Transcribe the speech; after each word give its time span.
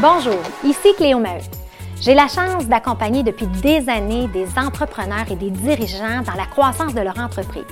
Bonjour, 0.00 0.38
ici 0.62 0.94
Cléo 0.96 1.18
Maheu. 1.18 1.40
J'ai 2.00 2.14
la 2.14 2.28
chance 2.28 2.66
d'accompagner 2.66 3.24
depuis 3.24 3.48
des 3.48 3.88
années 3.88 4.28
des 4.28 4.46
entrepreneurs 4.56 5.28
et 5.28 5.34
des 5.34 5.50
dirigeants 5.50 6.22
dans 6.24 6.34
la 6.34 6.46
croissance 6.46 6.94
de 6.94 7.00
leur 7.00 7.18
entreprise. 7.18 7.64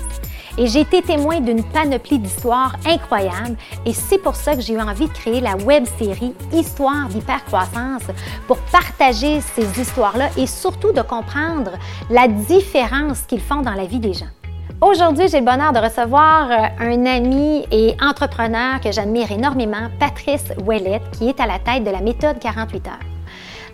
Et 0.59 0.67
j'ai 0.67 0.81
été 0.81 1.03
témoin 1.03 1.41
d'une 1.41 1.63
panoplie 1.63 2.19
d'histoires 2.19 2.75
incroyables 2.85 3.57
et 3.85 3.93
c'est 3.93 4.19
pour 4.19 4.35
ça 4.35 4.57
que 4.57 4.61
j'ai 4.61 4.73
eu 4.73 4.81
envie 4.81 5.07
de 5.07 5.13
créer 5.13 5.41
la 5.41 5.55
web 5.59 5.85
série 6.01 6.35
Histoire 6.53 7.07
d'hypercroissance 7.11 8.03
pour 8.49 8.59
partager 8.73 9.41
ces 9.41 9.81
histoires-là 9.81 10.31
et 10.37 10.49
surtout 10.49 10.91
de 10.91 11.03
comprendre 11.03 11.79
la 12.11 12.27
différence 12.27 13.21
qu'ils 13.21 13.41
font 13.41 13.63
dans 13.63 13.75
la 13.75 13.85
vie 13.85 14.01
des 14.01 14.15
gens. 14.15 14.27
Aujourd'hui, 14.83 15.27
j'ai 15.29 15.41
le 15.41 15.47
bonheur 15.47 15.73
de 15.73 15.79
recevoir 15.79 16.51
euh, 16.51 16.67
un 16.81 17.07
ami 17.07 17.65
et 17.73 17.97
entrepreneur 17.99 18.79
que 18.79 18.93
j'admire 18.93 19.33
énormément, 19.33 19.89
Patrice 19.99 20.45
Ouellette, 20.67 21.11
qui 21.13 21.31
est 21.31 21.41
à 21.41 21.47
la 21.47 21.59
tête 21.59 21.83
de 21.83 21.91
la 21.91 22.03
méthode 22.03 22.39
48 22.39 22.89
heures. 22.89 22.95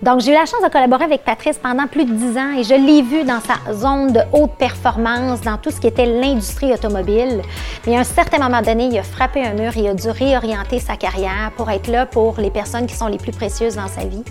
Donc, 0.02 0.20
j'ai 0.20 0.30
eu 0.30 0.34
la 0.34 0.46
chance 0.46 0.62
de 0.64 0.68
collaborer 0.68 1.04
avec 1.04 1.24
Patrice 1.24 1.58
pendant 1.58 1.88
plus 1.88 2.04
de 2.04 2.12
dix 2.12 2.38
ans 2.38 2.56
et 2.56 2.62
je 2.62 2.74
l'ai 2.74 3.02
vu 3.02 3.24
dans 3.24 3.40
sa 3.40 3.72
zone 3.72 4.12
de 4.12 4.20
haute 4.32 4.54
performance, 4.58 5.40
dans 5.40 5.58
tout 5.58 5.72
ce 5.72 5.80
qui 5.80 5.88
était 5.88 6.06
l'industrie 6.06 6.72
automobile. 6.72 7.42
Mais 7.84 7.96
à 7.96 8.00
un 8.00 8.04
certain 8.04 8.38
moment 8.38 8.62
donné, 8.62 8.86
il 8.86 8.96
a 8.98 9.02
frappé 9.02 9.44
un 9.44 9.54
mur 9.54 9.76
et 9.76 9.80
il 9.80 9.88
a 9.88 9.94
dû 9.94 10.08
réorienter 10.08 10.78
sa 10.78 10.96
carrière 10.96 11.50
pour 11.56 11.68
être 11.70 11.88
là 11.88 12.06
pour 12.06 12.38
les 12.38 12.50
personnes 12.50 12.86
qui 12.86 12.94
sont 12.94 13.08
les 13.08 13.18
plus 13.18 13.32
précieuses 13.32 13.74
dans 13.74 13.88
sa 13.88 14.04
vie, 14.04 14.22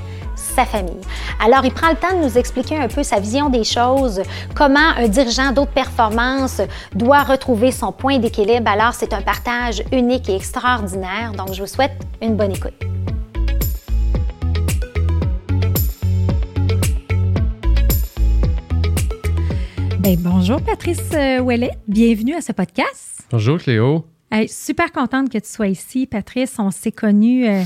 sa 0.52 0.66
famille. 0.66 1.02
Alors, 1.44 1.66
il 1.66 1.72
prend 1.72 1.90
le 1.90 1.96
temps 1.96 2.16
de 2.16 2.24
nous 2.24 2.38
expliquer 2.38 2.78
un 2.78 2.88
peu 2.88 3.04
sa 3.04 3.20
vision 3.20 3.50
des 3.50 3.64
choses, 3.64 4.22
comment 4.54 4.90
un 4.98 5.08
dirigeant 5.08 5.52
d'autres 5.52 5.72
performance 5.72 6.62
doit 6.94 7.24
retrouver 7.24 7.72
son 7.72 7.92
point 7.92 8.20
d'équilibre. 8.20 8.70
Alors, 8.70 8.94
c'est 8.94 9.14
un 9.14 9.22
partage 9.22 9.84
unique 9.92 10.30
et 10.30 10.36
extraordinaire. 10.36 11.32
Donc, 11.38 11.54
je 11.54 11.62
vous 11.62 11.68
souhaite 11.68 11.94
une 12.22 12.36
bonne 12.36 12.52
écoute. 12.52 12.74
Ben, 20.00 20.18
bonjour 20.20 20.60
Patrice 20.62 21.00
euh, 21.14 21.40
Ouellet, 21.40 21.72
bienvenue 21.88 22.34
à 22.34 22.42
ce 22.42 22.52
podcast. 22.52 23.22
Bonjour 23.32 23.60
Cléo. 23.60 24.06
super 24.48 24.92
contente 24.92 25.30
que 25.30 25.38
tu 25.38 25.48
sois 25.48 25.68
ici, 25.68 26.08
Patrice. 26.08 26.56
On 26.58 26.72
s'est 26.72 26.92
connus. 26.92 27.48
Euh, 27.48 27.64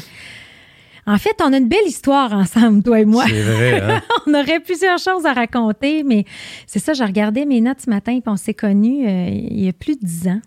en 1.08 1.18
fait, 1.18 1.36
on 1.44 1.54
a 1.54 1.58
une 1.58 1.68
belle 1.68 1.86
histoire 1.86 2.34
ensemble, 2.34 2.82
toi 2.82 3.00
et 3.00 3.06
moi. 3.06 3.26
C'est 3.28 3.42
vrai. 3.42 3.82
Hein? 3.82 4.02
on 4.28 4.34
aurait 4.34 4.60
plusieurs 4.60 4.98
choses 4.98 5.26
à 5.26 5.34
raconter, 5.34 6.04
mais 6.04 6.26
c'est 6.66 6.80
ça, 6.80 6.94
j'ai 6.94 7.06
regardé 7.06 7.46
mes 7.46 7.62
notes 7.62 7.82
ce 7.86 7.90
matin 7.90 8.14
et 8.14 8.24
on 8.26 8.38
s'est 8.38 8.54
connus 8.54 9.08
euh, 9.08 9.30
il 9.30 9.64
y 9.64 9.68
a 9.68 9.74
plus 9.74 9.96
de 9.96 10.06
dix 10.06 10.28
ans. 10.28 10.42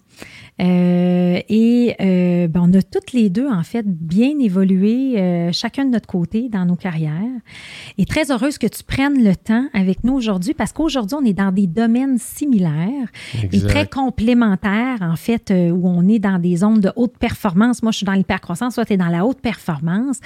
Euh, 0.61 1.41
et 1.49 1.95
euh, 2.01 2.49
ben, 2.49 2.63
on 2.65 2.75
a 2.77 2.83
toutes 2.83 3.13
les 3.13 3.31
deux, 3.31 3.49
en 3.49 3.63
fait, 3.63 3.87
bien 3.87 4.39
évolué, 4.41 5.15
euh, 5.17 5.51
chacun 5.53 5.85
de 5.85 5.91
notre 5.91 6.09
côté 6.09 6.49
dans 6.49 6.65
nos 6.65 6.75
carrières. 6.75 7.13
Et 7.97 8.05
très 8.05 8.33
heureuse 8.33 8.59
que 8.59 8.67
tu 8.67 8.83
prennes 8.83 9.23
le 9.23 9.37
temps 9.37 9.69
avec 9.73 10.03
nous 10.03 10.15
aujourd'hui 10.15 10.55
parce 10.55 10.73
qu'aujourd'hui, 10.73 11.17
on 11.21 11.25
est 11.25 11.33
dans 11.33 11.53
des 11.53 11.69
domaines 11.69 12.19
similaires 12.19 13.09
et 13.53 13.61
très 13.61 13.87
complémentaires, 13.87 14.99
en 15.01 15.17
fait, 15.17 15.53
où 15.53 15.89
on 15.89 16.09
est 16.09 16.19
dans 16.19 16.41
des 16.41 16.57
zones 16.57 16.81
de 16.81 16.91
haute 16.97 17.17
performance. 17.19 17.83
Moi, 17.83 17.93
je 17.93 17.99
suis 17.99 18.07
dans 18.07 18.13
l'hypercroissance, 18.13 18.75
toi, 18.75 18.85
tu 18.85 18.95
es 18.95 18.97
dans 18.97 19.09
la 19.09 19.25
haute 19.25 19.41
performance. 19.41 20.19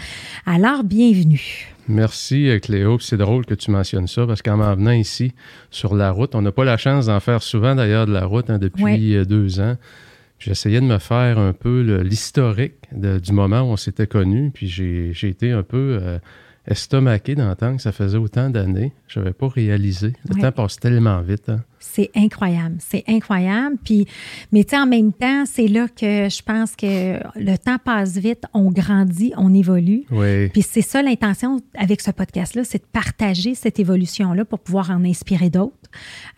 Alors, 0.47 0.83
bienvenue. 0.83 1.75
Merci 1.89 2.49
Cléo. 2.63 2.99
C'est 3.01 3.17
drôle 3.17 3.45
que 3.45 3.55
tu 3.55 3.71
mentionnes 3.71 4.07
ça 4.07 4.27
parce 4.27 4.41
qu'en 4.41 4.57
m'en 4.57 4.75
venant 4.75 4.93
ici 4.93 5.33
sur 5.71 5.95
la 5.95 6.11
route, 6.11 6.35
on 6.35 6.41
n'a 6.43 6.53
pas 6.53 6.65
la 6.65 6.77
chance 6.77 7.07
d'en 7.07 7.21
faire 7.21 7.43
souvent 7.43 7.75
d'ailleurs 7.75 8.07
de 8.07 8.13
la 8.13 8.25
route 8.25 8.49
hein, 8.51 8.59
depuis 8.59 9.27
deux 9.27 9.61
ans. 9.61 9.77
J'essayais 10.43 10.81
de 10.81 10.87
me 10.87 10.99
faire 10.99 11.39
un 11.39 11.53
peu 11.53 12.01
l'historique 12.03 12.75
du 12.93 13.33
moment 13.33 13.61
où 13.61 13.67
on 13.67 13.77
s'était 13.77 14.09
connus, 14.09 14.51
puis 14.53 14.67
j'ai 14.67 15.29
été 15.29 15.53
un 15.53 15.63
peu 15.63 16.01
euh, 16.03 16.19
estomaqué 16.67 17.37
d'entendre 17.37 17.77
que 17.77 17.83
ça 17.83 17.93
faisait 17.93 18.19
autant 18.19 18.51
d'années. 18.51 18.93
Je 19.07 19.21
n'avais 19.21 19.33
pas 19.33 19.47
réalisé. 19.47 20.15
Le 20.29 20.41
temps 20.41 20.51
passe 20.51 20.81
tellement 20.81 21.21
vite. 21.21 21.49
Hein. 21.49 21.61
C'est 21.83 22.11
incroyable. 22.15 22.77
C'est 22.79 23.05
incroyable. 23.09 23.77
Puis, 23.85 24.07
mais 24.53 24.65
tu 24.65 24.71
sais, 24.71 24.79
en 24.79 24.87
même 24.87 25.13
temps, 25.13 25.45
c'est 25.47 25.69
là 25.69 25.89
que 25.89 26.29
je 26.29 26.43
pense 26.43 26.77
que 26.77 27.19
le 27.39 27.57
temps 27.57 27.79
passe 27.79 28.17
vite, 28.17 28.45
on 28.55 28.71
grandit, 28.71 29.33
on 29.37 29.53
évolue. 29.53 30.05
Oui. 30.11 30.49
Puis 30.49 30.63
c'est 30.63 30.83
ça 30.83 31.03
l'intention 31.03 31.61
avec 31.75 32.01
ce 32.01 32.11
podcast-là, 32.11 32.65
c'est 32.65 32.79
de 32.79 32.89
partager 32.91 33.55
cette 33.55 33.79
évolution-là 33.79 34.45
pour 34.45 34.61
pouvoir 34.61 34.91
en 34.91 35.05
inspirer 35.05 35.51
d'autres. 35.51 35.77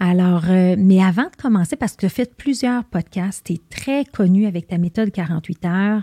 Alors, 0.00 0.44
euh, 0.48 0.74
mais 0.78 1.02
avant 1.02 1.24
de 1.24 1.36
commencer, 1.40 1.76
parce 1.76 1.92
que 1.92 2.00
tu 2.00 2.06
as 2.06 2.10
fait 2.10 2.34
plusieurs 2.34 2.84
podcasts, 2.84 3.46
tu 3.46 3.54
es 3.54 3.60
très 3.70 4.04
connu 4.04 4.46
avec 4.46 4.66
ta 4.66 4.78
méthode 4.78 5.10
48 5.10 5.64
heures, 5.66 6.02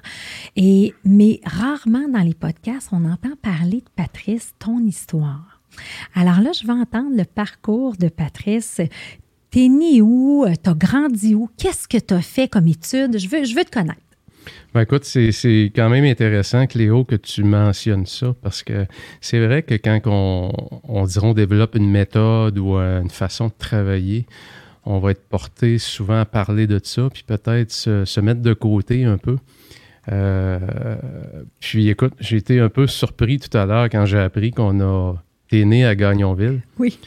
et, 0.56 0.94
mais 1.04 1.42
rarement 1.44 2.08
dans 2.08 2.22
les 2.22 2.34
podcasts, 2.34 2.90
on 2.92 3.06
entend 3.06 3.36
parler 3.42 3.78
de 3.78 3.90
Patrice, 3.96 4.54
ton 4.60 4.80
histoire. 4.80 5.62
Alors 6.16 6.42
là, 6.42 6.52
je 6.52 6.66
vais 6.66 6.74
entendre 6.74 7.16
le 7.16 7.26
parcours 7.26 7.96
de 7.98 8.10
Patrice. 8.10 8.82
T'es 9.52 9.68
né 9.68 10.02
où? 10.02 10.46
T'as 10.64 10.74
grandi 10.74 11.36
où? 11.36 11.50
Qu'est-ce 11.58 11.88
que 11.88 11.98
tu 11.98 12.14
as 12.14 12.22
fait 12.22 12.48
comme 12.48 12.68
étude? 12.68 13.20
Je 13.20 13.28
veux, 13.28 13.44
je 13.44 13.54
veux 13.54 13.66
te 13.66 13.72
connaître. 13.72 14.00
Ben 14.74 14.82
écoute, 14.82 15.04
c'est 15.04 15.72
quand 15.76 15.90
même 15.90 16.06
intéressant, 16.06 16.66
Cléo, 16.66 17.04
que 17.04 17.16
tu 17.16 17.44
mentionnes 17.44 18.06
ça, 18.06 18.34
parce 18.42 18.64
que 18.64 18.86
c'est 19.20 19.46
vrai 19.46 19.64
que 19.64 19.74
quand 19.76 20.00
on, 20.06 20.52
on, 20.88 21.06
on 21.22 21.34
développe 21.34 21.76
une 21.76 21.92
méthode 21.92 22.58
ou 22.58 22.78
une 22.78 23.10
façon 23.10 23.48
de 23.48 23.54
travailler, 23.58 24.26
on 24.86 25.00
va 25.00 25.12
être 25.12 25.28
porté 25.28 25.78
souvent 25.78 26.22
à 26.22 26.26
parler 26.26 26.68
de 26.68 26.80
ça, 26.82 27.10
puis 27.12 27.24
peut-être 27.24 27.72
se, 27.72 28.20
mettre 28.22 28.42
de 28.42 28.54
côté 28.54 29.04
un 29.04 29.18
peu. 29.18 29.38
Euh, 30.12 30.60
puis 31.60 31.90
écoute, 31.90 32.14
j'ai 32.20 32.38
été 32.38 32.60
un 32.60 32.70
peu 32.70 32.88
surpris 32.88 33.40
tout 33.40 33.56
à 33.56 33.66
l'heure 33.66 33.90
quand 33.90 34.06
j'ai 34.06 34.20
appris 34.20 34.52
qu'on 34.52 34.80
a 34.80 35.16
été 35.50 35.66
né 35.66 35.86
à 35.86 35.96
Gagnonville. 35.96 36.62
Oui. 36.80 36.98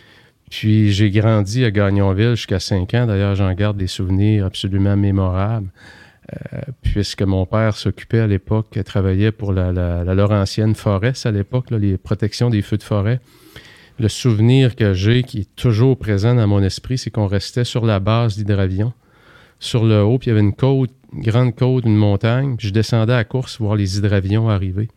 Puis 0.50 0.92
j'ai 0.92 1.10
grandi 1.10 1.64
à 1.64 1.70
Gagnonville 1.70 2.36
jusqu'à 2.36 2.60
5 2.60 2.94
ans. 2.94 3.06
D'ailleurs, 3.06 3.34
j'en 3.34 3.52
garde 3.54 3.76
des 3.76 3.86
souvenirs 3.86 4.46
absolument 4.46 4.96
mémorables. 4.96 5.68
Euh, 6.32 6.60
puisque 6.80 7.22
mon 7.22 7.44
père 7.44 7.76
s'occupait 7.76 8.20
à 8.20 8.26
l'époque, 8.26 8.78
travaillait 8.84 9.32
pour 9.32 9.52
la, 9.52 10.04
Laurentienne 10.04 10.74
Forest 10.74 11.26
à 11.26 11.30
l'époque, 11.30 11.70
les 11.70 11.98
protections 11.98 12.48
des 12.48 12.62
feux 12.62 12.78
de 12.78 12.82
forêt. 12.82 13.20
Le 13.98 14.08
souvenir 14.08 14.74
que 14.74 14.94
j'ai, 14.94 15.22
qui 15.22 15.40
est 15.40 15.54
toujours 15.54 15.98
présent 15.98 16.34
dans 16.34 16.46
mon 16.46 16.62
esprit, 16.62 16.96
c'est 16.96 17.10
qu'on 17.10 17.26
restait 17.26 17.64
sur 17.64 17.84
la 17.84 18.00
base 18.00 18.36
d'hydravion, 18.36 18.92
sur 19.60 19.84
le 19.84 20.02
haut, 20.02 20.18
puis 20.18 20.28
il 20.28 20.30
y 20.30 20.32
avait 20.32 20.40
une 20.40 20.54
côte, 20.54 20.90
grande 21.12 21.54
côte, 21.54 21.84
une 21.84 21.96
montagne, 21.96 22.56
puis 22.56 22.68
je 22.68 22.72
descendais 22.72 23.12
à 23.12 23.24
course 23.24 23.60
voir 23.60 23.76
les 23.76 23.98
hydravions 23.98 24.48
arriver. 24.48 24.88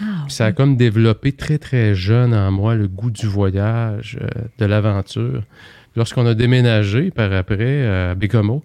Ah, 0.00 0.24
ça 0.28 0.46
a 0.46 0.52
comme 0.52 0.76
développé 0.76 1.32
très, 1.32 1.58
très 1.58 1.94
jeune 1.94 2.34
en 2.34 2.50
moi 2.50 2.74
le 2.74 2.88
goût 2.88 3.10
du 3.10 3.26
voyage, 3.26 4.18
euh, 4.20 4.28
de 4.58 4.64
l'aventure. 4.64 5.42
Lorsqu'on 5.96 6.26
a 6.26 6.34
déménagé 6.34 7.10
par 7.10 7.32
après 7.32 7.86
à 7.86 8.14
Bécomo, 8.14 8.64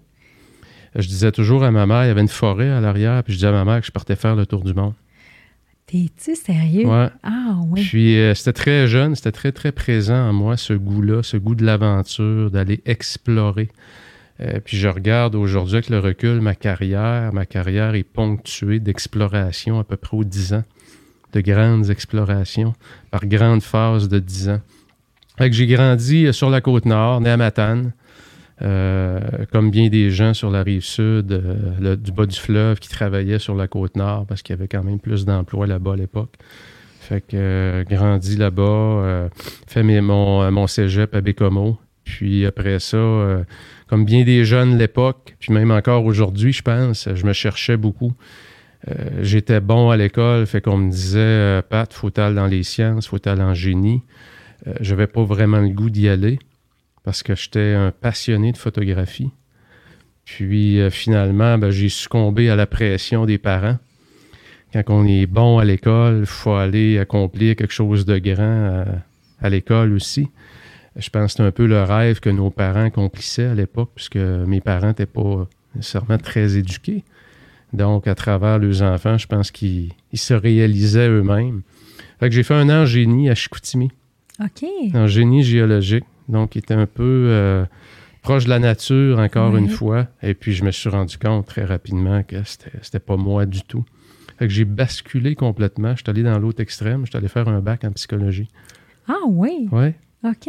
je 0.96 1.06
disais 1.06 1.30
toujours 1.30 1.62
à 1.62 1.70
ma 1.70 1.86
mère, 1.86 2.04
il 2.04 2.08
y 2.08 2.10
avait 2.10 2.20
une 2.20 2.28
forêt 2.28 2.70
à 2.70 2.80
l'arrière, 2.80 3.22
puis 3.22 3.32
je 3.32 3.38
disais 3.38 3.48
à 3.48 3.52
ma 3.52 3.64
mère 3.64 3.80
que 3.80 3.86
je 3.86 3.92
partais 3.92 4.16
faire 4.16 4.34
le 4.34 4.46
tour 4.46 4.64
du 4.64 4.74
monde. 4.74 4.94
T'es-tu 5.86 6.36
sérieux? 6.36 6.86
Ouais. 6.86 7.08
Ah 7.24 7.56
oui. 7.66 7.82
Puis 7.82 8.16
euh, 8.16 8.34
c'était 8.34 8.52
très 8.52 8.86
jeune, 8.86 9.16
c'était 9.16 9.32
très, 9.32 9.50
très 9.50 9.72
présent 9.72 10.28
en 10.28 10.32
moi, 10.32 10.56
ce 10.56 10.72
goût-là, 10.72 11.24
ce 11.24 11.36
goût 11.36 11.56
de 11.56 11.64
l'aventure, 11.64 12.50
d'aller 12.50 12.80
explorer. 12.86 13.68
Euh, 14.40 14.60
puis 14.64 14.76
je 14.76 14.86
regarde 14.86 15.34
aujourd'hui 15.34 15.76
avec 15.76 15.90
le 15.90 15.98
recul 15.98 16.40
ma 16.40 16.54
carrière. 16.54 17.32
Ma 17.32 17.44
carrière 17.44 17.94
est 17.96 18.04
ponctuée 18.04 18.78
d'exploration 18.78 19.80
à 19.80 19.84
peu 19.84 19.96
près 19.96 20.16
aux 20.16 20.24
10 20.24 20.54
ans, 20.54 20.64
de 21.32 21.40
grandes 21.40 21.90
explorations 21.90 22.74
par 23.10 23.26
grandes 23.26 23.62
phases 23.62 24.08
de 24.08 24.18
10 24.18 24.48
ans. 24.50 24.60
Fait 25.38 25.48
que 25.48 25.56
j'ai 25.56 25.66
grandi 25.66 26.26
euh, 26.26 26.32
sur 26.32 26.50
la 26.50 26.60
côte 26.60 26.84
nord, 26.84 27.20
né 27.20 27.30
à 27.30 27.36
Matane. 27.36 27.92
Euh, 28.62 29.20
comme 29.52 29.70
bien 29.70 29.88
des 29.88 30.10
gens 30.10 30.34
sur 30.34 30.50
la 30.50 30.62
rive 30.62 30.82
sud 30.82 31.32
euh, 31.32 31.96
du 31.96 32.12
bas 32.12 32.26
du 32.26 32.38
fleuve 32.38 32.78
qui 32.78 32.90
travaillaient 32.90 33.38
sur 33.38 33.54
la 33.54 33.66
côte 33.68 33.96
nord 33.96 34.26
parce 34.26 34.42
qu'il 34.42 34.54
y 34.54 34.58
avait 34.58 34.68
quand 34.68 34.84
même 34.84 35.00
plus 35.00 35.24
d'emplois 35.24 35.66
là-bas 35.66 35.94
à 35.94 35.96
l'époque. 35.96 36.34
Fait 37.00 37.22
que 37.22 37.86
grandi 37.88 38.36
là-bas, 38.36 39.30
fait 39.66 39.82
mon, 39.82 40.52
mon 40.52 40.66
cégep 40.66 41.14
à 41.14 41.22
Bécomo. 41.22 41.78
Puis 42.04 42.44
après 42.44 42.78
ça, 42.80 42.98
comme 43.88 44.04
bien 44.04 44.24
des 44.24 44.44
jeunes 44.44 44.76
l'époque, 44.76 45.34
puis 45.40 45.54
même 45.54 45.70
encore 45.70 46.04
aujourd'hui, 46.04 46.52
je 46.52 46.62
pense, 46.62 47.08
je 47.12 47.24
me 47.24 47.32
cherchais 47.32 47.78
beaucoup. 47.78 48.12
J'étais 49.20 49.60
bon 49.60 49.90
à 49.90 49.96
l'école, 49.96 50.46
fait 50.46 50.62
qu'on 50.62 50.78
me 50.78 50.90
disait, 50.90 51.62
Pat, 51.68 51.92
faut 51.92 52.10
aller 52.18 52.34
dans 52.34 52.46
les 52.46 52.62
sciences, 52.62 53.06
faut 53.06 53.28
aller 53.28 53.42
en 53.42 53.54
génie. 53.54 54.02
Je 54.80 54.94
n'avais 54.94 55.06
pas 55.06 55.22
vraiment 55.22 55.60
le 55.60 55.68
goût 55.68 55.90
d'y 55.90 56.08
aller 56.08 56.38
parce 57.04 57.22
que 57.22 57.34
j'étais 57.34 57.74
un 57.74 57.90
passionné 57.92 58.52
de 58.52 58.56
photographie. 58.56 59.30
Puis 60.24 60.80
euh, 60.80 60.90
finalement, 60.90 61.58
ben, 61.58 61.70
j'ai 61.70 61.88
succombé 61.88 62.50
à 62.50 62.56
la 62.56 62.66
pression 62.66 63.26
des 63.26 63.38
parents. 63.38 63.78
Quand 64.72 64.84
on 64.88 65.04
est 65.04 65.26
bon 65.26 65.58
à 65.58 65.64
l'école, 65.64 66.20
il 66.20 66.26
faut 66.26 66.54
aller 66.54 66.98
accomplir 66.98 67.56
quelque 67.56 67.72
chose 67.72 68.04
de 68.04 68.18
grand 68.18 68.42
euh, 68.42 68.84
à, 69.40 69.50
l'école 69.50 69.92
aussi. 69.92 70.28
Je 70.94 71.10
pense 71.10 71.32
que 71.32 71.36
c'est 71.38 71.42
un 71.42 71.50
peu 71.50 71.66
le 71.66 71.82
rêve 71.82 72.20
que 72.20 72.30
nos 72.30 72.50
parents 72.50 72.84
accomplissaient 72.84 73.46
à 73.46 73.54
l'époque, 73.54 73.90
puisque 73.94 74.16
mes 74.16 74.60
parents 74.60 74.88
n'étaient 74.88 75.06
pas 75.06 75.48
nécessairement 75.74 76.18
très 76.18 76.56
éduqués. 76.56 77.02
Donc, 77.72 78.06
à 78.06 78.14
travers 78.14 78.58
leurs 78.58 78.82
enfants, 78.82 79.16
je 79.18 79.26
pense 79.26 79.50
qu'ils 79.50 79.90
se 80.14 80.34
réalisaient 80.34 81.08
eux-mêmes. 81.08 81.62
Fait 82.18 82.28
que 82.28 82.34
j'ai 82.34 82.42
fait 82.42 82.54
un 82.54 82.68
an 82.68 82.82
en 82.82 82.86
génie 82.86 83.30
à 83.30 83.34
Chicoutimi. 83.34 83.90
OK. 84.42 84.64
En 84.94 85.06
génie 85.06 85.42
géologique. 85.42 86.04
Donc, 86.28 86.54
il 86.54 86.58
était 86.58 86.74
un 86.74 86.86
peu 86.86 87.26
euh, 87.28 87.64
proche 88.22 88.44
de 88.44 88.50
la 88.50 88.58
nature, 88.58 89.18
encore 89.18 89.52
Oui. 89.52 89.60
une 89.60 89.68
fois. 89.68 90.06
Et 90.22 90.34
puis, 90.34 90.52
je 90.52 90.64
me 90.64 90.70
suis 90.70 90.88
rendu 90.88 91.16
compte 91.18 91.46
très 91.46 91.64
rapidement 91.64 92.22
que 92.22 92.36
c'était 92.44 92.98
pas 93.00 93.16
moi 93.16 93.46
du 93.46 93.62
tout. 93.62 93.84
Fait 94.38 94.46
que 94.46 94.52
j'ai 94.52 94.64
basculé 94.64 95.34
complètement. 95.34 95.90
Je 95.96 96.02
suis 96.02 96.10
allé 96.10 96.22
dans 96.22 96.38
l'autre 96.38 96.60
extrême. 96.60 97.02
Je 97.04 97.10
suis 97.10 97.16
allé 97.18 97.28
faire 97.28 97.48
un 97.48 97.60
bac 97.60 97.84
en 97.84 97.92
psychologie. 97.92 98.48
Ah 99.08 99.14
oui. 99.28 99.68
Ouais. 99.70 99.94
OK. 100.24 100.48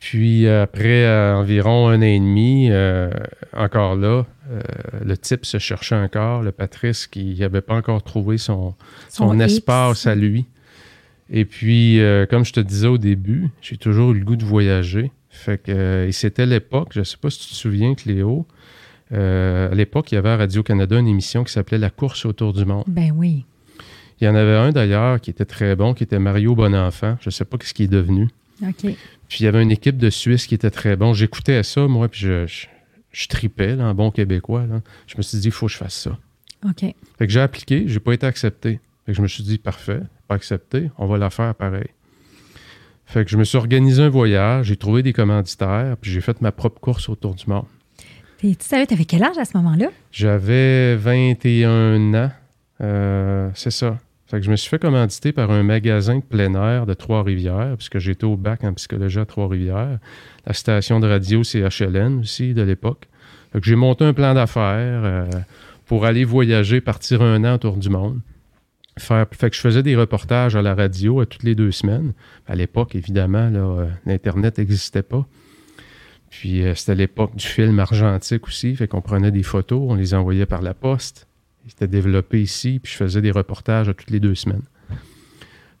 Puis 0.00 0.48
après 0.48 1.04
euh, 1.04 1.36
environ 1.36 1.88
un 1.88 1.98
an 1.98 2.02
et 2.02 2.18
demi, 2.18 2.68
euh, 2.70 3.10
encore 3.54 3.96
là, 3.96 4.24
euh, 4.50 4.60
le 5.04 5.16
type 5.16 5.44
se 5.44 5.58
cherchait 5.58 5.94
encore, 5.94 6.42
le 6.42 6.52
Patrice, 6.52 7.06
qui 7.06 7.36
n'avait 7.38 7.60
pas 7.60 7.74
encore 7.74 8.02
trouvé 8.02 8.38
son, 8.38 8.74
son, 9.10 9.28
Son 9.28 9.34
X. 9.34 9.52
espace 9.52 10.06
à 10.06 10.14
lui. 10.14 10.46
Et 11.32 11.44
puis, 11.44 12.00
comme 12.28 12.44
je 12.44 12.52
te 12.52 12.58
disais 12.58 12.88
au 12.88 12.98
début, 12.98 13.50
j'ai 13.60 13.76
toujours 13.76 14.10
eu 14.10 14.18
le 14.18 14.24
goût 14.24 14.34
de 14.34 14.44
voyager. 14.44 15.12
Fait 15.28 15.62
que, 15.62 16.06
et 16.08 16.10
c'était 16.10 16.44
l'époque, 16.44 16.88
je 16.90 17.00
ne 17.00 17.04
sais 17.04 17.18
pas 17.18 17.30
si 17.30 17.38
tu 17.38 17.50
te 17.50 17.54
souviens, 17.54 17.94
Cléo, 17.94 18.46
à 19.12 19.72
l'époque, 19.72 20.10
il 20.10 20.16
y 20.16 20.18
avait 20.18 20.30
à 20.30 20.38
Radio-Canada 20.38 20.98
une 20.98 21.06
émission 21.06 21.44
qui 21.44 21.52
s'appelait 21.52 21.78
La 21.78 21.90
course 21.90 22.24
autour 22.24 22.52
du 22.52 22.64
monde. 22.64 22.82
Ben 22.88 23.12
oui. 23.14 23.44
Il 24.20 24.24
y 24.24 24.28
en 24.28 24.34
avait 24.34 24.56
un 24.56 24.72
d'ailleurs 24.72 25.20
qui 25.20 25.30
était 25.30 25.44
très 25.44 25.76
bon, 25.76 25.94
qui 25.94 26.02
était 26.02 26.18
Mario 26.18 26.56
Bonenfant. 26.56 27.16
Je 27.20 27.28
ne 27.28 27.30
sais 27.30 27.44
pas 27.44 27.58
ce 27.62 27.72
qu'il 27.72 27.84
est 27.84 27.88
devenu. 27.88 28.28
OK. 28.62 28.92
Puis 29.30 29.38
il 29.40 29.44
y 29.44 29.46
avait 29.46 29.62
une 29.62 29.70
équipe 29.70 29.96
de 29.96 30.10
Suisse 30.10 30.46
qui 30.48 30.56
était 30.56 30.72
très 30.72 30.96
bon. 30.96 31.14
J'écoutais 31.14 31.62
ça, 31.62 31.86
moi, 31.86 32.08
puis 32.08 32.20
je, 32.20 32.46
je, 32.48 32.66
je 33.12 33.28
tripais, 33.28 33.76
là, 33.76 33.84
en 33.84 33.94
bon 33.94 34.10
québécois. 34.10 34.66
là. 34.66 34.80
Je 35.06 35.16
me 35.16 35.22
suis 35.22 35.38
dit, 35.38 35.48
il 35.48 35.52
faut 35.52 35.66
que 35.66 35.72
je 35.72 35.78
fasse 35.78 35.94
ça. 35.94 36.18
OK. 36.68 36.80
Fait 36.80 37.26
que 37.26 37.32
j'ai 37.32 37.40
appliqué, 37.40 37.84
j'ai 37.86 38.00
pas 38.00 38.12
été 38.12 38.26
accepté. 38.26 38.80
Fait 39.06 39.12
que 39.12 39.16
je 39.16 39.22
me 39.22 39.28
suis 39.28 39.44
dit, 39.44 39.58
parfait, 39.58 40.00
pas 40.26 40.34
accepté, 40.34 40.90
on 40.98 41.06
va 41.06 41.16
la 41.16 41.30
faire 41.30 41.54
pareil. 41.54 41.86
Fait 43.06 43.24
que 43.24 43.30
je 43.30 43.36
me 43.36 43.44
suis 43.44 43.56
organisé 43.56 44.02
un 44.02 44.08
voyage, 44.08 44.66
j'ai 44.66 44.76
trouvé 44.76 45.04
des 45.04 45.12
commanditaires, 45.12 45.96
puis 46.00 46.10
j'ai 46.10 46.20
fait 46.20 46.40
ma 46.40 46.50
propre 46.50 46.80
course 46.80 47.08
autour 47.08 47.36
du 47.36 47.44
monde. 47.46 47.66
Tu 48.38 48.52
savais, 48.58 48.86
t'avais 48.86 49.04
quel 49.04 49.22
âge 49.22 49.38
à 49.38 49.44
ce 49.44 49.56
moment-là? 49.58 49.90
J'avais 50.10 50.96
21 50.96 52.14
ans, 52.14 52.30
euh, 52.80 53.50
c'est 53.54 53.70
ça. 53.70 53.98
Je 54.32 54.50
me 54.50 54.56
suis 54.56 54.68
fait 54.68 54.78
commanditer 54.78 55.32
par 55.32 55.50
un 55.50 55.64
magasin 55.64 56.16
de 56.16 56.22
plein 56.22 56.54
air 56.54 56.86
de 56.86 56.94
Trois-Rivières, 56.94 57.74
puisque 57.76 57.98
j'étais 57.98 58.24
au 58.24 58.36
bac 58.36 58.62
en 58.62 58.72
psychologie 58.74 59.18
à 59.18 59.26
Trois-Rivières. 59.26 59.98
La 60.46 60.52
station 60.52 61.00
de 61.00 61.08
radio 61.08 61.42
CHLN 61.42 62.20
aussi 62.20 62.54
de 62.54 62.62
l'époque. 62.62 63.08
J'ai 63.60 63.74
monté 63.74 64.04
un 64.04 64.12
plan 64.12 64.34
d'affaires 64.34 65.02
euh, 65.04 65.28
pour 65.86 66.04
aller 66.04 66.24
voyager, 66.24 66.80
partir 66.80 67.22
un 67.22 67.42
an 67.44 67.54
autour 67.54 67.76
du 67.76 67.88
monde. 67.88 68.20
Fait 68.98 69.26
que 69.50 69.56
je 69.56 69.60
faisais 69.60 69.82
des 69.82 69.96
reportages 69.96 70.54
à 70.54 70.62
la 70.62 70.74
radio 70.74 71.20
à 71.20 71.26
toutes 71.26 71.42
les 71.42 71.54
deux 71.54 71.72
semaines. 71.72 72.12
À 72.46 72.54
l'époque, 72.54 72.94
évidemment, 72.94 73.50
euh, 73.52 73.86
l'Internet 74.06 74.58
n'existait 74.58 75.02
pas. 75.02 75.26
Puis 76.28 76.62
euh, 76.62 76.74
c'était 76.76 76.94
l'époque 76.94 77.34
du 77.34 77.46
film 77.46 77.80
argentique 77.80 78.46
aussi, 78.46 78.76
fait 78.76 78.86
qu'on 78.86 79.00
prenait 79.00 79.32
des 79.32 79.42
photos, 79.42 79.82
on 79.88 79.94
les 79.94 80.14
envoyait 80.14 80.46
par 80.46 80.62
la 80.62 80.74
poste. 80.74 81.26
C'était 81.68 81.86
développé 81.88 82.40
ici, 82.42 82.80
puis 82.82 82.92
je 82.92 82.96
faisais 82.96 83.20
des 83.22 83.30
reportages 83.30 83.88
à 83.88 83.94
toutes 83.94 84.10
les 84.10 84.20
deux 84.20 84.34
semaines. 84.34 84.62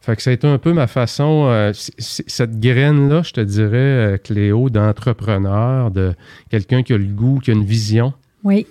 Fait 0.02 0.16
que 0.16 0.22
ça 0.22 0.30
a 0.30 0.32
été 0.32 0.46
un 0.46 0.56
peu 0.56 0.72
ma 0.72 0.86
façon, 0.86 1.46
euh, 1.50 1.72
cette 1.74 2.58
graine-là, 2.58 3.22
je 3.22 3.32
te 3.32 3.40
dirais, 3.40 3.76
euh, 3.76 4.16
Cléo, 4.16 4.70
d'entrepreneur, 4.70 5.90
de 5.90 6.14
quelqu'un 6.48 6.82
qui 6.82 6.94
a 6.94 6.98
le 6.98 7.04
goût, 7.04 7.38
qui 7.38 7.50
a 7.50 7.54
une 7.54 7.64
vision, 7.64 8.14
Oui. 8.42 8.66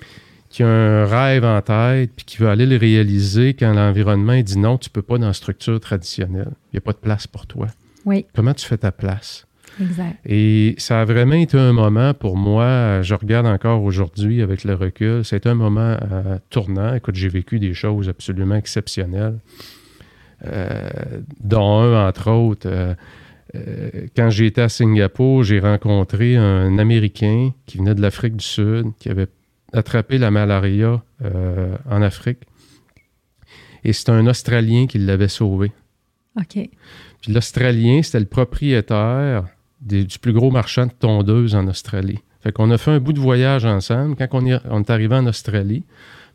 qui 0.50 0.63
a 0.63 0.67
un 0.67 1.06
rêve 1.06 1.45
en 1.45 1.61
tête, 1.61 2.11
puis 2.15 2.25
qui 2.25 2.38
veut 2.38 2.50
aller 2.50 2.65
le 2.65 2.77
réaliser 2.77 3.53
quand 3.53 3.71
l'environnement 3.73 4.39
dit 4.41 4.57
non, 4.57 4.79
tu 4.79 4.89
peux 4.89 5.03
pas 5.03 5.19
dans 5.19 5.27
la 5.27 5.33
structure 5.33 5.79
traditionnelle. 5.79 6.50
Il 6.71 6.75
n'y 6.75 6.77
a 6.79 6.81
pas 6.81 6.94
de 6.94 6.97
place 6.97 7.27
pour 7.27 7.45
toi. 7.45 7.67
Oui. 8.05 8.25
Comment 8.35 8.55
tu 8.55 8.65
fais 8.65 8.77
ta 8.77 8.91
place? 8.91 9.45
Exact. 9.79 10.17
Et 10.25 10.75
ça 10.77 11.01
a 11.01 11.05
vraiment 11.05 11.35
été 11.35 11.57
un 11.57 11.73
moment 11.73 12.13
pour 12.13 12.37
moi, 12.37 13.01
je 13.01 13.13
regarde 13.13 13.47
encore 13.47 13.83
aujourd'hui 13.83 14.41
avec 14.41 14.63
le 14.63 14.73
recul, 14.73 15.23
c'est 15.23 15.47
un 15.47 15.55
moment 15.55 15.97
euh, 16.11 16.37
tournant. 16.49 16.93
Écoute, 16.95 17.15
j'ai 17.15 17.29
vécu 17.29 17.59
des 17.59 17.73
choses 17.73 18.09
absolument 18.09 18.55
exceptionnelles, 18.55 19.39
euh, 20.45 20.89
dont 21.41 21.79
un, 21.79 22.07
entre 22.07 22.31
autres, 22.31 22.67
euh, 22.67 22.93
euh, 23.55 23.89
quand 24.15 24.29
j'étais 24.29 24.61
à 24.61 24.69
Singapour, 24.69 25.43
j'ai 25.43 25.59
rencontré 25.59 26.35
un 26.35 26.77
Américain 26.77 27.51
qui 27.65 27.77
venait 27.77 27.95
de 27.95 28.01
l'Afrique 28.01 28.35
du 28.35 28.45
Sud, 28.45 28.87
qui 28.99 29.09
avait 29.09 29.27
attrapé 29.73 30.17
la 30.17 30.31
malaria 30.31 31.01
en 31.89 32.01
Afrique. 32.01 32.39
Et 33.83 33.93
c'est 33.93 34.09
un 34.09 34.27
Australien 34.27 34.87
qui 34.87 34.97
l'avait 34.99 35.27
sauvé. 35.27 35.71
OK. 36.37 36.69
Puis 37.21 37.33
l'Australien, 37.33 38.01
c'était 38.01 38.19
le 38.19 38.25
propriétaire 38.25 39.45
des- 39.81 40.03
du 40.05 40.19
plus 40.19 40.33
gros 40.33 40.51
marchand 40.51 40.85
de 40.87 40.91
tondeuses 40.91 41.55
en 41.55 41.67
Australie. 41.67 42.19
Fait 42.41 42.51
qu'on 42.51 42.71
a 42.71 42.77
fait 42.77 42.91
un 42.91 42.99
bout 42.99 43.13
de 43.13 43.19
voyage 43.19 43.65
ensemble. 43.65 44.15
Quand 44.15 44.27
on, 44.33 44.45
est- 44.45 44.61
on 44.69 44.79
est 44.81 44.89
arrivé 44.89 45.15
en 45.15 45.25
Australie, 45.27 45.83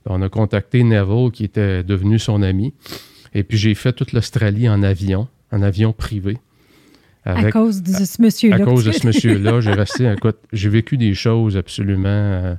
ben, 0.05 0.13
on 0.17 0.23
a 0.23 0.29
contacté 0.29 0.83
Neville, 0.85 1.31
qui 1.33 1.45
était 1.45 1.83
devenu 1.83 2.19
son 2.19 2.43
ami. 2.43 2.75
Et 3.35 3.43
puis 3.43 3.57
j'ai 3.59 3.75
fait 3.75 3.93
toute 3.93 4.13
l'Australie 4.13 4.69
en 4.69 4.83
avion, 4.83 5.29
en 5.51 5.63
avion 5.63 5.93
privé. 5.93 6.39
à 7.25 7.51
cause 7.51 7.83
de 7.83 7.93
ce 8.05 8.21
monsieur-là. 8.21 8.57
à 8.57 8.61
cause 8.67 8.85
de 8.85 8.93
ce 8.93 9.07
monsieur-là, 9.07 9.61
j'ai 9.63 9.73
resté, 9.73 10.13
écoute, 10.13 10.37
j'ai 10.53 10.69
vécu 10.69 10.99
des 10.99 11.15
choses 11.15 11.57
absolument 11.57 12.05
euh, 12.09 12.55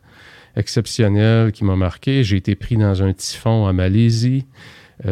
exceptionnelles 0.55 1.51
qui 1.51 1.63
m'ont 1.63 1.77
marqué. 1.77 2.23
J'ai 2.23 2.37
été 2.37 2.55
pris 2.55 2.77
dans 2.77 3.03
un 3.03 3.13
typhon 3.13 3.67
en 3.67 3.73
Malaisie, 3.73 4.45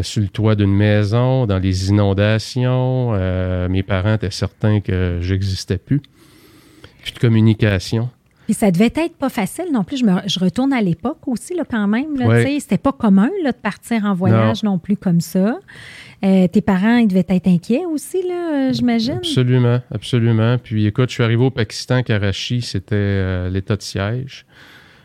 sur 0.01 0.21
le 0.21 0.29
toit 0.29 0.55
d'une 0.55 0.73
maison, 0.73 1.45
dans 1.45 1.59
les 1.59 1.89
inondations. 1.89 3.11
Euh, 3.13 3.67
mes 3.69 3.83
parents 3.83 4.15
étaient 4.15 4.31
certains 4.31 4.79
que 4.79 5.19
j'existais 5.21 5.77
plus. 5.77 6.01
Plus 7.03 7.13
de 7.13 7.19
communication. 7.19 8.09
Puis 8.45 8.53
ça 8.53 8.71
devait 8.71 8.91
être 8.95 9.15
pas 9.17 9.29
facile 9.29 9.65
non 9.71 9.83
plus. 9.83 9.97
Je, 9.97 10.05
me, 10.05 10.19
je 10.25 10.39
retourne 10.39 10.73
à 10.73 10.81
l'époque 10.81 11.27
aussi, 11.27 11.55
là, 11.55 11.63
quand 11.69 11.87
même. 11.87 12.17
Là, 12.17 12.27
Ouais. 12.27 12.59
C'était 12.59 12.77
pas 12.77 12.91
commun 12.91 13.29
là, 13.43 13.51
de 13.51 13.57
partir 13.57 14.05
en 14.05 14.13
voyage 14.13 14.63
non, 14.63 14.79
plus 14.79 14.97
comme 14.97 15.21
ça. 15.21 15.59
Euh, 16.23 16.47
tes 16.47 16.61
parents, 16.61 16.97
ils 16.97 17.07
devaient 17.07 17.25
être 17.27 17.47
inquiets 17.47 17.85
aussi, 17.85 18.21
là, 18.27 18.69
euh, 18.69 18.73
j'imagine? 18.73 19.17
Absolument, 19.17 19.81
absolument. 19.93 20.57
Puis 20.57 20.85
écoute, 20.85 21.09
je 21.09 21.15
suis 21.15 21.23
arrivé 21.23 21.43
au 21.43 21.49
Pakistan, 21.51 22.01
Karachi, 22.03 22.61
c'était 22.61 22.95
euh, 22.95 23.49
l'état 23.49 23.75
de 23.75 23.81
siège. 23.81 24.45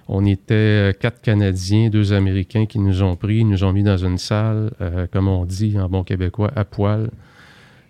On 0.08 0.24
était 0.24 0.54
euh, 0.54 0.92
quatre 0.92 1.20
Canadiens, 1.20 1.90
deux 1.90 2.12
Américains 2.12 2.66
qui 2.66 2.78
nous 2.78 3.02
ont 3.02 3.14
pris, 3.16 3.44
nous 3.44 3.62
ont 3.64 3.72
mis 3.72 3.82
dans 3.82 3.98
une 3.98 4.18
salle, 4.18 4.70
euh, 4.80 5.06
comme 5.12 5.28
on 5.28 5.44
dit 5.44 5.78
en 5.78 5.88
bon 5.88 6.02
québécois, 6.02 6.50
à 6.56 6.64
poil. 6.64 7.10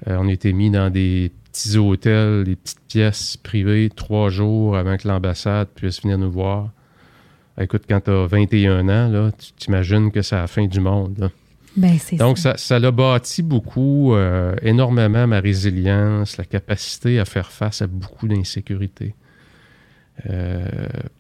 Euh, 0.09 0.17
on 0.19 0.29
était 0.29 0.53
mis 0.53 0.71
dans 0.71 0.91
des 0.91 1.31
petits 1.53 1.79
hôtels, 1.79 2.45
des 2.45 2.57
petites 2.57 2.81
pièces 2.89 3.37
privées, 3.37 3.91
trois 3.95 4.31
jours 4.31 4.77
avant 4.77 4.97
que 4.97 5.07
l'ambassade 5.07 5.69
puisse 5.75 6.03
venir 6.03 6.19
nous 6.19 6.31
voir. 6.31 6.71
Écoute, 7.61 7.83
quand 7.89 8.01
tu 8.01 8.11
as 8.11 8.27
21 8.27 8.89
ans, 8.89 9.09
là, 9.09 9.31
tu 9.37 9.53
t'imagines 9.53 10.11
que 10.13 10.23
c'est 10.23 10.37
la 10.37 10.47
fin 10.47 10.67
du 10.67 10.81
monde. 10.81 11.15
là. 11.19 11.31
C'est 11.99 12.17
Donc, 12.17 12.39
ça. 12.39 12.53
ça, 12.53 12.57
ça 12.59 12.79
l'a 12.79 12.91
bâti 12.91 13.43
beaucoup, 13.43 14.15
euh, 14.15 14.55
énormément 14.63 15.27
ma 15.27 15.41
résilience, 15.41 16.37
la 16.37 16.45
capacité 16.45 17.21
à 17.21 17.25
faire 17.25 17.51
face 17.53 17.83
à 17.83 17.87
beaucoup 17.87 18.27
d'insécurité. 18.27 19.15
Euh, 20.29 20.67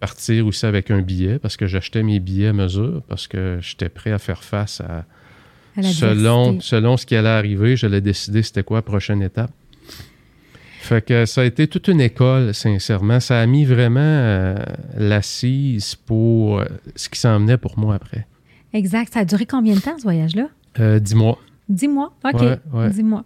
partir 0.00 0.46
aussi 0.46 0.66
avec 0.66 0.90
un 0.90 1.00
billet, 1.02 1.38
parce 1.38 1.56
que 1.56 1.66
j'achetais 1.66 2.02
mes 2.02 2.18
billets 2.18 2.48
à 2.48 2.52
mesure, 2.52 3.02
parce 3.08 3.28
que 3.28 3.58
j'étais 3.60 3.88
prêt 3.88 4.10
à 4.10 4.18
faire 4.18 4.42
face 4.42 4.80
à... 4.80 5.04
Selon, 5.80 6.60
selon 6.60 6.96
ce 6.96 7.06
qui 7.06 7.14
allait 7.14 7.28
arriver, 7.28 7.76
j'allais 7.76 8.00
décider 8.00 8.42
c'était 8.42 8.64
quoi 8.64 8.78
la 8.78 8.82
prochaine 8.82 9.22
étape. 9.22 9.52
Fait 10.80 11.04
que 11.04 11.26
ça 11.26 11.42
a 11.42 11.44
été 11.44 11.68
toute 11.68 11.86
une 11.88 12.00
école, 12.00 12.54
sincèrement. 12.54 13.20
Ça 13.20 13.40
a 13.40 13.46
mis 13.46 13.64
vraiment 13.64 14.00
euh, 14.00 14.56
l'assise 14.96 15.94
pour 15.94 16.58
euh, 16.58 16.64
ce 16.96 17.08
qui 17.08 17.20
s'en 17.20 17.38
venait 17.38 17.58
pour 17.58 17.78
moi 17.78 17.94
après. 17.94 18.26
Exact. 18.72 19.12
Ça 19.12 19.20
a 19.20 19.24
duré 19.24 19.44
combien 19.44 19.74
de 19.74 19.80
temps, 19.80 19.98
ce 19.98 20.02
voyage-là? 20.02 20.48
Euh, 20.80 20.98
Dis-moi. 20.98 21.38
Dix 21.68 21.88
mois? 21.88 22.14
OK. 22.24 22.40
Ouais, 22.40 22.58
ouais. 22.72 22.90
Dix 22.90 23.02
mois. 23.02 23.24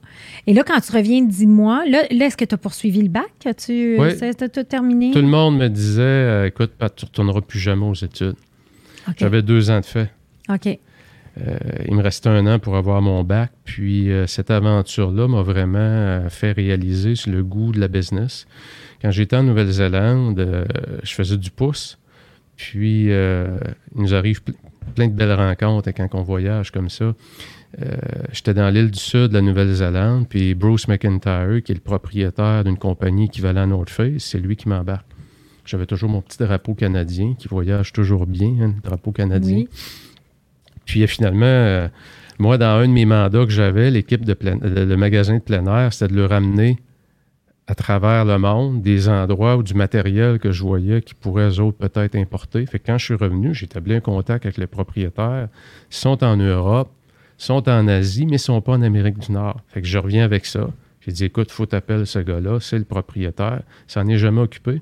Et 0.49 0.53
là, 0.55 0.65
quand 0.65 0.81
tu 0.81 0.91
reviens 0.93 1.23
de 1.23 1.31
dix 1.31 1.47
mois, 1.47 1.85
là, 1.87 2.03
là 2.11 2.27
est-ce 2.27 2.37
que 2.37 2.45
tu 2.45 2.55
as 2.55 2.59
poursuivi 2.59 3.01
le 3.03 3.09
bac? 3.09 3.31
As-tu 3.45 3.97
Ouais. 3.99 4.17
tout 4.35 4.63
terminé? 4.65 5.13
Tout 5.13 5.21
le 5.21 5.29
monde 5.29 5.59
me 5.59 5.69
disait 5.69 6.03
euh, 6.03 6.47
écoute, 6.47 6.73
Pat, 6.77 6.95
tu 6.95 7.05
retourneras 7.05 7.41
plus 7.41 7.61
jamais 7.61 7.87
aux 7.87 7.95
études. 7.95 8.35
J'avais 9.17 9.43
deux 9.43 9.71
ans 9.71 9.81
de 9.81 9.85
fait. 9.85 10.11
OK. 10.49 10.67
Euh, 10.67 11.57
il 11.89 11.95
me 11.95 12.03
restait 12.03 12.29
un 12.29 12.47
an 12.47 12.59
pour 12.59 12.77
avoir 12.77 13.01
mon 13.01 13.23
bac. 13.25 13.53
Puis 13.65 14.11
euh, 14.11 14.27
cette 14.27 14.51
aventure-là 14.51 15.29
m'a 15.29 15.43
vraiment 15.43 16.29
fait 16.29 16.53
réaliser 16.53 17.15
le 17.29 17.43
goût 17.45 17.71
de 17.73 17.79
la 17.81 17.89
business. 17.89 18.47
Quand 19.01 19.11
j'étais 19.13 19.37
en 19.37 19.43
Nouvelle-Zélande, 19.45 20.67
je 21.03 21.15
faisais 21.15 21.37
du 21.37 21.51
pouce. 21.51 21.99
Puis 22.57 23.07
il 23.07 23.59
nous 23.95 24.15
arrive 24.15 24.43
ple- 24.43 24.55
plein 24.95 25.09
de 25.09 25.13
belles 25.13 25.33
rencontres 25.33 25.91
quand 25.93 26.09
on 26.15 26.23
voyage 26.23 26.71
comme 26.71 26.89
ça. 26.91 27.15
Euh, 27.81 27.97
J'étais 28.33 28.55
dans 28.55 28.69
l'île 28.69 28.91
du 28.91 28.99
Sud 28.99 29.29
de 29.29 29.35
la 29.35 29.41
Nouvelle-Zélande, 29.41 30.29
puis 30.29 30.55
Bruce 30.55 30.89
McIntyre, 30.89 31.63
qui 31.65 31.73
est 31.73 31.75
le 31.75 31.81
propriétaire 31.81 32.65
d'une 32.65 32.77
compagnie 32.77 33.25
équivalente 33.27 33.65
à 33.65 33.67
North 33.67 33.91
Face, 33.91 34.25
c'est 34.25 34.39
lui 34.39 34.57
qui 34.57 34.69
m'embarque. 34.69 35.07
J'avais 35.65 35.87
toujours 35.87 36.11
mon 36.11 36.21
petit 36.21 36.39
drapeau 36.39 36.75
canadien 36.75 37.35
qui 37.39 37.49
voyage 37.49 37.93
toujours 37.93 38.27
bien, 38.27 38.55
hein, 38.61 38.75
le 38.77 38.83
drapeau 38.83 39.13
canadien. 39.13 39.59
Oui. 39.59 39.69
Puis 40.85 41.03
euh, 41.03 41.07
finalement, 41.07 41.47
euh, 41.47 41.89
Moi, 42.39 42.59
dans 42.59 42.81
un 42.81 42.89
de 42.89 42.93
mes 42.93 43.05
mandats 43.05 43.45
que 43.45 43.53
j'avais, 43.53 43.91
l'équipe 43.91 44.25
de 44.25 44.35
plein, 44.35 44.59
le 44.61 44.97
magasin 44.97 45.35
de 45.37 45.43
plein 45.43 45.65
air, 45.67 45.93
c'était 45.93 46.13
de 46.13 46.17
le 46.17 46.27
ramener 46.27 46.79
à 47.69 47.75
travers 47.77 48.25
le 48.25 48.39
monde 48.39 48.83
des 48.83 49.09
endroits 49.09 49.57
ou 49.57 49.63
du 49.63 49.75
matériel 49.75 50.41
que 50.41 50.51
je 50.51 50.63
voyais 50.63 51.01
qui 51.01 51.15
pourraient, 51.15 51.49
eux 51.49 51.61
autres, 51.61 51.79
peut-être 51.79 52.17
importer. 52.17 52.67
Fait 52.67 52.81
que 52.81 52.87
quand 52.87 52.99
je 52.99 53.05
suis 53.05 53.15
revenu, 53.15 53.55
j'ai 53.55 53.67
établi 53.67 53.95
un 53.95 54.01
contact 54.01 54.45
avec 54.45 54.59
les 54.59 54.67
propriétaires. 54.67 55.49
Ils 55.91 55.97
sont 55.97 56.25
en 56.25 56.37
Europe, 56.37 56.91
sont 57.43 57.69
en 57.69 57.89
Asie, 57.89 58.25
mais 58.25 58.33
ne 58.33 58.39
sont 58.39 58.61
pas 58.61 58.73
en 58.73 58.83
Amérique 58.83 59.19
du 59.19 59.33
Nord. 59.33 59.61
Fait 59.69 59.83
que 59.83 59.89
je 59.89 59.99
reviens 59.99 60.25
avec 60.25 60.47
ça. 60.47 60.71
J'ai 61.01 61.13
dit, 61.13 61.25
écoute, 61.25 61.51
faut 61.51 61.67
t'appeler 61.67 62.07
ce 62.07 62.21
gars-là, 62.21 62.61
c'est 62.61 62.79
le 62.79 62.85
propriétaire. 62.85 63.63
Ça 63.89 64.05
n'en 64.05 64.11
est 64.11 64.19
jamais 64.19 64.41
occupé. 64.41 64.81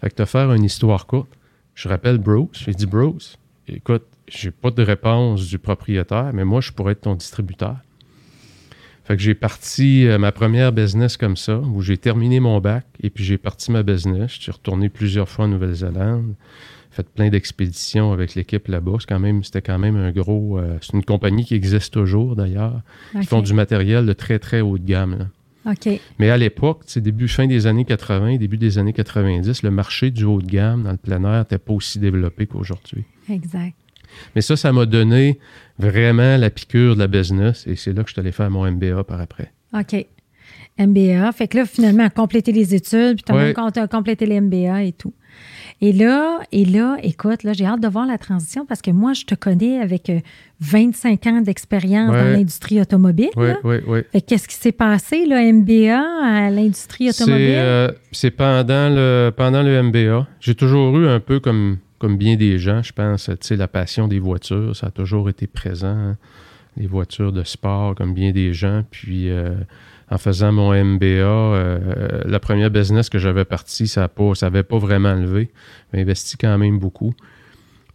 Fait 0.00 0.10
que 0.10 0.16
te 0.16 0.24
faire 0.26 0.52
une 0.52 0.64
histoire 0.64 1.06
courte. 1.06 1.30
Je 1.74 1.88
rappelle 1.88 2.18
Bruce. 2.18 2.64
J'ai 2.64 2.74
dit, 2.74 2.86
Bruce, 2.86 3.38
écoute, 3.66 4.04
j'ai 4.28 4.50
pas 4.50 4.70
de 4.70 4.82
réponse 4.82 5.46
du 5.46 5.58
propriétaire, 5.58 6.32
mais 6.34 6.44
moi, 6.44 6.60
je 6.60 6.72
pourrais 6.72 6.92
être 6.92 7.02
ton 7.02 7.14
distributeur. 7.14 7.76
Fait 9.04 9.16
que 9.16 9.22
j'ai 9.22 9.34
parti 9.34 10.06
euh, 10.06 10.18
ma 10.18 10.32
première 10.32 10.72
business 10.72 11.16
comme 11.16 11.38
ça, 11.38 11.58
où 11.58 11.80
j'ai 11.80 11.96
terminé 11.96 12.40
mon 12.40 12.60
bac 12.60 12.84
et 13.00 13.08
puis 13.08 13.24
j'ai 13.24 13.38
parti 13.38 13.72
ma 13.72 13.82
business. 13.82 14.34
Je 14.34 14.42
suis 14.42 14.52
retourné 14.52 14.90
plusieurs 14.90 15.30
fois 15.30 15.46
en 15.46 15.48
Nouvelle-Zélande, 15.48 16.34
fait 16.90 17.08
plein 17.08 17.28
d'expéditions 17.28 18.12
avec 18.12 18.34
l'équipe 18.34 18.68
là-bas. 18.68 18.96
quand 19.06 19.18
même, 19.18 19.44
c'était 19.44 19.62
quand 19.62 19.78
même 19.78 19.96
un 19.96 20.10
gros. 20.10 20.58
Euh, 20.58 20.78
c'est 20.80 20.94
une 20.94 21.04
compagnie 21.04 21.44
qui 21.44 21.54
existe 21.54 21.92
toujours 21.92 22.36
d'ailleurs, 22.36 22.80
qui 23.20 23.26
font 23.26 23.42
du 23.42 23.54
matériel 23.54 24.06
de 24.06 24.12
très 24.12 24.38
très 24.38 24.60
haut 24.60 24.78
de 24.78 24.84
gamme. 24.84 25.28
OK. 25.66 26.00
Mais 26.18 26.30
à 26.30 26.36
l'époque, 26.36 26.84
début 26.96 27.28
fin 27.28 27.46
des 27.46 27.66
années 27.66 27.84
80, 27.84 28.36
début 28.36 28.56
des 28.56 28.78
années 28.78 28.92
90, 28.92 29.62
le 29.62 29.70
marché 29.70 30.10
du 30.10 30.24
haut 30.24 30.40
de 30.40 30.46
gamme 30.46 30.84
dans 30.84 30.92
le 30.92 30.96
plein 30.96 31.22
air 31.24 31.40
n'était 31.40 31.58
pas 31.58 31.74
aussi 31.74 31.98
développé 31.98 32.46
qu'aujourd'hui. 32.46 33.04
Exact. 33.28 33.74
Mais 34.34 34.40
ça, 34.40 34.56
ça 34.56 34.72
m'a 34.72 34.86
donné 34.86 35.38
vraiment 35.78 36.36
la 36.38 36.50
piqûre 36.50 36.94
de 36.94 37.00
la 37.00 37.06
business 37.06 37.66
et 37.66 37.76
c'est 37.76 37.92
là 37.92 38.02
que 38.02 38.08
je 38.08 38.14
suis 38.14 38.20
allé 38.20 38.32
faire 38.32 38.50
mon 38.50 38.68
MBA 38.70 39.04
par 39.04 39.20
après. 39.20 39.52
OK. 39.74 40.06
MBA. 40.78 41.32
Fait 41.32 41.48
que 41.48 41.58
là, 41.58 41.66
finalement, 41.66 42.08
compléter 42.08 42.52
les 42.52 42.74
études, 42.74 43.16
puis 43.16 43.24
tu 43.24 43.32
as 43.32 43.34
même 43.34 43.88
complété 43.88 44.26
les 44.26 44.40
MBA 44.40 44.84
et 44.84 44.92
tout. 44.92 45.12
Et 45.80 45.92
là, 45.92 46.40
et 46.50 46.64
là, 46.64 46.96
écoute, 47.02 47.44
là, 47.44 47.52
j'ai 47.52 47.64
hâte 47.64 47.80
de 47.80 47.88
voir 47.88 48.06
la 48.06 48.18
transition 48.18 48.66
parce 48.66 48.82
que 48.82 48.90
moi, 48.90 49.12
je 49.12 49.24
te 49.24 49.34
connais 49.34 49.80
avec 49.80 50.10
25 50.60 51.26
euh, 51.26 51.30
ans 51.30 51.40
d'expérience 51.40 52.10
dans 52.10 52.32
l'industrie 52.32 52.80
automobile. 52.80 53.30
Oui, 53.36 53.50
oui, 53.62 53.76
oui. 53.86 54.20
Qu'est-ce 54.26 54.48
qui 54.48 54.56
s'est 54.56 54.72
passé, 54.72 55.24
le 55.26 55.52
MBA 55.52 56.00
à 56.24 56.50
l'industrie 56.50 57.10
automobile? 57.10 57.54
Euh, 57.54 57.92
c'est 58.10 58.32
pendant, 58.32 58.88
le, 58.88 59.30
pendant 59.36 59.62
le 59.62 59.82
MBA. 59.82 60.26
J'ai 60.40 60.54
toujours 60.54 60.98
eu 60.98 61.08
un 61.08 61.20
peu 61.20 61.38
comme 61.38 61.78
comme 61.98 62.16
bien 62.16 62.36
des 62.36 62.58
gens, 62.58 62.82
je 62.82 62.92
pense, 62.92 63.24
tu 63.24 63.36
sais, 63.40 63.56
la 63.56 63.68
passion 63.68 64.08
des 64.08 64.20
voitures, 64.20 64.74
ça 64.74 64.86
a 64.86 64.90
toujours 64.90 65.28
été 65.28 65.46
présent. 65.46 65.88
Hein. 65.88 66.16
Les 66.76 66.86
voitures 66.86 67.32
de 67.32 67.42
sport, 67.42 67.96
comme 67.96 68.14
bien 68.14 68.30
des 68.30 68.54
gens. 68.54 68.84
Puis, 68.88 69.30
euh, 69.30 69.54
en 70.10 70.18
faisant 70.18 70.52
mon 70.52 70.72
MBA, 70.72 71.04
euh, 71.06 72.22
la 72.24 72.40
première 72.40 72.70
business 72.70 73.08
que 73.08 73.18
j'avais 73.18 73.44
parti, 73.44 73.86
ça 73.86 74.08
n'avait 74.42 74.62
pas, 74.62 74.78
pas 74.78 74.78
vraiment 74.78 75.14
levé. 75.14 75.50
J'ai 75.92 76.00
investi 76.00 76.36
quand 76.36 76.56
même 76.56 76.78
beaucoup. 76.78 77.14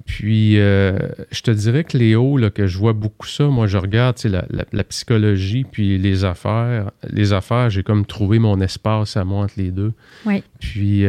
Puis, 0.06 0.60
euh, 0.60 0.98
je 1.32 1.42
te 1.42 1.52
dirais 1.52 1.86
que 1.86 1.98
Léo, 1.98 2.38
là, 2.38 2.50
que 2.50 2.68
je 2.68 2.78
vois 2.78 2.92
beaucoup 2.92 3.26
ça, 3.26 3.46
moi, 3.46 3.68
je 3.68 3.78
regarde 3.78 4.18
la, 4.26 4.46
la, 4.50 4.66
la, 4.72 4.84
psychologie, 4.84 5.64
puis 5.64 5.98
les 5.98 6.26
affaires. 6.26 6.92
Les 7.10 7.32
affaires, 7.32 7.70
j'ai 7.70 7.84
comme 7.84 8.06
trouvé 8.06 8.38
mon 8.38 8.60
espace 8.60 9.16
à 9.16 9.24
moi 9.24 9.46
entre 9.46 9.54
les 9.58 9.72
deux. 9.72 9.94
Oui. 10.26 10.44
Puis, 10.60 11.06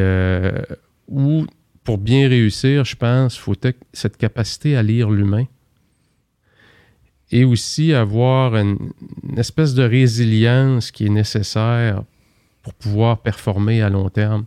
où 1.08 1.44
pour 1.82 1.98
bien 1.98 2.28
réussir, 2.28 2.84
je 2.84 2.96
pense, 2.96 3.36
il 3.36 3.40
faut 3.40 3.54
cette 3.92 4.16
capacité 4.16 4.76
à 4.76 4.82
lire 4.82 5.10
l'humain 5.10 5.44
et 7.34 7.44
aussi 7.44 7.92
avoir 7.92 8.56
une, 8.56 8.78
espèce 9.36 9.74
de 9.74 9.82
résilience 9.82 10.90
qui 10.90 11.06
est 11.06 11.10
nécessaire 11.10 12.02
pour 12.62 12.72
pouvoir 12.74 13.18
performer 13.18 13.82
à 13.82 13.90
long 13.90 14.08
terme. 14.08 14.44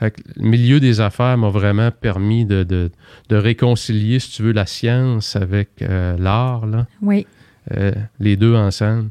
le 0.00 0.10
milieu 0.36 0.80
des 0.80 1.00
affaires 1.00 1.38
m'a 1.38 1.50
vraiment 1.50 1.90
permis 1.92 2.44
de, 2.44 2.90
réconcilier, 3.30 4.18
si 4.18 4.30
tu 4.30 4.42
veux, 4.42 4.52
la 4.52 4.66
science 4.66 5.36
avec 5.36 5.68
euh, 5.82 6.16
l'art. 6.18 6.66
Oui. 7.00 7.26
Euh, 7.72 7.92
les 8.20 8.36
deux 8.36 8.54
ensemble. 8.54 9.08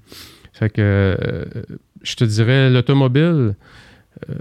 Fait 0.53 0.69
que 0.69 0.81
euh, 0.81 1.45
je 2.03 2.15
te 2.15 2.23
dirais, 2.23 2.69
l'automobile, 2.69 3.55
euh, 4.29 4.35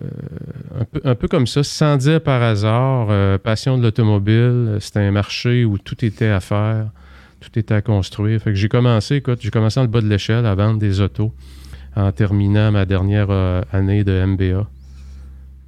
un, 1.04 1.14
peu, 1.14 1.28
comme 1.28 1.46
ça, 1.46 1.62
sans 1.62 1.96
dire 1.96 2.20
par 2.20 2.42
hasard, 2.42 3.38
passion 3.40 3.78
de 3.78 3.82
l'automobile, 3.82 4.76
c'était 4.80 5.00
un 5.00 5.12
marché 5.12 5.64
où 5.64 5.78
tout 5.78 6.04
était 6.04 6.28
à 6.28 6.40
faire, 6.40 6.90
tout 7.42 7.58
était 7.58 7.74
à 7.74 7.82
construire. 7.82 8.40
Fait 8.40 8.50
que 8.50 8.56
j'ai 8.56 8.68
commencé, 8.68 9.16
écoute, 9.16 9.40
j'ai 9.42 9.50
commencé 9.50 9.80
le 9.80 9.86
bas 9.86 10.00
de 10.00 10.08
l'échelle 10.08 10.46
à 10.46 10.54
vendre 10.54 10.78
des 10.78 11.00
autos 11.00 11.32
en 11.94 12.10
terminant 12.12 12.72
ma 12.72 12.86
dernière 12.86 13.30
euh, 13.30 13.60
année 13.72 14.04
de 14.04 14.24
MBA. 14.24 14.68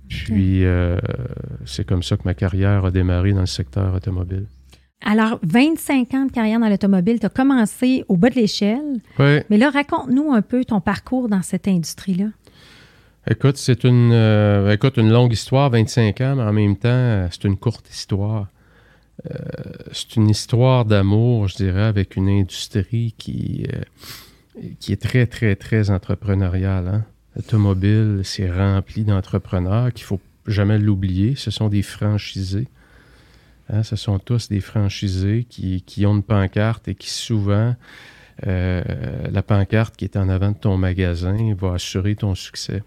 Puis 0.09 0.64
c'est 1.64 1.85
comme 1.87 2.02
ça 2.02 2.16
que 2.16 2.23
ma 2.25 2.35
carrière 2.35 2.85
a 2.85 2.90
démarré 2.90 3.33
dans 3.33 3.40
le 3.40 3.47
secteur 3.47 3.95
automobile. 3.95 4.47
Alors, 5.04 5.38
25 5.43 6.14
ans 6.14 6.26
de 6.26 6.33
carrière 6.33 6.59
dans 6.61 6.69
l'automobile, 6.69 7.21
tu 7.21 7.26
as 7.26 7.31
commencé 7.31 8.04
au 8.09 8.16
bas 8.16 8.31
de 8.31 8.37
l'échelle. 8.37 9.00
Oui. 9.19 9.40
Mais 9.50 9.59
là, 9.59 9.71
raconte-nous 9.71 10.33
un 10.33 10.40
peu 10.40 10.64
ton 10.64 10.81
parcours 10.81 11.28
dans 11.28 11.43
cette 11.43 11.69
industrie-là. 11.69 12.26
Écoute, 13.31 13.57
c'est 13.57 13.85
une, 13.85 14.12
euh, 14.12 14.73
écoute, 14.73 14.97
une 14.97 15.11
longue 15.11 15.33
histoire, 15.33 15.71
25 15.71 16.21
ans, 16.21 16.35
mais 16.37 16.43
en 16.43 16.52
même 16.52 16.76
temps, 16.76 17.26
c'est 17.31 17.45
une 17.45 17.57
courte 17.57 17.88
histoire. 17.90 18.49
Euh, 19.30 19.38
c'est 19.92 20.16
une 20.16 20.28
histoire 20.28 20.85
d'amour, 20.85 21.49
je 21.49 21.56
dirais, 21.56 21.85
avec 21.85 22.16
une 22.16 22.28
industrie 22.28 23.14
qui, 23.16 23.66
euh, 23.73 23.80
qui 24.80 24.92
est 24.92 25.00
très, 25.00 25.26
très, 25.26 25.56
très 25.56 25.90
entrepreneuriale. 25.90 26.88
Hein. 26.88 27.04
L'automobile, 27.37 28.21
c'est 28.25 28.50
rempli 28.50 29.04
d'entrepreneurs 29.04 29.92
qu'il 29.92 30.04
ne 30.04 30.06
faut 30.06 30.21
jamais 30.47 30.78
l'oublier. 30.78 31.35
Ce 31.37 31.50
sont 31.50 31.68
des 31.68 31.83
franchisés. 31.83 32.68
Hein. 33.71 33.83
ce 33.83 33.97
sont 33.97 34.18
tous 34.18 34.49
des 34.49 34.61
franchisés 34.61 35.47
qui, 35.49 35.83
qui, 35.83 36.04
ont 36.06 36.16
une 36.16 36.23
pancarte 36.23 36.87
et 36.88 36.94
qui 36.94 37.11
souvent, 37.11 37.75
la 38.42 39.42
pancarte 39.42 39.97
qui 39.97 40.04
est 40.04 40.16
en 40.16 40.28
avant 40.28 40.50
de 40.50 40.56
ton 40.56 40.76
magasin 40.76 41.54
va 41.54 41.75
assurer 41.75 42.14
ton 42.14 42.35
succès 42.35 42.83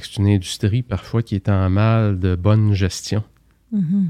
c'est 0.00 0.16
une 0.16 0.28
industrie 0.28 0.82
parfois 0.82 1.22
qui 1.22 1.34
est 1.34 1.48
en 1.48 1.68
mal 1.70 2.18
de 2.18 2.34
bonne 2.36 2.72
gestion. 2.72 3.22
Mm-hmm. 3.74 4.06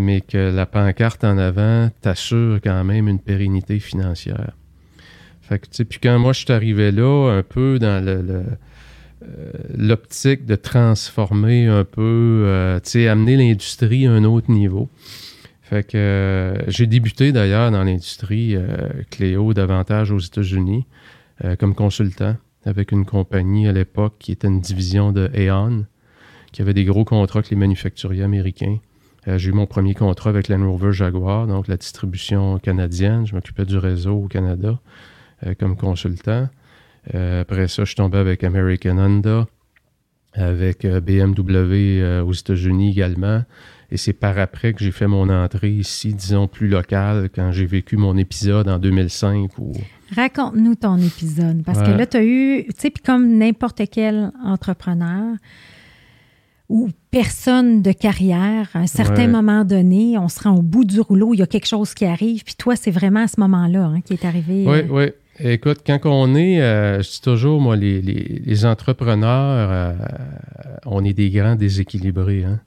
Mais 0.00 0.22
que 0.22 0.50
la 0.50 0.64
pancarte 0.64 1.24
en 1.24 1.36
avant 1.36 1.90
t'assure 2.00 2.58
quand 2.64 2.84
même 2.84 3.06
une 3.06 3.18
pérennité 3.18 3.78
financière. 3.80 4.52
Fait 5.42 5.58
que, 5.58 5.82
puis 5.82 5.98
quand 6.02 6.18
moi 6.18 6.32
je 6.32 6.40
suis 6.40 6.52
arrivé 6.52 6.90
là, 6.90 7.30
un 7.36 7.42
peu 7.42 7.78
dans 7.78 8.02
euh, 8.06 8.44
l'optique 9.76 10.46
de 10.46 10.54
transformer 10.54 11.66
un 11.66 11.84
peu, 11.84 12.44
euh, 12.46 12.80
tu 12.80 12.90
sais, 12.90 13.08
amener 13.08 13.36
l'industrie 13.36 14.06
à 14.06 14.12
un 14.12 14.24
autre 14.24 14.50
niveau. 14.50 14.88
Fait 15.60 15.86
que 15.86 15.98
euh, 15.98 16.70
j'ai 16.70 16.86
débuté 16.86 17.32
d'ailleurs 17.32 17.70
dans 17.70 17.84
l'industrie 17.84 18.56
Cléo 19.10 19.52
davantage 19.52 20.10
aux 20.12 20.18
États-Unis 20.18 20.86
comme 21.58 21.74
consultant 21.74 22.36
avec 22.64 22.92
une 22.92 23.06
compagnie 23.06 23.66
à 23.66 23.72
l'époque 23.72 24.16
qui 24.18 24.32
était 24.32 24.48
une 24.48 24.60
division 24.60 25.12
de 25.12 25.30
Aeon, 25.34 25.86
qui 26.52 26.62
avait 26.62 26.74
des 26.74 26.84
gros 26.84 27.04
contrats 27.04 27.38
avec 27.38 27.50
les 27.50 27.56
manufacturiers 27.56 28.22
américains. 28.22 28.78
Euh, 29.28 29.38
j'ai 29.38 29.50
eu 29.50 29.52
mon 29.52 29.66
premier 29.66 29.94
contrat 29.94 30.30
avec 30.30 30.48
Land 30.48 30.66
Rover 30.66 30.92
Jaguar, 30.92 31.46
donc 31.46 31.68
la 31.68 31.76
distribution 31.76 32.58
canadienne. 32.58 33.26
Je 33.26 33.34
m'occupais 33.34 33.64
du 33.64 33.76
réseau 33.76 34.14
au 34.24 34.28
Canada 34.28 34.78
euh, 35.46 35.54
comme 35.58 35.76
consultant. 35.76 36.48
Euh, 37.14 37.42
après 37.42 37.68
ça, 37.68 37.84
je 37.84 37.88
suis 37.88 37.96
tombé 37.96 38.18
avec 38.18 38.44
American 38.44 38.98
Honda, 38.98 39.46
avec 40.34 40.86
BMW 40.86 42.22
aux 42.22 42.32
États-Unis 42.32 42.90
également. 42.90 43.42
Et 43.90 43.96
c'est 43.96 44.12
par 44.12 44.38
après 44.38 44.72
que 44.72 44.84
j'ai 44.84 44.92
fait 44.92 45.08
mon 45.08 45.28
entrée 45.28 45.72
ici, 45.72 46.14
disons, 46.14 46.46
plus 46.46 46.68
locale, 46.68 47.28
quand 47.34 47.50
j'ai 47.50 47.66
vécu 47.66 47.96
mon 47.96 48.16
épisode 48.16 48.68
en 48.68 48.78
2005. 48.78 49.58
Où... 49.58 49.72
Raconte-nous 50.14 50.76
ton 50.76 50.96
épisode, 50.98 51.64
parce 51.64 51.82
que 51.82 51.90
là, 51.90 52.06
tu 52.06 52.16
as 52.16 52.22
eu, 52.22 52.64
tu 52.68 52.74
sais, 52.78 52.90
puis 52.90 53.02
comme 53.02 53.36
n'importe 53.38 53.82
quel 53.90 54.30
entrepreneur 54.44 55.34
ou 56.70 56.88
personne 57.10 57.82
de 57.82 57.90
carrière, 57.90 58.70
à 58.74 58.78
un 58.78 58.86
certain 58.86 59.26
moment 59.26 59.64
donné, 59.64 60.16
on 60.16 60.28
se 60.28 60.40
rend 60.40 60.56
au 60.56 60.62
bout 60.62 60.84
du 60.84 61.00
rouleau, 61.00 61.34
il 61.34 61.40
y 61.40 61.42
a 61.42 61.46
quelque 61.46 61.66
chose 61.66 61.94
qui 61.94 62.04
arrive, 62.04 62.44
puis 62.44 62.54
toi, 62.54 62.76
c'est 62.76 62.92
vraiment 62.92 63.24
à 63.24 63.28
ce 63.28 63.40
moment-là 63.40 63.86
hein, 63.86 64.00
qui 64.02 64.14
est 64.14 64.24
arrivé. 64.24 64.64
Oui, 64.66 64.78
euh, 64.78 64.86
oui. 64.88 65.06
Écoute, 65.42 65.78
quand 65.84 65.98
on 66.04 66.34
est, 66.36 66.60
euh, 66.60 67.02
je 67.02 67.10
dis 67.10 67.20
toujours, 67.22 67.60
moi, 67.60 67.74
les, 67.74 68.64
entrepreneurs, 68.64 69.70
euh, 69.72 69.94
on 70.86 71.04
est 71.04 71.12
des 71.12 71.30
grands 71.30 71.56
déséquilibrés. 71.56 72.44
Hein? 72.44 72.60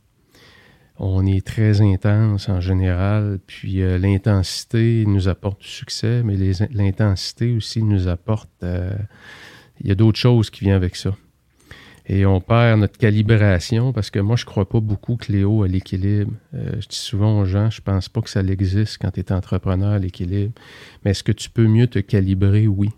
on 0.99 1.25
est 1.25 1.45
très 1.45 1.81
intense 1.81 2.49
en 2.49 2.61
général, 2.61 3.39
puis 3.47 3.81
euh, 3.81 3.97
l'intensité 3.97 5.05
nous 5.07 5.27
apporte 5.27 5.61
du 5.61 5.67
succès, 5.67 6.21
mais 6.23 6.35
l'intensité 6.71 7.55
aussi 7.55 7.83
nous 7.83 8.07
apporte... 8.07 8.51
Il 9.81 9.87
y 9.87 9.91
a 9.91 9.95
d'autres 9.95 10.19
choses 10.19 10.49
qui 10.49 10.61
viennent 10.61 10.75
avec 10.75 10.95
ça. 10.95 11.15
Et 12.05 12.25
on 12.25 12.41
perd 12.41 12.79
notre 12.79 12.97
calibration 12.97 13.93
parce 13.93 14.09
que 14.09 14.19
moi, 14.19 14.35
je 14.35 14.45
crois 14.45 14.67
pas 14.67 14.81
beaucoup, 14.81 15.15
Cléo, 15.15 15.63
à 15.63 15.67
l'équilibre. 15.67 16.33
Euh, 16.53 16.73
je 16.81 16.87
dis 16.87 16.97
souvent 16.97 17.39
aux 17.39 17.45
gens, 17.45 17.69
je 17.69 17.81
pense 17.81 18.09
pas 18.09 18.21
que 18.21 18.29
ça 18.29 18.41
existe 18.41 18.97
quand 19.01 19.11
tu 19.11 19.21
es 19.21 19.31
entrepreneur, 19.31 19.97
l'équilibre. 19.99 20.53
Mais 21.03 21.11
est-ce 21.11 21.23
que 21.23 21.31
tu 21.31 21.49
peux 21.49 21.67
mieux 21.67 21.87
te 21.87 21.99
calibrer? 21.99 22.67
Oui. 22.67 22.89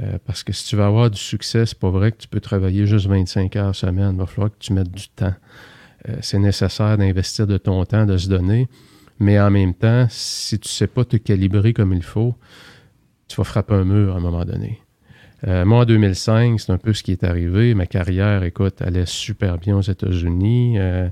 Euh, 0.00 0.18
parce 0.26 0.42
que 0.42 0.52
si 0.52 0.66
tu 0.66 0.76
veux 0.76 0.82
avoir 0.82 1.10
du 1.10 1.18
succès, 1.18 1.66
c'est 1.66 1.78
pas 1.78 1.90
vrai 1.90 2.10
que 2.12 2.16
tu 2.16 2.28
peux 2.28 2.40
travailler 2.40 2.86
juste 2.86 3.06
25 3.06 3.54
heures 3.56 3.76
semaine. 3.76 4.12
Il 4.14 4.18
va 4.18 4.26
falloir 4.26 4.50
que 4.50 4.58
tu 4.58 4.72
mettes 4.72 4.90
du 4.90 5.08
temps. 5.08 5.34
Euh, 6.08 6.16
c'est 6.20 6.38
nécessaire 6.38 6.98
d'investir 6.98 7.46
de 7.46 7.58
ton 7.58 7.84
temps, 7.84 8.06
de 8.06 8.16
se 8.16 8.28
donner. 8.28 8.68
Mais 9.20 9.38
en 9.38 9.50
même 9.50 9.74
temps, 9.74 10.06
si 10.10 10.58
tu 10.58 10.68
sais 10.68 10.88
pas 10.88 11.04
te 11.04 11.16
calibrer 11.16 11.72
comme 11.72 11.92
il 11.92 12.02
faut, 12.02 12.34
tu 13.28 13.36
vas 13.36 13.44
frapper 13.44 13.74
un 13.74 13.84
mur 13.84 14.14
à 14.14 14.16
un 14.16 14.20
moment 14.20 14.44
donné. 14.44 14.80
Euh, 15.46 15.64
moi, 15.64 15.80
en 15.80 15.84
2005, 15.84 16.60
c'est 16.60 16.72
un 16.72 16.78
peu 16.78 16.92
ce 16.92 17.02
qui 17.02 17.12
est 17.12 17.24
arrivé. 17.24 17.74
Ma 17.74 17.86
carrière, 17.86 18.42
écoute, 18.44 18.80
allait 18.80 19.06
super 19.06 19.58
bien 19.58 19.76
aux 19.76 19.82
États-Unis. 19.82 20.78
Euh, 20.78 21.08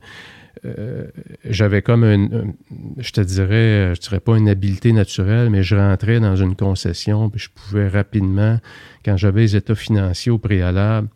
euh, 0.65 1.07
j'avais 1.45 1.83
comme 1.83 2.05
une, 2.05 2.55
je 2.99 3.13
te 3.13 3.21
dirais, 3.21 3.95
je 3.95 4.01
dirais 4.01 4.21
pas 4.21 4.37
une 4.37 4.49
habileté 4.49 4.93
naturelle, 4.93 5.51
mais 5.51 5.63
je 5.63 5.75
rentrais 5.75 6.21
dans 6.21 6.37
une 6.37 6.55
concession, 6.55 7.31
puis 7.31 7.41
je 7.41 7.49
pouvais 7.49 7.89
rapidement, 7.89 8.59
quand 9.05 9.17
j'avais 9.17 9.43
les 9.43 9.57
états 9.57 9.75
financiers 9.75 10.31
au 10.31 10.39
préalable, 10.39 11.09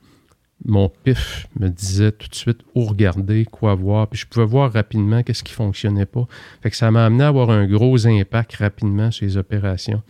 mon 0.65 0.89
pif 0.89 1.47
me 1.59 1.69
disait 1.69 2.13
tout 2.13 2.29
de 2.29 2.35
suite 2.35 2.61
où 2.75 2.85
regarder, 2.85 3.45
quoi 3.45 3.75
voir, 3.75 4.09
puis 4.09 4.19
je 4.19 4.27
pouvais 4.27 4.47
voir 4.47 4.73
rapidement 4.73 5.23
qu'est-ce 5.23 5.43
qui 5.43 5.53
fonctionnait 5.53 6.07
pas. 6.07 6.27
Fait 6.63 6.71
que 6.71 6.77
ça 6.77 6.91
m'a 6.91 7.05
amené 7.05 7.25
à 7.25 7.29
avoir 7.29 7.51
un 7.51 7.67
gros 7.67 8.07
impact 8.07 8.57
rapidement 8.57 9.11
sur 9.11 9.27
les 9.27 9.37
opérations. 9.37 10.03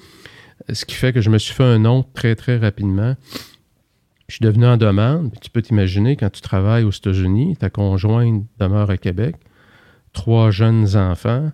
Ce 0.73 0.84
qui 0.84 0.94
fait 0.94 1.12
que 1.12 1.20
je 1.20 1.30
me 1.30 1.38
suis 1.38 1.54
fait 1.54 1.64
un 1.64 1.78
nom 1.78 2.04
très, 2.14 2.34
très 2.34 2.56
rapidement. 2.56 3.16
Je 4.28 4.37
suis 4.37 4.42
devenu 4.42 4.66
en 4.66 4.76
demande. 4.76 5.32
Tu 5.40 5.50
peux 5.50 5.62
t'imaginer, 5.62 6.16
quand 6.16 6.30
tu 6.30 6.40
travailles 6.40 6.84
aux 6.84 6.90
États-Unis, 6.90 7.56
ta 7.56 7.70
conjointe 7.70 8.44
demeure 8.58 8.90
à 8.90 8.96
Québec, 8.96 9.37
trois 10.12 10.50
jeunes 10.50 10.96
enfants. 10.96 11.52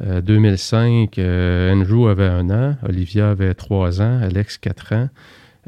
2005, 0.00 1.18
euh, 1.18 1.22
euh, 1.22 1.74
Andrew 1.74 2.08
avait 2.08 2.26
un 2.26 2.48
an, 2.48 2.76
Olivia 2.88 3.30
avait 3.30 3.54
trois 3.54 4.00
ans, 4.00 4.20
Alex 4.22 4.56
quatre 4.56 4.94
ans. 4.94 5.08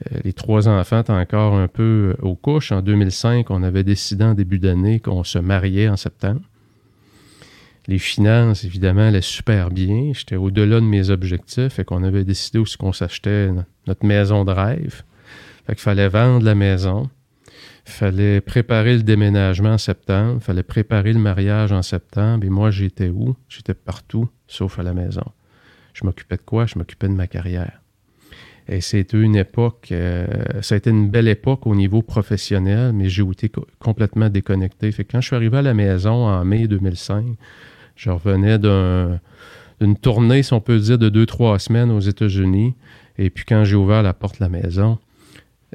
Euh, 0.00 0.18
les 0.24 0.32
trois 0.32 0.66
enfants 0.66 1.00
étaient 1.00 1.12
encore 1.12 1.54
un 1.54 1.68
peu 1.68 2.16
aux 2.22 2.34
couches. 2.34 2.72
En 2.72 2.80
2005, 2.80 3.50
on 3.50 3.62
avait 3.62 3.84
décidé 3.84 4.24
en 4.24 4.34
début 4.34 4.58
d'année 4.58 4.98
qu'on 4.98 5.24
se 5.24 5.38
mariait 5.38 5.88
en 5.88 5.96
septembre. 5.96 6.40
Les 7.86 7.98
finances, 7.98 8.64
évidemment, 8.64 9.08
allaient 9.08 9.20
super 9.20 9.70
bien. 9.70 10.12
J'étais 10.14 10.36
au-delà 10.36 10.80
de 10.80 10.86
mes 10.86 11.10
objectifs 11.10 11.78
et 11.78 11.84
qu'on 11.84 12.02
avait 12.02 12.24
décidé 12.24 12.58
aussi 12.58 12.78
qu'on 12.78 12.92
s'achetait 12.92 13.50
notre 13.86 14.06
maison 14.06 14.44
de 14.44 14.52
rêve. 14.52 15.02
Fait 15.66 15.74
qu'il 15.74 15.82
fallait 15.82 16.08
vendre 16.08 16.44
la 16.44 16.54
maison. 16.54 17.10
Fallait 17.84 18.40
préparer 18.40 18.96
le 18.96 19.02
déménagement 19.02 19.74
en 19.74 19.78
septembre. 19.78 20.42
Fallait 20.42 20.62
préparer 20.62 21.12
le 21.12 21.18
mariage 21.18 21.72
en 21.72 21.82
septembre. 21.82 22.44
Et 22.46 22.48
moi, 22.48 22.70
j'étais 22.70 23.10
où? 23.10 23.36
J'étais 23.50 23.74
partout, 23.74 24.30
sauf 24.46 24.78
à 24.78 24.82
la 24.82 24.94
maison. 24.94 25.24
Je 25.92 26.04
m'occupais 26.04 26.36
de 26.36 26.42
quoi? 26.42 26.64
Je 26.64 26.78
m'occupais 26.78 27.08
de 27.08 27.14
ma 27.14 27.26
carrière. 27.26 27.82
Et 28.66 28.80
c'était 28.80 29.20
une 29.20 29.36
époque, 29.36 29.88
euh, 29.92 30.26
ça 30.62 30.74
a 30.74 30.78
été 30.78 30.88
une 30.88 31.10
belle 31.10 31.28
époque 31.28 31.66
au 31.66 31.74
niveau 31.74 32.00
professionnel, 32.00 32.94
mais 32.94 33.10
j'ai 33.10 33.22
été 33.22 33.52
complètement 33.78 34.30
déconnecté. 34.30 34.90
Fait 34.90 35.04
que 35.04 35.12
quand 35.12 35.20
je 35.20 35.26
suis 35.26 35.36
arrivé 35.36 35.58
à 35.58 35.62
la 35.62 35.74
maison 35.74 36.26
en 36.26 36.42
mai 36.46 36.66
2005, 36.66 37.26
je 37.96 38.10
revenais 38.10 38.58
d'une 38.58 39.96
tournée, 39.96 40.42
si 40.42 40.52
on 40.52 40.60
peut 40.60 40.78
dire, 40.78 40.98
de 40.98 41.08
deux, 41.08 41.26
trois 41.26 41.58
semaines 41.58 41.90
aux 41.90 42.00
États-Unis. 42.00 42.74
Et 43.18 43.30
puis 43.30 43.44
quand 43.44 43.64
j'ai 43.64 43.76
ouvert 43.76 44.02
la 44.02 44.12
porte 44.12 44.40
de 44.40 44.44
la 44.44 44.48
maison, 44.48 44.98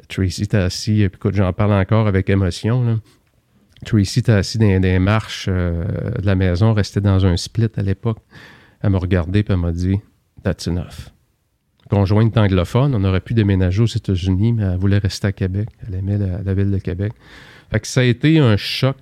Tracy 0.08 0.42
était 0.42 0.56
assis, 0.56 1.02
et 1.02 1.08
puis 1.08 1.18
écoute, 1.18 1.34
j'en 1.34 1.52
parle 1.52 1.72
encore 1.72 2.06
avec 2.06 2.28
émotion. 2.30 3.00
Tracy 3.84 4.20
était 4.20 4.32
assis 4.32 4.58
dans, 4.58 4.82
les 4.82 4.98
marches 4.98 5.46
euh, 5.48 5.84
de 6.20 6.26
la 6.26 6.34
maison, 6.34 6.72
restait 6.74 7.00
dans 7.00 7.24
un 7.24 7.36
split 7.36 7.68
à 7.76 7.82
l'époque. 7.82 8.18
Elle 8.82 8.90
m'a 8.90 8.98
regardé 8.98 9.40
et 9.40 9.44
elle 9.48 9.56
m'a 9.56 9.72
dit 9.72 10.00
That's 10.42 10.66
enough. 10.68 11.10
Conjointe 11.90 12.36
anglophone, 12.36 12.94
on 12.94 13.02
aurait 13.04 13.20
pu 13.20 13.34
déménager 13.34 13.82
aux 13.82 13.86
États-Unis, 13.86 14.52
mais 14.52 14.62
elle 14.62 14.78
voulait 14.78 14.98
rester 14.98 15.28
à 15.28 15.32
Québec. 15.32 15.68
Elle 15.86 15.94
aimait 15.94 16.18
la, 16.18 16.42
la 16.42 16.54
ville 16.54 16.70
de 16.70 16.78
Québec. 16.78 17.12
Fait 17.70 17.80
que 17.80 17.86
ça 17.86 18.00
a 18.00 18.04
été 18.04 18.38
un 18.38 18.56
choc 18.56 18.96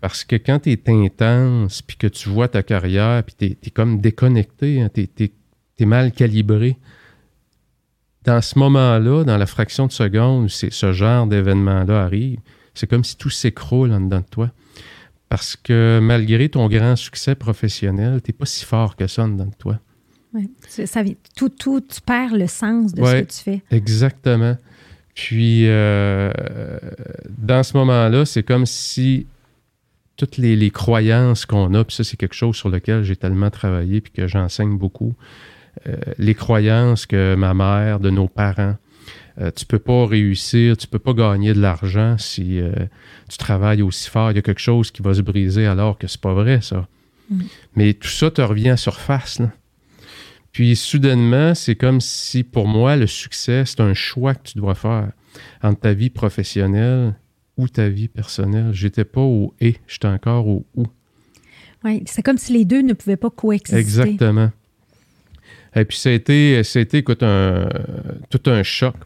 parce 0.00 0.24
que 0.24 0.36
quand 0.36 0.60
tu 0.60 0.72
es 0.72 0.80
intense, 0.86 1.82
puis 1.82 1.96
que 1.96 2.06
tu 2.06 2.28
vois 2.28 2.48
ta 2.48 2.62
carrière, 2.62 3.22
puis 3.24 3.34
tu 3.38 3.68
es, 3.68 3.70
comme 3.70 4.00
déconnecté, 4.00 4.80
hein, 4.80 4.90
tu 4.92 5.08
es, 5.78 5.86
mal 5.86 6.12
calibré, 6.12 6.76
dans 8.24 8.40
ce 8.40 8.58
moment-là, 8.58 9.24
dans 9.24 9.36
la 9.36 9.46
fraction 9.46 9.86
de 9.86 9.92
seconde 9.92 10.44
où 10.44 10.48
ce 10.48 10.92
genre 10.92 11.26
d'événement-là 11.26 12.02
arrive, 12.02 12.40
c'est 12.74 12.88
comme 12.88 13.04
si 13.04 13.16
tout 13.16 13.30
s'écroule 13.30 13.92
en 13.92 14.00
dedans 14.00 14.20
de 14.20 14.26
toi. 14.30 14.50
Parce 15.28 15.56
que 15.56 15.98
malgré 16.00 16.48
ton 16.48 16.68
grand 16.68 16.96
succès 16.96 17.34
professionnel, 17.34 18.20
tu 18.22 18.30
n'es 18.30 18.36
pas 18.36 18.46
si 18.46 18.64
fort 18.64 18.96
que 18.96 19.06
ça 19.06 19.24
en 19.24 19.28
dedans 19.28 19.46
de 19.46 19.54
toi. 19.58 19.80
Oui, 20.34 20.50
ça, 20.68 21.02
tout, 21.34 21.48
tout, 21.48 21.80
tu 21.80 22.00
perds 22.00 22.36
le 22.36 22.46
sens 22.46 22.92
de 22.92 23.04
ce 23.04 23.20
que 23.22 23.32
tu 23.32 23.42
fais. 23.42 23.62
Exactement. 23.70 24.56
Puis, 25.14 25.66
euh, 25.66 26.30
dans 27.38 27.62
ce 27.62 27.76
moment-là, 27.78 28.26
c'est 28.26 28.42
comme 28.42 28.66
si 28.66 29.26
toutes 30.16 30.38
les, 30.38 30.70
croyances 30.70 31.46
qu'on 31.46 31.74
a, 31.74 31.84
puis 31.84 31.94
ça, 31.94 32.04
c'est 32.04 32.16
quelque 32.16 32.34
chose 32.34 32.56
sur 32.56 32.68
lequel 32.68 33.02
j'ai 33.02 33.16
tellement 33.16 33.50
travaillé 33.50 34.00
puis 34.00 34.12
que 34.12 34.26
j'enseigne 34.26 34.78
beaucoup. 34.78 35.14
Euh, 35.86 35.96
les 36.18 36.34
croyances 36.34 37.06
que 37.06 37.34
ma 37.34 37.52
mère, 37.52 38.00
de 38.00 38.10
nos 38.10 38.28
parents, 38.28 38.76
euh, 39.38 39.50
tu 39.54 39.66
peux 39.66 39.78
pas 39.78 40.06
réussir, 40.06 40.76
tu 40.76 40.86
peux 40.86 40.98
pas 40.98 41.12
gagner 41.12 41.52
de 41.52 41.60
l'argent 41.60 42.16
si 42.18 42.58
euh, 42.60 42.72
tu 43.28 43.36
travailles 43.36 43.82
aussi 43.82 44.08
fort. 44.08 44.30
Il 44.30 44.36
y 44.36 44.38
a 44.38 44.42
quelque 44.42 44.60
chose 44.60 44.90
qui 44.90 45.02
va 45.02 45.12
se 45.12 45.20
briser 45.20 45.66
alors 45.66 45.98
que 45.98 46.06
c'est 46.06 46.20
pas 46.20 46.32
vrai, 46.32 46.62
ça. 46.62 46.88
Mm. 47.28 47.42
Mais 47.74 47.92
tout 47.92 48.08
ça 48.08 48.30
te 48.30 48.40
revient 48.40 48.70
à 48.70 48.76
surface. 48.78 49.42
Puis 50.52 50.74
soudainement, 50.74 51.54
c'est 51.54 51.74
comme 51.74 52.00
si 52.00 52.42
pour 52.42 52.66
moi, 52.66 52.96
le 52.96 53.06
succès, 53.06 53.64
c'est 53.66 53.80
un 53.80 53.92
choix 53.92 54.34
que 54.34 54.48
tu 54.48 54.58
dois 54.58 54.74
faire 54.74 55.10
entre 55.62 55.80
ta 55.80 55.92
vie 55.92 56.08
professionnelle 56.08 57.14
ou 57.56 57.68
ta 57.68 57.88
vie 57.88 58.08
personnelle. 58.08 58.72
J'étais 58.72 59.04
pas 59.04 59.20
au 59.20 59.54
et, 59.60 59.76
j'étais 59.86 60.08
encore 60.08 60.46
au 60.46 60.66
ou. 60.74 60.86
Oui, 61.84 62.02
c'est 62.06 62.22
comme 62.22 62.38
si 62.38 62.52
les 62.52 62.64
deux 62.64 62.82
ne 62.82 62.92
pouvaient 62.92 63.16
pas 63.16 63.30
coexister. 63.30 63.78
Exactement. 63.78 64.50
Et 65.74 65.84
puis, 65.84 65.98
ça 65.98 66.08
a 66.08 66.12
été, 66.12 66.62
ça 66.64 66.78
a 66.78 66.82
été 66.82 66.98
écoute, 66.98 67.22
un, 67.22 67.68
tout 68.30 68.42
un 68.46 68.62
choc 68.62 68.96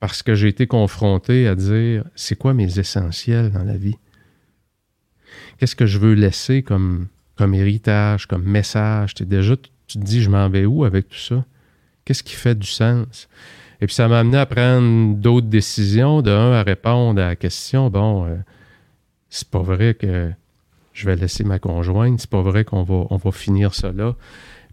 parce 0.00 0.22
que 0.22 0.34
j'ai 0.34 0.48
été 0.48 0.66
confronté 0.66 1.46
à 1.46 1.54
dire 1.54 2.04
c'est 2.14 2.36
quoi 2.36 2.54
mes 2.54 2.78
essentiels 2.78 3.50
dans 3.50 3.64
la 3.64 3.76
vie? 3.76 3.96
Qu'est-ce 5.58 5.76
que 5.76 5.86
je 5.86 5.98
veux 5.98 6.14
laisser 6.14 6.62
comme, 6.62 7.08
comme 7.36 7.54
héritage, 7.54 8.26
comme 8.26 8.44
message? 8.44 9.14
Es 9.20 9.24
déjà, 9.24 9.56
tu 9.56 9.98
te 9.98 10.04
dis, 10.04 10.22
je 10.22 10.30
m'en 10.30 10.48
vais 10.48 10.64
où 10.64 10.84
avec 10.84 11.08
tout 11.08 11.18
ça? 11.18 11.44
Qu'est-ce 12.04 12.22
qui 12.22 12.34
fait 12.34 12.54
du 12.54 12.66
sens? 12.66 13.28
Et 13.80 13.86
puis 13.86 13.94
ça 13.94 14.08
m'a 14.08 14.20
amené 14.20 14.38
à 14.38 14.46
prendre 14.46 15.16
d'autres 15.16 15.48
décisions. 15.48 16.22
De 16.22 16.30
un, 16.30 16.52
à 16.52 16.62
répondre 16.62 17.20
à 17.20 17.28
la 17.28 17.36
question, 17.36 17.90
bon, 17.90 18.26
euh, 18.26 18.36
c'est 19.28 19.48
pas 19.48 19.60
vrai 19.60 19.94
que 19.94 20.30
je 20.92 21.06
vais 21.06 21.16
laisser 21.16 21.44
ma 21.44 21.58
conjointe, 21.58 22.20
c'est 22.20 22.30
pas 22.30 22.40
vrai 22.40 22.64
qu'on 22.64 22.82
va, 22.82 23.06
on 23.10 23.16
va 23.16 23.30
finir 23.32 23.70
là. 23.94 24.14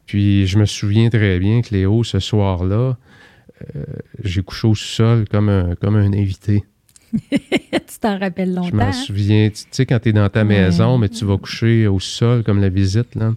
Puis 0.05 0.47
je 0.47 0.57
me 0.57 0.65
souviens 0.65 1.09
très 1.09 1.39
bien 1.39 1.61
que 1.61 1.73
Léo, 1.73 2.03
ce 2.03 2.19
soir-là, 2.19 2.97
euh, 3.75 3.83
j'ai 4.23 4.41
couché 4.41 4.67
au 4.67 4.75
sol 4.75 5.25
comme 5.29 5.49
un, 5.49 5.75
comme 5.75 5.95
un 5.95 6.13
invité. 6.13 6.63
tu 7.31 7.99
t'en 7.99 8.17
rappelles 8.17 8.53
longtemps. 8.53 8.69
Je 8.69 8.75
m'en 8.75 8.91
souviens. 8.91 9.49
Tu 9.49 9.63
sais, 9.71 9.85
quand 9.85 9.99
tu 9.99 10.09
es 10.09 10.13
dans 10.13 10.29
ta 10.29 10.43
maison, 10.43 10.97
mais 10.97 11.09
tu 11.09 11.25
vas 11.25 11.37
coucher 11.37 11.87
au 11.87 11.99
sol 11.99 12.43
comme 12.43 12.59
la 12.59 12.69
visite, 12.69 13.15
là, 13.15 13.33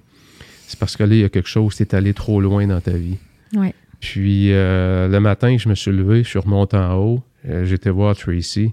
c'est 0.67 0.79
parce 0.79 0.97
que 0.97 1.05
là, 1.05 1.15
il 1.15 1.21
y 1.21 1.25
a 1.25 1.29
quelque 1.29 1.49
chose, 1.49 1.77
tu 1.77 1.83
es 1.83 1.95
allé 1.95 2.15
trop 2.15 2.41
loin 2.41 2.67
dans 2.67 2.81
ta 2.81 2.93
vie. 2.93 3.19
Ouais. 3.55 3.75
Puis 4.01 4.53
euh, 4.53 5.09
le 5.09 5.21
matin, 5.21 5.57
je 5.59 5.69
me 5.69 5.75
suis 5.75 5.93
levé, 5.93 6.23
je 6.23 6.29
suis 6.29 6.39
remonté 6.39 6.77
en 6.77 6.95
haut, 6.95 7.23
euh, 7.49 7.65
j'étais 7.65 7.91
voir 7.91 8.17
Tracy. 8.17 8.73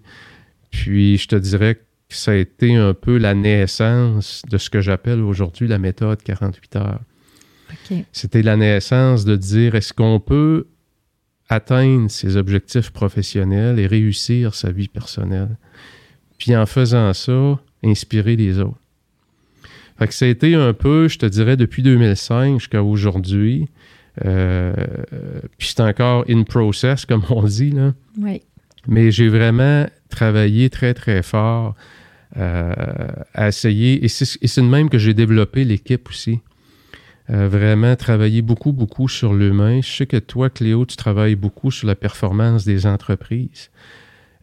Puis 0.72 1.18
je 1.18 1.28
te 1.28 1.36
dirais 1.36 1.76
que 1.76 2.16
ça 2.16 2.32
a 2.32 2.36
été 2.36 2.76
un 2.76 2.94
peu 2.94 3.18
la 3.18 3.34
naissance 3.34 4.42
de 4.50 4.58
ce 4.58 4.70
que 4.70 4.82
j'appelle 4.82 5.22
aujourd'hui 5.22 5.68
la 5.68 5.80
méthode 5.80 6.22
48 6.22 6.76
heures. 6.76 7.02
C'était 8.12 8.44
la 8.44 8.56
naissance 8.56 9.26
de 9.26 9.36
dire 9.36 9.76
est-ce 9.76 9.94
qu'on 9.94 10.20
peut 10.20 10.68
atteindre 11.50 12.10
ses 12.10 12.38
objectifs 12.38 12.92
professionnels 12.92 13.80
et 13.80 13.88
réussir 13.88 14.54
sa 14.54 14.72
vie 14.72 14.88
personnelle? 14.88 15.58
Puis 16.38 16.56
en 16.56 16.66
faisant 16.66 17.14
ça, 17.14 17.60
inspirer 17.84 18.36
les 18.36 18.60
autres. 18.60 18.80
Fait 19.98 20.08
que 20.08 20.14
ça 20.14 20.26
a 20.26 20.28
été 20.28 20.56
un 20.56 20.74
peu, 20.74 21.08
je 21.08 21.20
te 21.20 21.26
dirais, 21.26 21.58
depuis 21.58 21.84
2005 21.84 22.60
jusqu'à 22.60 22.84
aujourd'hui, 22.84 23.68
euh, 24.26 24.73
puis 25.58 25.69
c'est 25.69 25.82
encore 25.82 26.26
in 26.30 26.43
process, 26.43 27.06
comme 27.08 27.23
on 27.30 27.43
dit. 27.43 27.71
Là. 27.71 27.93
Oui. 28.19 28.41
Mais 28.88 29.12
j'ai 29.12 29.30
vraiment 29.30 29.88
travaillé 30.10 30.69
très, 30.69 30.93
très 30.93 31.23
fort 31.23 31.76
euh, 32.38 32.73
à 33.34 33.47
essayer. 33.47 34.04
Et 34.04 34.08
c'est 34.08 34.62
de 34.62 34.67
même 34.67 34.89
que 34.89 34.97
j'ai 34.97 35.13
développé 35.13 35.63
l'équipe 35.63 36.10
aussi. 36.10 36.39
Euh, 37.30 37.47
vraiment 37.47 37.95
travailler 37.95 38.41
beaucoup, 38.41 38.73
beaucoup 38.73 39.08
sur 39.08 39.34
l'humain. 39.34 39.80
Je 39.82 39.89
sais 39.89 40.06
que 40.06 40.17
toi, 40.17 40.49
Cléo, 40.49 40.86
tu 40.86 40.97
travailles 40.97 41.36
beaucoup 41.36 41.71
sur 41.71 41.88
la 41.88 41.95
performance 41.95 42.65
des 42.65 42.86
entreprises. 42.86 43.69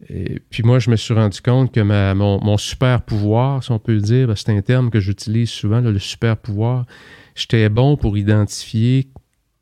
Et 0.09 0.41
puis 0.49 0.63
moi, 0.63 0.79
je 0.79 0.89
me 0.89 0.95
suis 0.95 1.13
rendu 1.13 1.41
compte 1.41 1.71
que 1.71 1.79
ma, 1.79 2.15
mon, 2.15 2.57
super 2.57 3.03
pouvoir, 3.03 3.63
si 3.63 3.71
on 3.71 3.77
peut 3.77 3.93
le 3.93 4.01
dire, 4.01 4.35
c'est 4.35 4.49
un 4.49 4.61
terme 4.61 4.89
que 4.89 4.99
j'utilise 4.99 5.51
souvent, 5.51 5.79
le 5.79 5.99
super 5.99 6.37
pouvoir, 6.37 6.87
j'étais 7.35 7.69
bon 7.69 7.97
pour 7.97 8.17
identifier 8.17 9.09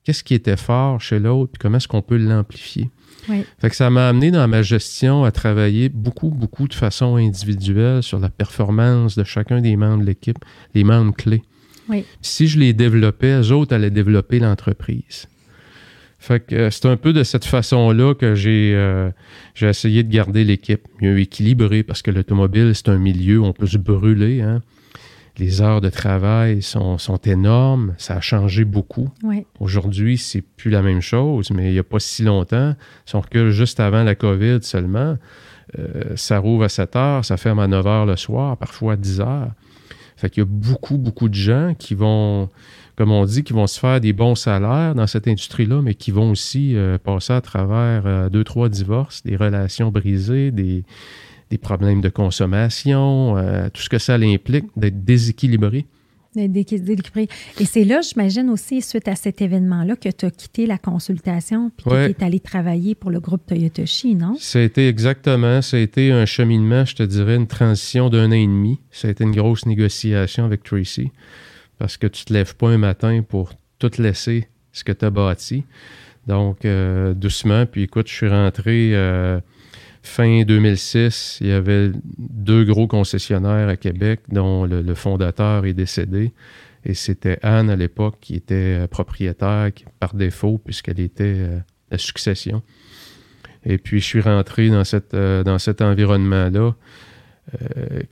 qu'est-ce 0.10 0.24
qui 0.24 0.34
était 0.34 0.58
fort 0.58 1.00
chez 1.00 1.20
l'autre, 1.20 1.52
puis 1.52 1.60
comment 1.60 1.78
est-ce 1.78 1.88
qu'on 1.88 2.02
peut 2.02 2.18
l'amplifier. 2.18 2.90
Fait 3.60 3.70
que 3.70 3.76
ça 3.76 3.92
m'a 3.92 4.10
amené 4.10 4.32
dans 4.32 4.48
ma 4.48 4.64
gestion 4.64 5.24
à 5.24 5.32
travailler 5.32 5.88
beaucoup, 5.88 6.30
beaucoup 6.30 6.68
de 6.68 6.74
façon 6.74 7.18
individuelle 7.18 8.02
sur 8.02 8.18
la 8.18 8.30
performance 8.30 9.16
de 9.16 9.24
chacun 9.24 9.62
des 9.62 9.76
membres 9.76 10.02
de 10.02 10.08
l'équipe, 10.08 10.40
les 10.74 10.84
membres 10.84 11.14
clés. 11.14 11.44
Si 12.24 12.48
je 12.48 12.58
les 12.58 12.74
développais, 12.74 13.40
eux 13.40 13.52
autres 13.52 13.76
allaient 13.76 13.92
développer 13.92 14.40
l'entreprise. 14.40 15.28
Fait 16.18 16.40
que 16.40 16.56
euh, 16.56 16.72
c'est 16.72 16.88
un 16.88 16.98
peu 16.98 17.14
de 17.14 17.24
cette 17.24 17.46
façon-là 17.46 18.16
que 18.16 18.34
j'ai 18.34 18.74
euh, 18.74 19.12
j'ai 19.54 19.68
essayé 19.68 20.02
de 20.04 20.12
garder 20.12 20.44
l'équipe 20.44 20.82
mieux 21.02 21.20
équilibrée 21.20 21.84
parce 21.84 22.02
que 22.02 22.10
l'automobile, 22.10 22.72
c'est 22.74 22.90
un 22.90 22.98
milieu 22.98 23.40
où 23.40 23.46
on 23.46 23.54
peut 23.54 23.68
se 23.68 23.78
brûler. 23.78 24.42
Hein 24.42 24.62
les 25.40 25.62
heures 25.62 25.82
de 25.82 25.90
travail 25.90 26.62
sont, 26.62 26.98
énormes. 27.24 27.96
Ça 27.98 28.16
a 28.18 28.22
changé 28.22 28.66
beaucoup. 28.66 29.10
Aujourd'hui, 29.60 30.18
c'est 30.18 30.42
plus 30.42 30.70
la 30.70 30.82
même 30.82 31.02
chose, 31.02 31.52
mais 31.52 31.70
il 31.70 31.74
n'y 31.74 31.80
a 31.80 31.84
pas 31.84 32.00
si 32.00 32.24
longtemps, 32.24 32.76
si 33.06 33.16
on 33.16 33.22
recule 33.22 33.52
juste 33.52 33.80
avant 33.80 34.04
la 34.04 34.16
COVID 34.16 34.60
seulement, 34.62 35.18
euh, 35.78 36.16
ça 36.16 36.40
rouvre 36.40 36.66
à 36.66 36.70
7 36.70 36.96
heures, 36.96 37.26
ça 37.26 37.38
ferme 37.38 37.60
à 37.60 37.68
9 37.68 37.88
heures 37.88 38.06
le 38.06 38.16
soir, 38.16 38.58
parfois 38.58 38.94
à 38.94 38.96
10 38.96 39.22
heures. 39.22 39.52
Fait 40.18 40.30
qu'il 40.30 40.42
y 40.42 40.46
a 40.46 40.50
beaucoup, 40.50 40.98
beaucoup 40.98 41.30
de 41.30 41.36
gens 41.36 41.74
qui 41.78 41.96
vont, 41.96 42.50
comme 42.98 43.12
on 43.12 43.24
dit, 43.24 43.44
qui 43.44 43.54
vont 43.54 43.68
se 43.68 43.80
faire 43.80 44.02
des 44.02 44.12
bons 44.12 44.36
salaires 44.36 44.96
dans 44.96 45.08
cette 45.08 45.28
industrie-là, 45.28 45.82
mais 45.82 45.94
qui 45.94 46.12
vont 46.12 46.32
aussi 46.32 46.76
euh, 46.76 46.98
passer 46.98 47.34
à 47.34 47.42
travers 47.42 48.06
euh, 48.06 48.30
deux, 48.30 48.44
trois 48.44 48.68
divorces, 48.68 49.24
des 49.24 49.38
relations 49.38 49.92
brisées, 49.92 50.52
des, 50.52 50.84
des 51.50 51.58
problèmes 51.58 52.02
de 52.02 52.10
consommation, 52.10 53.38
euh, 53.38 53.70
tout 53.70 53.82
ce 53.82 53.90
que 53.90 53.98
ça 53.98 54.16
implique 54.16 54.66
d'être 54.76 55.04
déséquilibré. 55.04 55.86
Déséquilibré. 56.36 57.28
Et 57.60 57.66
c'est 57.66 57.84
là, 57.84 58.02
j'imagine 58.02 58.50
aussi, 58.52 58.84
suite 58.84 59.08
à 59.08 59.16
cet 59.16 59.42
événement-là, 59.42 59.96
que 59.96 60.10
tu 60.10 60.26
as 60.28 60.32
quitté 60.32 60.68
la 60.68 60.78
consultation 60.78 61.72
puis 61.76 61.86
que 61.86 62.12
tu 62.12 62.12
es 62.12 62.24
allé 62.24 62.40
travailler 62.40 62.94
pour 62.94 63.10
le 63.10 63.20
groupe 63.20 63.46
Toyotoshi, 63.48 64.14
non? 64.14 64.36
Ça 64.40 64.60
a 64.60 64.62
été 64.62 64.88
exactement, 64.88 65.62
ça 65.64 65.78
a 65.78 65.80
été 65.80 66.12
un 66.12 66.26
cheminement, 66.26 66.86
je 66.86 66.96
te 66.96 67.04
dirais, 67.04 67.36
une 67.36 67.48
transition 67.48 68.10
d'un 68.10 68.30
an 68.30 68.34
et 68.34 68.46
demi. 68.46 68.80
Ça 68.92 69.08
a 69.08 69.12
été 69.12 69.24
une 69.24 69.36
grosse 69.36 69.66
négociation 69.66 70.46
avec 70.46 70.64
Tracy 70.64 71.12
parce 71.80 71.98
que 71.98 72.06
tu 72.06 72.26
te 72.26 72.32
lèves 72.32 72.56
pas 72.56 72.70
un 72.70 72.78
matin 72.78 73.24
pour 73.28 73.52
tout 73.80 73.92
laisser 73.98 74.48
ce 74.72 74.84
que 74.84 74.92
tu 74.92 75.06
as 75.06 75.10
bâti. 75.10 75.64
Donc, 76.28 76.64
euh, 76.64 77.16
doucement, 77.16 77.66
puis 77.66 77.84
écoute, 77.84 78.08
je 78.08 78.14
suis 78.14 78.30
rentré... 78.30 78.92
Euh, 78.94 79.40
Fin 80.10 80.42
2006, 80.42 81.38
il 81.42 81.48
y 81.48 81.52
avait 81.52 81.92
deux 82.18 82.64
gros 82.64 82.88
concessionnaires 82.88 83.70
à 83.70 83.78
Québec 83.78 84.22
dont 84.30 84.66
le, 84.66 84.96
fondateur 84.96 85.68
est 85.68 85.74
décédé. 85.74 86.34
Et 86.84 86.96
c'était 86.96 87.38
Anne 87.44 87.70
à 87.70 87.76
l'époque 87.76 88.16
qui 88.20 88.34
était 88.34 88.80
euh, 88.80 88.88
propriétaire 88.88 89.70
par 90.00 90.16
défaut 90.16 90.60
puisqu'elle 90.66 91.00
était 91.00 91.36
euh, 91.38 91.60
la 91.92 92.00
succession. 92.00 92.64
Et 93.64 93.78
puis 93.78 94.00
je 94.00 94.06
suis 94.06 94.22
rentré 94.22 94.70
dans, 94.70 94.84
cette, 94.84 95.14
euh, 95.14 95.44
dans 95.44 95.60
cet 95.60 95.82
environnement-là 95.82 96.74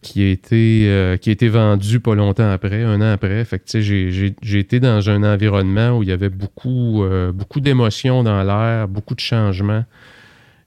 qui, 0.01 0.23
a 0.23 0.29
été, 0.29 1.17
qui 1.21 1.47
vendu 1.47 1.99
pas 1.99 2.15
longtemps 2.15 2.49
après, 2.49 2.83
un 2.83 3.01
an 3.01 3.11
après. 3.11 3.43
Fait 3.45 3.59
que 3.59 3.81
j'ai 3.81 4.59
été 4.59 4.79
dans 4.79 5.11
un 5.11 5.23
environnement 5.23 5.97
où 5.97 6.03
il 6.03 6.09
y 6.09 6.11
avait 6.11 6.29
beaucoup, 6.29 7.05
beaucoup 7.35 7.59
d'émotions 7.59 8.23
dans 8.23 8.41
l'air, 8.41 8.87
beaucoup 8.87 9.13
de 9.13 9.19
changements. 9.19 9.85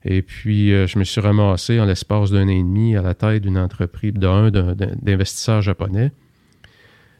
Et 0.04 0.22
puis, 0.22 0.72
euh, 0.72 0.86
je 0.86 0.98
me 0.98 1.04
suis 1.04 1.20
ramassé 1.20 1.78
en 1.78 1.84
l'espace 1.84 2.30
d'un 2.30 2.46
an 2.46 2.48
et 2.48 2.62
demi 2.62 2.96
à 2.96 3.02
la 3.02 3.14
tête 3.14 3.42
d'une 3.42 3.58
entreprise, 3.58 4.14
d'un 4.14 4.50
d'investisseurs 4.50 5.60
japonais, 5.60 6.12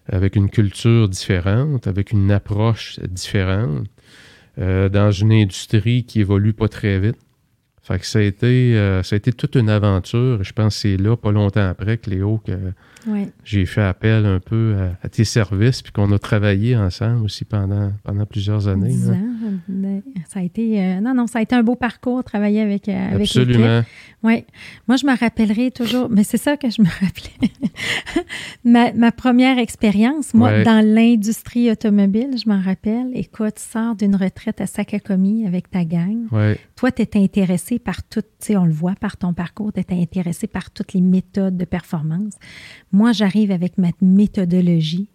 avec 0.06 0.34
une 0.34 0.48
culture 0.48 1.08
différente, 1.08 1.86
avec 1.86 2.12
une 2.12 2.30
approche 2.30 2.98
différente, 3.00 3.86
euh, 4.58 4.88
dans 4.88 5.10
une 5.10 5.32
industrie 5.32 6.04
qui 6.04 6.20
évolue 6.20 6.54
pas 6.54 6.68
très 6.68 6.98
vite. 6.98 7.18
Fait 7.90 7.98
que 7.98 8.06
ça 8.06 8.20
a 8.20 8.22
été, 8.22 8.76
euh, 8.76 9.02
ça 9.02 9.14
a 9.14 9.16
été 9.16 9.32
toute 9.32 9.56
une 9.56 9.68
aventure. 9.68 10.44
Je 10.44 10.52
pense 10.52 10.76
que 10.76 10.80
c'est 10.80 10.96
là, 10.96 11.16
pas 11.16 11.32
longtemps 11.32 11.68
après, 11.68 11.98
Cléo, 11.98 12.40
que 12.46 12.52
j'ai 13.42 13.66
fait 13.66 13.82
appel 13.82 14.26
un 14.26 14.38
peu 14.38 14.76
à, 15.02 15.08
tes 15.08 15.24
services, 15.24 15.82
puis 15.82 15.90
qu'on 15.90 16.12
a 16.12 16.18
travaillé 16.20 16.76
ensemble 16.76 17.24
aussi 17.24 17.44
pendant, 17.44 17.92
pendant 18.04 18.26
plusieurs 18.26 18.68
années. 18.68 18.94
Ça 20.28 20.38
a 20.38 20.42
été, 20.42 20.80
euh, 20.80 21.00
non, 21.00 21.14
non, 21.14 21.26
ça 21.26 21.40
a 21.40 21.42
été 21.42 21.56
un 21.56 21.64
beau 21.64 21.74
parcours, 21.74 22.22
travailler 22.22 22.60
avec, 22.60 22.88
euh, 22.88 23.08
avec 23.08 23.22
Absolument. 23.22 23.82
Oui. 24.22 24.44
Moi, 24.86 24.96
je 24.96 25.06
me 25.06 25.18
rappellerai 25.18 25.72
toujours, 25.72 26.08
mais 26.10 26.22
c'est 26.22 26.36
ça 26.36 26.56
que 26.56 26.70
je 26.70 26.82
me 26.82 26.86
rappelais. 26.86 27.50
ma, 28.64 28.92
ma, 28.92 29.10
première 29.10 29.58
expérience, 29.58 30.32
moi, 30.34 30.62
dans 30.62 30.84
l'industrie 30.86 31.70
automobile, 31.70 32.36
je 32.36 32.48
m'en 32.48 32.60
rappelle. 32.60 33.10
Écoute, 33.14 33.54
tu 33.56 33.62
sors 33.62 33.96
d'une 33.96 34.14
retraite 34.14 34.60
à 34.60 34.66
Sakakomi 34.66 35.46
avec 35.46 35.70
ta 35.70 35.84
gang. 35.84 36.28
Toi, 36.76 36.92
tu 36.92 37.02
étais 37.02 37.18
intéressé 37.18 37.79
par 37.80 38.02
tout, 38.02 38.22
tu 38.22 38.28
sais, 38.38 38.56
on 38.56 38.64
le 38.64 38.72
voit 38.72 38.94
par 38.94 39.16
ton 39.16 39.32
parcours, 39.32 39.72
tu 39.72 39.80
étais 39.80 39.94
intéressé 39.94 40.46
par 40.46 40.70
toutes 40.70 40.92
les 40.92 41.00
méthodes 41.00 41.56
de 41.56 41.64
performance. 41.64 42.34
Moi, 42.92 43.12
j'arrive 43.12 43.50
avec 43.50 43.78
ma 43.78 43.90
méthodologie. 44.00 45.08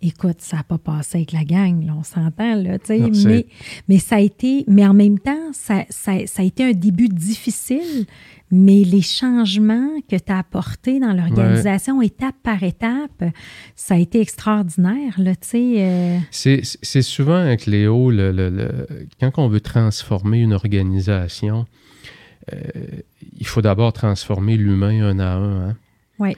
Écoute, 0.00 0.36
ça 0.38 0.58
n'a 0.58 0.62
pas 0.62 0.78
passé 0.78 1.18
avec 1.18 1.32
la 1.32 1.42
gang, 1.42 1.92
on 1.96 2.04
s'entend, 2.04 2.54
là, 2.54 2.78
tu 2.78 2.86
sais, 2.86 3.26
mais, 3.26 3.46
mais 3.88 3.98
ça 3.98 4.16
a 4.16 4.20
été, 4.20 4.64
mais 4.68 4.86
en 4.86 4.94
même 4.94 5.18
temps, 5.18 5.52
ça, 5.52 5.84
ça, 5.90 6.12
a 6.12 6.42
été 6.44 6.64
un 6.64 6.70
début 6.70 7.08
difficile, 7.08 8.06
mais 8.52 8.84
les 8.84 9.02
changements 9.02 9.90
que 10.08 10.14
tu 10.14 10.32
as 10.32 10.38
apportés 10.38 11.00
dans 11.00 11.12
l'organisation, 11.12 12.00
étape 12.00 12.36
par 12.44 12.62
étape, 12.62 13.24
ça 13.74 13.94
a 13.94 13.98
été 13.98 14.20
extraordinaire, 14.20 15.14
là, 15.18 15.34
tu 15.34 15.48
sais. 15.48 15.74
Euh. 15.78 16.18
C'est 16.30 17.02
souvent 17.02 17.34
avec 17.34 17.66
Léo, 17.66 18.12
le, 18.12 18.86
quand 19.18 19.32
on 19.38 19.48
veut 19.48 19.60
transformer 19.60 20.38
une 20.38 20.52
organisation, 20.52 21.66
il 23.38 23.46
faut 23.46 23.62
d'abord 23.62 23.92
transformer 23.92 24.56
l'humain 24.56 25.02
un 25.02 25.18
à 25.18 25.34
un. 25.34 25.70
Hein? 25.70 25.76
Oui. 26.18 26.36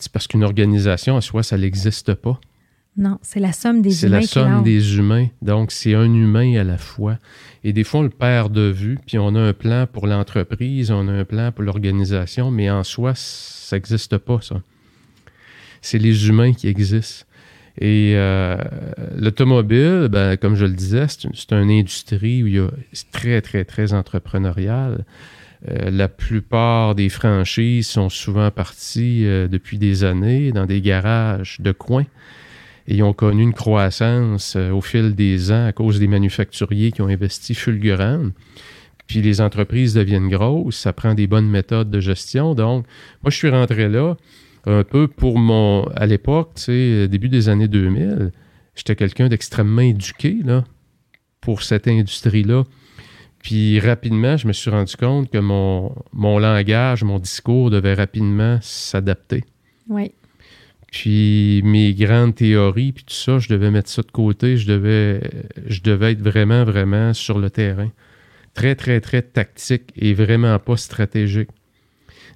C'est 0.00 0.10
parce 0.10 0.26
qu'une 0.26 0.44
organisation, 0.44 1.16
à 1.16 1.20
soi, 1.20 1.42
ça 1.42 1.58
n'existe 1.58 2.14
pas. 2.14 2.40
Non, 2.96 3.18
c'est 3.20 3.40
la 3.40 3.52
somme 3.52 3.82
des 3.82 4.04
humains. 4.04 4.22
C'est 4.22 4.40
la 4.40 4.48
somme 4.48 4.62
des 4.62 4.96
humains. 4.96 5.26
Donc, 5.42 5.70
c'est 5.70 5.94
un 5.94 6.12
humain 6.12 6.58
à 6.58 6.64
la 6.64 6.78
fois. 6.78 7.18
Et 7.62 7.74
des 7.74 7.84
fois, 7.84 8.00
on 8.00 8.04
le 8.04 8.08
perd 8.08 8.52
de 8.52 8.62
vue, 8.62 8.98
puis 9.06 9.18
on 9.18 9.34
a 9.34 9.40
un 9.40 9.52
plan 9.52 9.86
pour 9.86 10.06
l'entreprise, 10.06 10.90
on 10.90 11.06
a 11.08 11.12
un 11.12 11.24
plan 11.24 11.52
pour 11.52 11.62
l'organisation, 11.62 12.50
mais 12.50 12.70
en 12.70 12.84
soi, 12.84 13.12
ça 13.14 13.76
n'existe 13.76 14.16
pas, 14.16 14.40
ça. 14.40 14.62
C'est 15.82 15.98
les 15.98 16.28
humains 16.28 16.54
qui 16.54 16.68
existent. 16.68 17.26
Et 17.78 18.14
euh, 18.16 18.56
l'automobile, 19.14 20.08
ben, 20.10 20.38
comme 20.38 20.56
je 20.56 20.64
le 20.64 20.72
disais, 20.72 21.06
c'est 21.08 21.52
une, 21.52 21.70
industrie 21.70 22.42
où 22.42 22.46
il 22.46 22.54
y 22.54 22.58
a, 22.58 22.68
c'est 22.92 23.10
très, 23.10 23.42
très, 23.42 23.66
très 23.66 23.92
entrepreneurial. 23.92 25.04
Euh, 25.68 25.90
la 25.90 26.08
plupart 26.08 26.94
des 26.94 27.08
franchises 27.08 27.88
sont 27.88 28.08
souvent 28.08 28.50
parties 28.50 29.24
euh, 29.24 29.48
depuis 29.48 29.78
des 29.78 30.04
années 30.04 30.52
dans 30.52 30.66
des 30.66 30.80
garages 30.80 31.58
de 31.60 31.72
coin 31.72 32.04
et 32.86 33.02
ont 33.02 33.12
connu 33.12 33.42
une 33.42 33.52
croissance 33.52 34.54
euh, 34.56 34.70
au 34.70 34.80
fil 34.80 35.14
des 35.14 35.50
ans 35.50 35.66
à 35.66 35.72
cause 35.72 35.98
des 35.98 36.06
manufacturiers 36.06 36.92
qui 36.92 37.02
ont 37.02 37.08
investi 37.08 37.54
fulgurant. 37.54 38.30
Puis 39.08 39.22
les 39.22 39.40
entreprises 39.40 39.94
deviennent 39.94 40.28
grosses, 40.28 40.76
ça 40.76 40.92
prend 40.92 41.14
des 41.14 41.26
bonnes 41.26 41.48
méthodes 41.48 41.90
de 41.90 42.00
gestion. 42.00 42.54
Donc, 42.54 42.86
moi, 43.22 43.30
je 43.30 43.36
suis 43.36 43.50
rentré 43.50 43.88
là 43.88 44.16
un 44.66 44.82
peu 44.82 45.06
pour 45.08 45.38
mon. 45.38 45.84
À 45.94 46.06
l'époque, 46.06 46.52
tu 46.56 46.62
sais, 46.62 47.08
début 47.08 47.28
des 47.28 47.48
années 47.48 47.68
2000, 47.68 48.32
j'étais 48.74 48.96
quelqu'un 48.96 49.28
d'extrêmement 49.28 49.82
éduqué 49.82 50.38
là, 50.44 50.64
pour 51.40 51.62
cette 51.62 51.86
industrie-là. 51.86 52.64
Puis 53.46 53.78
rapidement, 53.78 54.36
je 54.36 54.48
me 54.48 54.52
suis 54.52 54.70
rendu 54.70 54.96
compte 54.96 55.30
que 55.30 55.38
mon, 55.38 55.94
mon 56.12 56.40
langage, 56.40 57.04
mon 57.04 57.20
discours 57.20 57.70
devait 57.70 57.94
rapidement 57.94 58.58
s'adapter. 58.60 59.44
Oui. 59.88 60.10
Puis 60.90 61.62
mes 61.62 61.94
grandes 61.94 62.34
théories, 62.34 62.90
puis 62.90 63.04
tout 63.04 63.14
ça, 63.14 63.38
je 63.38 63.48
devais 63.48 63.70
mettre 63.70 63.88
ça 63.88 64.02
de 64.02 64.10
côté. 64.10 64.56
Je 64.56 64.66
devais, 64.66 65.20
je 65.68 65.80
devais 65.80 66.10
être 66.10 66.22
vraiment, 66.22 66.64
vraiment 66.64 67.14
sur 67.14 67.38
le 67.38 67.48
terrain. 67.48 67.92
Très, 68.54 68.74
très, 68.74 69.00
très 69.00 69.22
tactique 69.22 69.92
et 69.94 70.12
vraiment 70.12 70.58
pas 70.58 70.76
stratégique. 70.76 71.50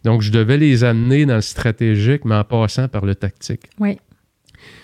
Donc, 0.04 0.22
je 0.22 0.30
devais 0.30 0.58
les 0.58 0.84
amener 0.84 1.26
dans 1.26 1.34
le 1.34 1.40
stratégique, 1.40 2.24
mais 2.24 2.36
en 2.36 2.44
passant 2.44 2.86
par 2.86 3.04
le 3.04 3.16
tactique. 3.16 3.62
Oui. 3.80 3.98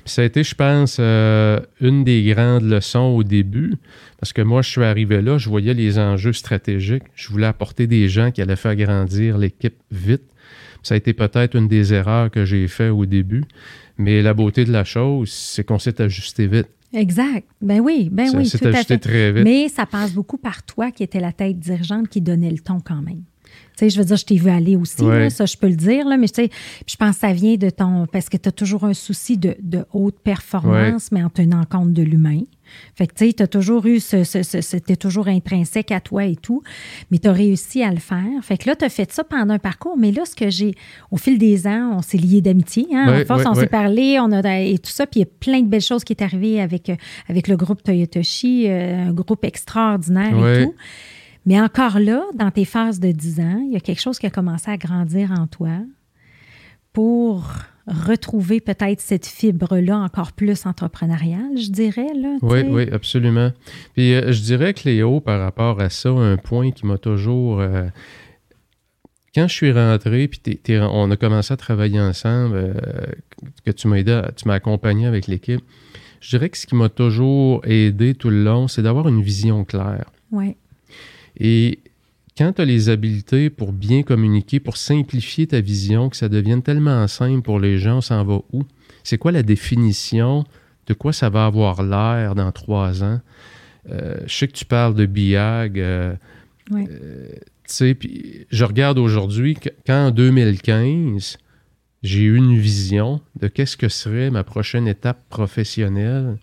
Puis 0.05 0.15
ça 0.15 0.23
a 0.23 0.25
été, 0.25 0.45
je 0.45 0.55
pense, 0.55 0.99
euh, 1.01 1.61
une 1.81 2.05
des 2.05 2.23
grandes 2.25 2.65
leçons 2.65 3.15
au 3.17 3.23
début, 3.23 3.75
parce 4.19 4.33
que 4.33 4.43
moi, 4.43 4.63
je 4.63 4.71
suis 4.71 4.85
arrivé 4.85 5.21
là, 5.23 5.39
je 5.39 5.49
voyais 5.49 5.75
les 5.75 5.99
enjeux 5.99 6.33
stratégiques, 6.33 7.05
je 7.15 7.29
voulais 7.29 7.47
apporter 7.47 7.87
des 7.87 8.09
gens 8.09 8.31
qui 8.31 8.43
allaient 8.43 8.57
faire 8.57 8.77
grandir 8.77 9.39
l'équipe 9.39 9.77
vite. 9.91 10.23
Ça 10.83 10.95
a 10.95 10.97
été 10.97 11.13
peut-être 11.13 11.57
une 11.57 11.69
des 11.69 11.93
erreurs 11.93 12.31
que 12.31 12.45
j'ai 12.45 12.69
fait 12.69 12.91
au 12.91 13.07
début, 13.07 13.45
mais 13.99 14.23
la 14.23 14.35
beauté 14.35 14.65
de 14.65 14.73
la 14.73 14.85
chose, 14.85 15.31
c'est 15.31 15.65
qu'on 15.65 15.79
s'est 15.79 16.01
ajusté 16.01 16.47
vite. 16.47 16.69
Exact. 16.93 17.47
Ben 17.61 17.81
oui, 17.81 18.09
ben 18.11 18.29
oui. 18.35 18.47
s'est 18.47 18.65
ajusté 18.67 18.99
très 18.99 19.33
vite. 19.33 19.45
Mais 19.45 19.69
ça 19.69 19.87
passe 19.87 20.13
beaucoup 20.13 20.39
par 20.39 20.63
toi 20.63 20.91
qui 20.91 21.03
étais 21.03 21.21
la 21.21 21.33
tête 21.33 21.59
dirigeante 21.59 22.09
qui 22.09 22.21
donnait 22.21 22.51
le 22.51 22.59
ton 22.59 22.81
quand 22.81 23.03
même. 23.03 23.23
Tu 23.77 23.85
sais, 23.85 23.91
je 23.91 23.99
veux 23.99 24.05
dire, 24.07 24.17
je 24.17 24.25
t'ai 24.25 24.37
vu 24.37 24.49
aller 24.49 24.75
aussi, 24.77 25.03
Ouais. 25.03 25.19
là, 25.25 25.31
ça, 25.31 25.45
je 25.45 25.57
peux 25.57 25.69
le 25.69 25.77
dire, 25.77 26.09
là, 26.09 26.17
mais 26.17 26.29
tu 26.29 26.43
sais, 26.45 26.51
je 26.87 26.97
pense 26.97 27.17
que 27.17 27.21
ça 27.21 27.33
vient 27.33 27.57
de 27.57 27.69
ton. 27.69 28.07
Parce 28.11 28.29
que 28.31 28.37
tu 28.39 28.49
as 28.49 28.53
toujours 28.53 28.85
un 28.85 28.95
souci 28.95 29.37
de, 29.37 29.55
de 29.63 29.85
haute 29.93 30.19
performance, 30.21 31.13
mais 31.13 31.23
en 31.23 31.29
tenant 31.31 31.65
compte 31.65 31.93
de 31.93 32.03
l'humain. 32.03 32.41
Fait 32.97 33.07
que, 33.07 33.15
tu 33.15 33.27
sais, 33.27 33.33
tu 33.33 33.43
as 33.43 33.47
toujours 33.47 33.87
eu 33.87 34.01
ce. 34.01 34.25
C'était 34.25 34.97
toujours 34.97 35.29
intrinsèque 35.29 35.93
à 35.93 36.01
toi 36.01 36.25
et 36.25 36.35
tout, 36.37 36.63
mais 37.11 37.19
tu 37.19 37.29
as 37.29 37.33
réussi 37.33 37.83
à 37.83 37.91
le 37.93 37.99
faire. 38.01 38.25
Fait 38.43 38.57
que 38.59 38.69
là, 38.69 38.75
tu 38.75 38.85
as 38.85 38.89
fait 38.89 39.13
ça 39.13 39.23
pendant 39.25 39.55
un 39.55 39.59
parcours, 39.59 39.97
mais 39.97 40.11
là, 40.11 40.25
ce 40.25 40.35
que 40.35 40.51
j'ai. 40.51 40.75
Au 41.11 41.17
fil 41.17 41.39
des 41.39 41.67
ans, 41.67 41.93
on 41.99 42.03
s'est 42.03 42.19
liés 42.19 42.41
d'amitié, 42.41 42.87
hein, 42.93 43.07
Ouais, 43.09 43.21
à 43.21 43.25
force, 43.25 43.45
on 43.47 43.55
s'est 43.55 43.67
parlé, 43.69 44.19
on 44.21 44.33
a. 44.33 44.61
Et 44.61 44.79
tout 44.79 44.91
ça, 44.91 45.07
puis 45.07 45.21
il 45.21 45.23
y 45.25 45.27
a 45.27 45.31
plein 45.39 45.61
de 45.61 45.69
belles 45.69 45.81
choses 45.83 46.03
qui 46.03 46.13
est 46.15 46.23
arrivées 46.23 46.61
avec, 46.61 46.91
avec 47.29 47.47
le 47.47 47.57
groupe 47.57 47.83
Toyotoshi, 47.85 48.65
euh, 48.69 49.09
un 49.09 49.13
groupe 49.13 49.45
extraordinaire 49.45 50.33
et 50.47 50.65
tout. 50.65 50.75
Mais 51.47 51.61
encore 51.61 52.01
là, 52.01 52.25
dans 52.35 52.51
tes 52.51 52.65
phases 52.65 52.99
de 53.01 53.13
10 53.13 53.41
ans, 53.41 53.63
il 53.65 53.73
y 53.73 53.77
a 53.77 53.81
quelque 53.81 54.01
chose 54.01 54.19
qui 54.19 54.27
a 54.27 54.31
commencé 54.31 54.71
à 54.71 54.77
grandir 54.77 55.31
en 55.31 55.47
toi 55.47 55.79
pour 56.93 57.49
retrouver 57.87 58.61
peut-être 58.61 59.01
cette 59.01 59.27
fibre-là 59.27 59.97
encore 59.99 60.33
plus 60.33 60.67
entrepreneuriale, 60.67 61.57
je 61.57 61.71
dirais. 61.71 62.13
Là, 62.17 62.37
Oui, 62.43 62.63
oui, 62.69 62.89
absolument. 62.91 63.53
Puis 63.95 64.15
euh, 64.15 64.33
je 64.33 64.43
dirais 64.43 64.75
que 64.75 64.89
Léo, 64.89 65.21
par 65.21 65.41
rapport 65.41 65.81
à 65.81 65.89
ça, 65.89 66.11
un 66.11 66.37
point 66.37 66.73
qui 66.73 66.85
m'a 66.85 66.99
toujours. 66.99 67.61
euh, 67.61 67.89
quand 69.35 69.47
je 69.47 69.53
suis 69.53 69.71
rentré, 69.73 70.29
puis 70.29 70.59
on 70.71 71.11
a 71.11 71.17
commencé 71.17 71.53
à 71.53 71.59
travailler 71.59 72.01
ensemble, 72.01 72.57
euh, 72.57 72.75
que 73.65 73.71
tu 73.71 73.87
m'as 73.87 73.97
aidé, 73.97 74.23
tu 74.35 74.49
m'as 74.49 74.55
accompagné 74.55 75.07
avec 75.07 75.27
l'équipe, 75.27 75.61
je 76.21 76.31
dirais 76.31 76.49
que 76.49 76.57
ce 76.57 76.67
qui 76.67 76.75
m'a 76.75 76.89
toujours 76.89 77.61
aidé 77.67 78.15
tout 78.15 78.31
le 78.31 78.43
long, 78.43 78.67
c'est 78.67 78.83
d'avoir 78.83 79.09
une 79.09 79.21
vision 79.21 79.65
claire. 79.65 80.11
Ouais. 80.33 80.57
Et 81.39 81.79
quand 82.37 82.53
tu 82.55 82.63
as 82.63 82.65
les 82.65 82.89
habiletés 82.89 83.51
pour 83.51 83.73
bien 83.73 84.03
communiquer, 84.03 84.61
pour 84.61 84.77
simplifier 84.77 85.47
ta 85.47 85.61
vision, 85.61 86.09
que 86.09 86.17
ça 86.17 86.29
devienne 86.29 86.63
tellement 86.63 87.07
simple 87.09 87.43
pour 87.43 87.59
les 87.61 87.79
gens, 87.79 87.99
on 87.99 88.01
s'en 88.03 88.25
va 88.25 88.41
où? 88.53 88.63
C'est 89.05 89.19
quoi 89.19 89.33
la 89.33 89.43
définition 89.43 90.45
de 90.87 90.95
quoi 90.95 91.13
ça 91.13 91.29
va 91.31 91.47
avoir 91.47 91.83
l'air 91.83 92.35
dans 92.35 92.53
trois 92.53 93.03
ans? 93.03 93.21
Euh, 93.91 94.17
je 94.27 94.35
sais 94.35 94.49
que 94.49 94.53
tu 94.53 94.65
parles 94.65 94.95
de 94.95 95.07
BIAG. 95.07 95.79
euh, 95.81 96.15
Ouais. 96.73 96.85
euh, 96.91 97.29
tu 97.33 97.75
sais, 97.75 97.95
puis 97.95 98.47
je 98.51 98.65
regarde 98.65 98.99
aujourd'hui 98.99 99.55
que- 99.55 99.69
quand 99.87 100.07
en 100.09 100.11
2015, 100.11 101.39
j'ai 102.03 102.23
eu 102.23 102.37
une 102.37 102.57
vision 102.59 103.21
de 103.41 103.47
qu'est-ce 103.47 103.77
que 103.77 103.89
serait 103.89 104.31
ma 104.31 104.43
prochaine 104.43 104.89
étape 104.89 105.23
professionnelle. 105.29 106.39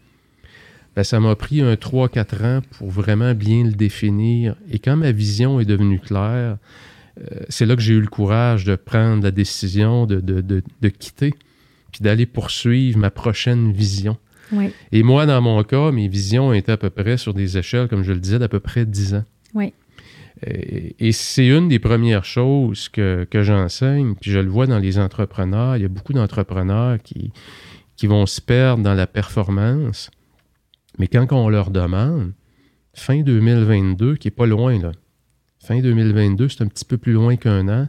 Ben, 0.95 1.03
ça 1.03 1.19
m'a 1.19 1.35
pris 1.35 1.61
un 1.61 1.73
3-4 1.73 2.45
ans 2.45 2.61
pour 2.77 2.89
vraiment 2.89 3.33
bien 3.33 3.63
le 3.63 3.71
définir. 3.71 4.55
Et 4.71 4.79
quand 4.79 4.95
ma 4.95 5.11
vision 5.11 5.59
est 5.59 5.65
devenue 5.65 5.99
claire, 5.99 6.57
euh, 7.19 7.39
c'est 7.49 7.65
là 7.65 7.75
que 7.75 7.81
j'ai 7.81 7.93
eu 7.93 8.01
le 8.01 8.07
courage 8.07 8.63
de 8.63 8.75
prendre 8.75 9.23
la 9.23 9.31
décision 9.31 10.05
de, 10.05 10.19
de- 10.19 10.41
de- 10.41 10.63
de 10.81 10.89
quitter, 10.89 11.33
puis 11.91 12.01
d'aller 12.01 12.25
poursuivre 12.27 12.97
ma 12.99 13.09
prochaine 13.11 13.71
vision. 13.71 14.17
Oui. 14.51 14.71
Et 14.91 15.01
moi, 15.03 15.25
dans 15.25 15.41
mon 15.41 15.63
cas, 15.63 15.91
mes 15.91 16.07
visions 16.07 16.53
étaient 16.53 16.71
à 16.73 16.77
peu 16.77 16.89
près 16.91 17.17
sur 17.17 17.33
des 17.33 17.57
échelles, 17.57 17.87
comme 17.87 18.03
je 18.03 18.11
le 18.13 18.19
disais, 18.19 18.37
d'à 18.39 18.47
peu 18.47 18.59
près 18.59 18.85
10 18.85 19.15
ans. 19.15 19.23
Oui. 19.55 19.73
Et, 20.45 20.95
et 20.99 21.11
c'est 21.11 21.47
une 21.47 21.69
des 21.69 21.79
premières 21.79 22.25
choses 22.25 22.89
que, 22.89 23.25
que 23.29 23.41
j'enseigne, 23.43 24.13
puis 24.19 24.29
je 24.31 24.39
le 24.39 24.49
vois 24.49 24.67
dans 24.67 24.79
les 24.79 24.99
entrepreneurs. 24.99 25.77
Il 25.77 25.81
y 25.83 25.85
a 25.85 25.89
beaucoup 25.89 26.13
d'entrepreneurs 26.13 26.97
qui, 27.01 27.31
qui 27.95 28.05
vont 28.05 28.25
se 28.25 28.41
perdre 28.41 28.83
dans 28.83 28.93
la 28.93 29.07
performance. 29.07 30.11
Mais 30.99 31.07
quand 31.07 31.31
on 31.31 31.49
leur 31.49 31.71
demande, 31.71 32.33
fin 32.93 33.21
2022, 33.21 34.15
qui 34.15 34.27
est 34.27 34.31
pas 34.31 34.45
loin, 34.45 34.79
là, 34.79 34.91
fin 35.59 35.79
2022, 35.79 36.49
c'est 36.49 36.63
un 36.63 36.67
petit 36.67 36.85
peu 36.85 36.97
plus 36.97 37.13
loin 37.13 37.35
qu'un 37.35 37.67
an, 37.67 37.87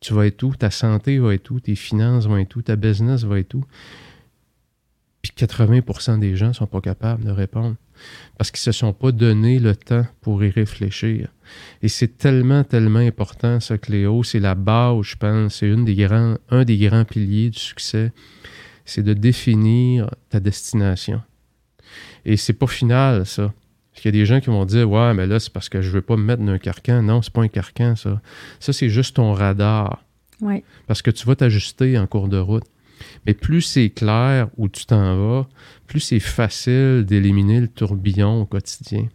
tu 0.00 0.14
vas 0.14 0.26
être 0.26 0.42
où? 0.42 0.54
Ta 0.54 0.70
santé 0.70 1.18
va 1.18 1.34
être 1.34 1.50
où? 1.50 1.60
Tes 1.60 1.74
finances 1.74 2.26
vont 2.26 2.36
être 2.36 2.54
où? 2.56 2.62
Ta 2.62 2.76
business 2.76 3.24
va 3.24 3.38
être 3.38 3.54
où? 3.54 3.64
Puis 5.22 5.32
80% 5.36 6.18
des 6.20 6.36
gens 6.36 6.48
ne 6.48 6.52
sont 6.52 6.66
pas 6.66 6.80
capables 6.80 7.24
de 7.24 7.30
répondre 7.30 7.76
parce 8.36 8.50
qu'ils 8.50 8.68
ne 8.68 8.72
se 8.72 8.78
sont 8.78 8.92
pas 8.92 9.12
donné 9.12 9.58
le 9.58 9.74
temps 9.74 10.06
pour 10.20 10.44
y 10.44 10.50
réfléchir. 10.50 11.28
Et 11.82 11.88
c'est 11.88 12.18
tellement, 12.18 12.64
tellement 12.64 13.00
important, 13.00 13.60
ça, 13.60 13.78
Cléo. 13.78 14.22
C'est 14.22 14.40
la 14.40 14.54
base, 14.54 15.02
je 15.02 15.16
pense. 15.16 15.56
C'est 15.56 15.68
une 15.68 15.84
des 15.84 15.94
grands, 15.94 16.36
un 16.50 16.64
des 16.64 16.78
grands 16.78 17.04
piliers 17.04 17.50
du 17.50 17.58
succès. 17.58 18.12
C'est 18.84 19.02
de 19.02 19.14
définir 19.14 20.10
ta 20.28 20.40
destination. 20.40 21.22
Et 22.26 22.36
c'est 22.36 22.52
pas 22.52 22.66
final, 22.66 23.24
ça. 23.24 23.54
Parce 23.92 24.02
qu'il 24.02 24.14
y 24.14 24.18
a 24.18 24.20
des 24.20 24.26
gens 24.26 24.40
qui 24.40 24.48
vont 24.48 24.66
dire 24.66 24.90
Ouais, 24.90 25.14
mais 25.14 25.26
là, 25.26 25.40
c'est 25.40 25.52
parce 25.52 25.70
que 25.70 25.80
je 25.80 25.90
veux 25.90 26.02
pas 26.02 26.16
me 26.16 26.22
mettre 26.22 26.42
dans 26.42 26.52
un 26.52 26.58
carcan. 26.58 27.02
Non, 27.02 27.22
c'est 27.22 27.32
pas 27.32 27.40
un 27.40 27.48
carcan, 27.48 27.96
ça. 27.96 28.20
Ça, 28.60 28.74
c'est 28.74 28.90
juste 28.90 29.16
ton 29.16 29.32
radar. 29.32 30.02
Oui. 30.42 30.62
Parce 30.86 31.00
que 31.00 31.10
tu 31.10 31.26
vas 31.26 31.36
t'ajuster 31.36 31.96
en 31.96 32.06
cours 32.06 32.28
de 32.28 32.36
route. 32.36 32.64
Mais 33.26 33.34
plus 33.34 33.62
c'est 33.62 33.90
clair 33.90 34.48
où 34.56 34.68
tu 34.68 34.86
t'en 34.86 35.16
vas, 35.16 35.48
plus 35.86 36.00
c'est 36.00 36.20
facile 36.20 37.04
d'éliminer 37.06 37.60
le 37.60 37.68
tourbillon 37.68 38.42
au 38.42 38.46
quotidien. 38.46 39.08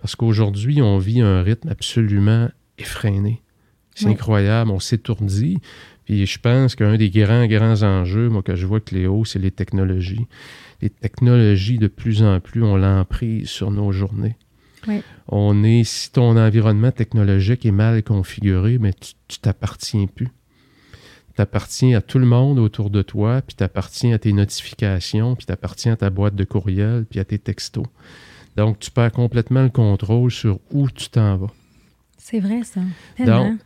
Parce 0.00 0.16
qu'aujourd'hui, 0.16 0.82
on 0.82 0.98
vit 0.98 1.20
un 1.20 1.42
rythme 1.42 1.68
absolument 1.68 2.48
effréné. 2.78 3.42
C'est 3.94 4.06
Oui. 4.06 4.12
incroyable, 4.12 4.70
on 4.70 4.78
s'étourdit. 4.78 5.58
Puis 6.04 6.26
je 6.26 6.38
pense 6.38 6.74
qu'un 6.74 6.96
des 6.96 7.10
grands, 7.10 7.46
grands 7.46 7.82
enjeux, 7.82 8.28
moi, 8.28 8.42
que 8.42 8.56
je 8.56 8.66
vois, 8.66 8.80
Cléo, 8.80 9.24
c'est 9.24 9.38
les 9.38 9.50
technologies. 9.50 10.26
Les 10.82 10.90
technologies, 10.90 11.78
de 11.78 11.88
plus 11.88 12.22
en 12.22 12.40
plus, 12.40 12.62
ont 12.62 12.76
l'emprise 12.76 13.48
sur 13.48 13.70
nos 13.70 13.92
journées. 13.92 14.36
Oui. 14.88 15.02
On 15.28 15.62
est, 15.62 15.84
si 15.84 16.10
ton 16.10 16.36
environnement 16.38 16.90
technologique 16.90 17.66
est 17.66 17.70
mal 17.70 18.02
configuré, 18.02 18.78
mais 18.78 18.92
tu 18.92 19.12
tu 19.28 19.38
t'appartiens 19.38 20.06
plus 20.06 20.28
t'appartiens 21.40 21.96
à 21.96 22.02
tout 22.02 22.18
le 22.18 22.26
monde 22.26 22.58
autour 22.58 22.90
de 22.90 23.00
toi, 23.00 23.40
puis 23.40 23.56
t'appartiens 23.56 24.14
à 24.14 24.18
tes 24.18 24.32
notifications, 24.32 25.36
puis 25.36 25.46
t'appartiens 25.46 25.94
à 25.94 25.96
ta 25.96 26.10
boîte 26.10 26.34
de 26.34 26.44
courriel, 26.44 27.06
puis 27.08 27.18
à 27.18 27.24
tes 27.24 27.38
textos. 27.38 27.86
Donc, 28.56 28.78
tu 28.78 28.90
perds 28.90 29.12
complètement 29.12 29.62
le 29.62 29.70
contrôle 29.70 30.30
sur 30.30 30.58
où 30.70 30.90
tu 30.90 31.08
t'en 31.08 31.36
vas. 31.38 31.52
C'est 32.18 32.40
vrai, 32.40 32.62
ça. 32.62 32.82
Tellement. 33.16 33.50
Donc, 33.50 33.60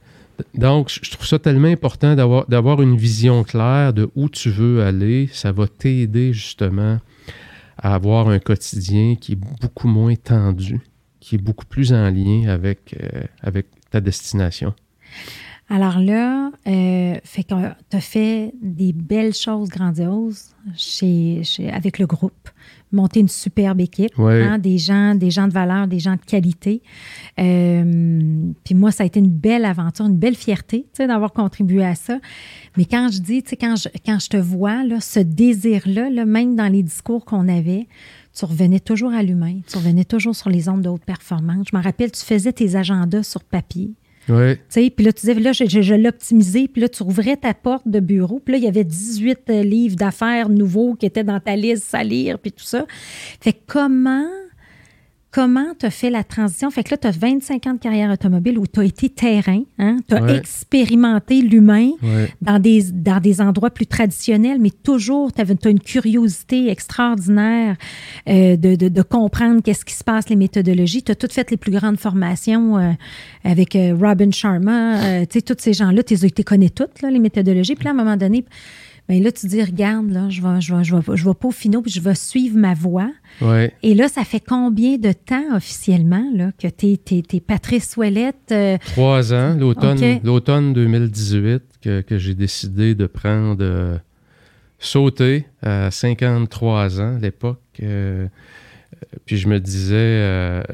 je 0.54 0.98
je 1.02 1.10
trouve 1.10 1.26
ça 1.26 1.38
tellement 1.38 1.68
important 1.68 2.14
d'avoir 2.14 2.82
une 2.82 2.96
vision 2.96 3.44
claire 3.44 3.92
de 3.92 4.10
où 4.14 4.28
tu 4.28 4.50
veux 4.50 4.82
aller. 4.82 5.28
Ça 5.32 5.52
va 5.52 5.66
t'aider 5.68 6.32
justement 6.32 6.98
à 7.78 7.94
avoir 7.94 8.28
un 8.28 8.38
quotidien 8.38 9.16
qui 9.16 9.32
est 9.32 9.40
beaucoup 9.60 9.88
moins 9.88 10.14
tendu, 10.14 10.80
qui 11.20 11.36
est 11.36 11.38
beaucoup 11.38 11.66
plus 11.66 11.92
en 11.92 12.10
lien 12.10 12.48
avec, 12.48 12.96
euh, 13.00 13.22
avec 13.42 13.66
ta 13.90 14.00
destination. 14.00 14.74
Alors 15.70 15.98
là, 15.98 16.50
euh, 16.66 17.16
fait 17.24 17.44
tu 17.44 17.54
as 17.54 18.00
fait 18.00 18.52
des 18.60 18.92
belles 18.92 19.34
choses 19.34 19.68
grandioses 19.70 20.54
avec 21.72 21.98
le 21.98 22.06
groupe, 22.06 22.50
monter 22.94 23.20
une 23.20 23.28
superbe 23.28 23.80
équipe, 23.80 24.16
Ouais. 24.18 24.42
hein, 24.42 24.58
des 24.58 24.78
gens, 24.78 25.14
des 25.14 25.30
gens 25.30 25.48
de 25.48 25.52
valeur, 25.52 25.86
des 25.86 25.98
gens 25.98 26.14
de 26.14 26.24
qualité. 26.26 26.82
Euh, 27.38 28.50
puis 28.64 28.74
moi, 28.74 28.90
ça 28.90 29.02
a 29.02 29.06
été 29.06 29.20
une 29.20 29.28
belle 29.30 29.64
aventure, 29.64 30.06
une 30.06 30.16
belle 30.16 30.34
fierté, 30.36 30.86
d'avoir 30.98 31.32
contribué 31.32 31.84
à 31.84 31.94
ça. 31.94 32.18
Mais 32.76 32.84
quand 32.84 33.08
je 33.12 33.20
dis, 33.20 33.42
quand 33.60 33.76
je, 33.76 33.88
quand 34.04 34.18
je 34.18 34.28
te 34.28 34.36
vois, 34.36 34.84
là, 34.84 35.00
ce 35.00 35.20
désir-là, 35.20 36.10
là, 36.10 36.24
même 36.24 36.56
dans 36.56 36.68
les 36.68 36.82
discours 36.82 37.24
qu'on 37.24 37.48
avait, 37.48 37.86
tu 38.36 38.44
revenais 38.44 38.80
toujours 38.80 39.12
à 39.12 39.22
l'humain, 39.22 39.60
tu 39.66 39.76
revenais 39.78 40.04
toujours 40.04 40.34
sur 40.34 40.50
les 40.50 40.68
ondes 40.68 40.82
de 40.82 40.88
haute 40.88 41.04
performance. 41.04 41.66
Je 41.70 41.76
me 41.76 41.82
rappelle, 41.82 42.10
tu 42.10 42.24
faisais 42.24 42.52
tes 42.52 42.74
agendas 42.76 43.22
sur 43.22 43.44
papier. 43.44 43.92
Oui, 44.28 44.56
Puis 44.90 45.04
là, 45.04 45.12
tu 45.12 45.26
disais, 45.26 45.34
là, 45.34 45.52
je, 45.52 45.64
je. 45.66 46.66
Puis 46.66 46.80
là, 46.80 46.88
tu 46.88 47.02
ouvrais 47.02 47.36
ta 47.36 47.52
porte 47.52 47.86
de 47.86 48.00
bureau. 48.00 48.40
Puis 48.40 48.52
là, 48.52 48.58
il 48.58 48.64
y 48.64 48.68
avait 48.68 48.84
18 48.84 49.40
euh, 49.50 49.62
livres 49.62 49.96
d'affaires 49.96 50.48
nouveaux 50.48 50.94
qui 50.94 51.06
étaient 51.06 51.24
dans 51.24 51.40
ta 51.40 51.56
liste 51.56 51.94
à 51.94 52.02
lire, 52.02 52.38
puis 52.38 52.52
tout 52.52 52.64
ça. 52.64 52.86
Fait 53.40 53.56
comment, 53.66 54.26
comment 55.34 55.74
tu 55.76 55.84
as 55.86 55.90
fait 55.90 56.10
la 56.10 56.22
transition? 56.22 56.70
Fait 56.70 56.84
que 56.84 56.90
là, 56.92 56.96
tu 56.96 57.08
as 57.08 57.10
25 57.10 57.66
ans 57.66 57.72
de 57.74 57.78
carrière 57.80 58.08
automobile 58.12 58.56
où 58.56 58.68
tu 58.68 58.78
as 58.78 58.84
été 58.84 59.08
terrain. 59.08 59.62
Hein? 59.80 59.96
Tu 60.08 60.14
as 60.14 60.22
Ouais. 60.22 60.36
expérimenté 60.36 61.42
l'humain 61.42 61.90
dans 62.40 62.60
des, 62.60 62.84
dans 62.92 63.18
des 63.20 63.40
endroits 63.40 63.70
plus 63.70 63.86
traditionnels, 63.88 64.58
mais 64.60 64.70
toujours, 64.70 65.32
tu 65.32 65.42
as 65.42 65.68
une 65.68 65.80
curiosité 65.80 66.70
extraordinaire 66.70 67.76
euh, 68.28 68.56
de, 68.56 68.76
de- 68.76 68.88
de 68.88 69.02
comprendre 69.02 69.60
qu'est-ce 69.60 69.84
qui 69.84 69.94
se 69.94 70.04
passe, 70.04 70.28
les 70.28 70.36
méthodologies. 70.36 71.02
Tu 71.02 71.10
as 71.10 71.16
toutes 71.16 71.32
fait 71.32 71.50
les 71.50 71.56
plus 71.56 71.72
grandes 71.72 71.98
formations 71.98 72.78
euh, 72.78 72.92
avec 73.42 73.74
euh, 73.74 73.96
Robin 74.00 74.30
Sharma, 74.30 75.02
euh, 75.02 75.20
tu 75.22 75.40
sais, 75.40 75.42
tous 75.42 75.56
ces 75.58 75.72
gens-là, 75.72 76.04
tu 76.04 76.14
les 76.14 76.30
connais 76.44 76.68
toutes, 76.68 77.02
là, 77.02 77.10
les 77.10 77.18
méthodologies. 77.18 77.74
Puis 77.74 77.84
là, 77.86 77.90
à 77.90 77.94
un 77.94 77.96
moment 77.96 78.16
donné, 78.16 78.44
ben 79.08 79.22
là, 79.22 79.30
tu 79.32 79.46
dis, 79.46 79.62
regarde, 79.62 80.10
là, 80.10 80.28
je 80.30 80.40
vais, 80.40 80.60
je 80.60 80.74
vais, 80.74 80.82
je 80.84 80.94
vais, 80.96 81.16
je 81.16 81.24
vais 81.28 81.34
peaufiner, 81.34 81.76
puis 81.82 81.90
je 81.92 82.00
vais 82.00 82.14
suivre 82.14 82.56
ma 82.56 82.72
voie. 82.74 83.10
Ouais. 83.42 83.72
Et 83.82 83.94
là, 83.94 84.08
ça 84.08 84.24
fait 84.24 84.40
combien 84.40 84.96
de 84.96 85.12
temps 85.12 85.54
officiellement 85.56 86.24
là, 86.34 86.52
que 86.58 86.68
tu 86.68 86.96
es, 87.36 87.40
Patrice 87.40 87.96
Ouellette? 87.98 88.50
euh, 88.52 88.78
Trois 88.86 89.34
ans, 89.34 89.54
l'automne, 89.58 89.98
OK. 89.98 90.20
l'automne 90.24 90.72
2018, 90.72 91.62
que, 91.82 92.00
que 92.00 92.16
j'ai 92.16 92.34
décidé 92.34 92.94
de 92.94 93.06
prendre, 93.06 93.62
euh, 93.62 93.98
sauter 94.78 95.46
à 95.62 95.90
53 95.90 97.00
ans 97.00 97.16
à 97.16 97.18
l'époque. 97.18 97.60
euh, 97.82 98.26
puis 99.26 99.36
je 99.36 99.48
me 99.48 99.58
disais, 99.60 99.94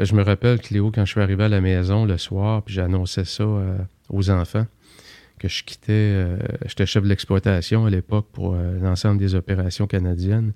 je 0.05 0.15
me 0.15 0.23
rappelle, 0.23 0.61
Cléo, 0.61 0.93
quand 0.95 1.05
je 1.05 1.11
suis 1.13 1.21
arrivé 1.21 1.45
à 1.45 1.49
la 1.49 1.61
maison 1.61 2.05
le 2.05 2.17
soir, 2.19 2.63
puis 2.63 2.75
j'annonçais 2.75 3.25
ça 3.25 3.45
aux 4.09 4.31
enfants, 4.31 4.67
que 5.41 5.49
je 5.49 5.65
quittais, 5.65 6.25
j'étais 6.67 6.87
chef 6.87 7.03
de 7.03 7.09
l'exploitation 7.09 7.87
à 7.87 7.91
l'époque 7.91 8.27
pour 8.33 8.55
l'ensemble 8.55 9.19
des 9.19 9.35
opérations 9.35 9.87
canadiennes. 9.87 10.53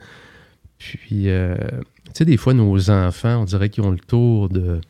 Puis, 0.78 1.24
tu 1.24 2.10
sais, 2.12 2.24
des 2.24 2.36
fois, 2.36 2.54
nos 2.54 2.90
enfants, 2.90 3.42
on 3.42 3.44
dirait 3.44 3.70
qu'ils 3.70 3.84
ont 3.84 3.90
le 3.90 3.98
tour 3.98 4.48
de, 4.48 4.80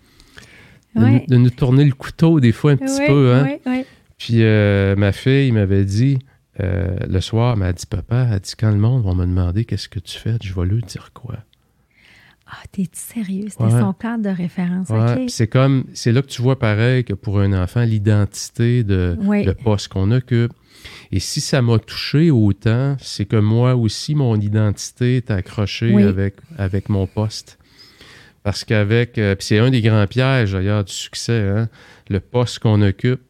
de, 0.97 1.37
nous, 1.37 1.51
tourner 1.51 1.85
le 1.85 1.93
couteau, 1.93 2.41
des 2.41 2.53
fois, 2.53 2.73
un 2.73 2.77
petit 2.77 3.07
peu. 3.07 3.35
Hein? 3.35 3.85
Puis, 4.19 4.43
ma 4.43 5.13
fille 5.13 5.53
m'avait 5.53 5.85
dit, 5.85 6.19
euh, 6.61 6.97
le 7.09 7.21
soir, 7.21 7.55
elle 7.55 7.59
m'a 7.59 7.73
dit 7.73 7.87
Papa, 7.87 8.29
elle 8.31 8.41
dit 8.41 8.55
quand 8.59 8.71
le 8.71 8.77
monde 8.79 9.05
va 9.05 9.15
me 9.15 9.27
demander 9.27 9.65
qu'est-ce 9.65 9.89
que 9.89 9.99
tu 9.99 10.19
fais, 10.19 10.37
je 10.43 10.55
vais 10.55 10.67
lui 10.67 10.83
dire 10.83 11.11
quoi. 11.13 11.39
Ah, 12.57 12.67
t'es 12.71 12.89
sérieux? 12.93 13.47
C'était 13.49 13.71
son 13.71 13.93
cadre 13.93 14.23
de 14.23 14.29
référence. 14.29 14.89
C'est 15.29 15.49
comme, 15.49 15.85
c'est 15.93 16.13
là 16.13 16.23
que 16.23 16.29
tu 16.29 16.43
vois 16.43 16.59
pareil 16.59 17.05
que 17.05 17.15
pour 17.15 17.41
un 17.41 17.53
enfant, 17.53 17.83
l'identité 17.83 18.85
de 18.85 19.17
le 19.21 19.53
poste 19.53 19.89
qu'on 19.89 20.11
occupe. 20.11 20.53
Et 21.11 21.21
si 21.21 21.41
ça 21.41 21.63
m'a 21.63 21.79
touché 21.79 22.31
autant, 22.31 22.97
c'est 23.01 23.25
que 23.25 23.37
moi 23.37 23.75
aussi, 23.75 24.15
mon 24.15 24.37
identité 24.37 25.17
est 25.17 25.31
accrochée 25.31 25.95
avec, 26.03 26.37
avec 26.59 26.89
mon 26.89 27.07
poste. 27.07 27.59
Parce 28.43 28.65
qu'avec, 28.65 29.17
euh, 29.17 29.35
puis 29.35 29.47
c'est 29.47 29.59
un 29.59 29.71
des 29.71 29.81
grands 29.81 30.07
pièges 30.07 30.53
d'ailleurs 30.53 30.85
du 30.85 30.93
succès, 30.93 31.49
hein, 31.49 31.69
le 32.11 32.21
poste 32.21 32.59
qu'on 32.59 32.83
occupe. 32.83 33.23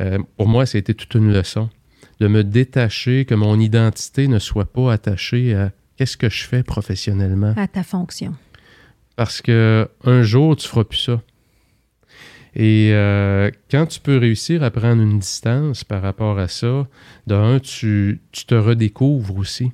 Euh, 0.00 0.18
pour 0.36 0.48
moi, 0.48 0.66
c'était 0.66 0.94
toute 0.94 1.14
une 1.14 1.32
leçon 1.32 1.70
de 2.18 2.26
me 2.26 2.42
détacher, 2.42 3.24
que 3.26 3.34
mon 3.34 3.60
identité 3.60 4.26
ne 4.26 4.40
soit 4.40 4.72
pas 4.72 4.92
attachée 4.92 5.54
à 5.54 5.70
qu'est-ce 5.96 6.16
que 6.16 6.28
je 6.28 6.44
fais 6.44 6.62
professionnellement. 6.62 7.54
À 7.56 7.68
ta 7.68 7.82
fonction. 7.82 8.34
Parce 9.16 9.40
que 9.42 9.88
un 10.04 10.22
jour, 10.22 10.56
tu 10.56 10.68
feras 10.68 10.84
plus 10.84 10.98
ça. 10.98 11.22
Et 12.54 12.90
euh, 12.92 13.50
quand 13.70 13.86
tu 13.86 14.00
peux 14.00 14.16
réussir 14.16 14.62
à 14.62 14.70
prendre 14.70 15.02
une 15.02 15.18
distance 15.18 15.84
par 15.84 16.00
rapport 16.00 16.38
à 16.38 16.48
ça, 16.48 16.86
d'un, 17.26 17.58
tu, 17.58 18.20
te 18.32 18.54
redécouvres 18.54 19.36
aussi. 19.36 19.72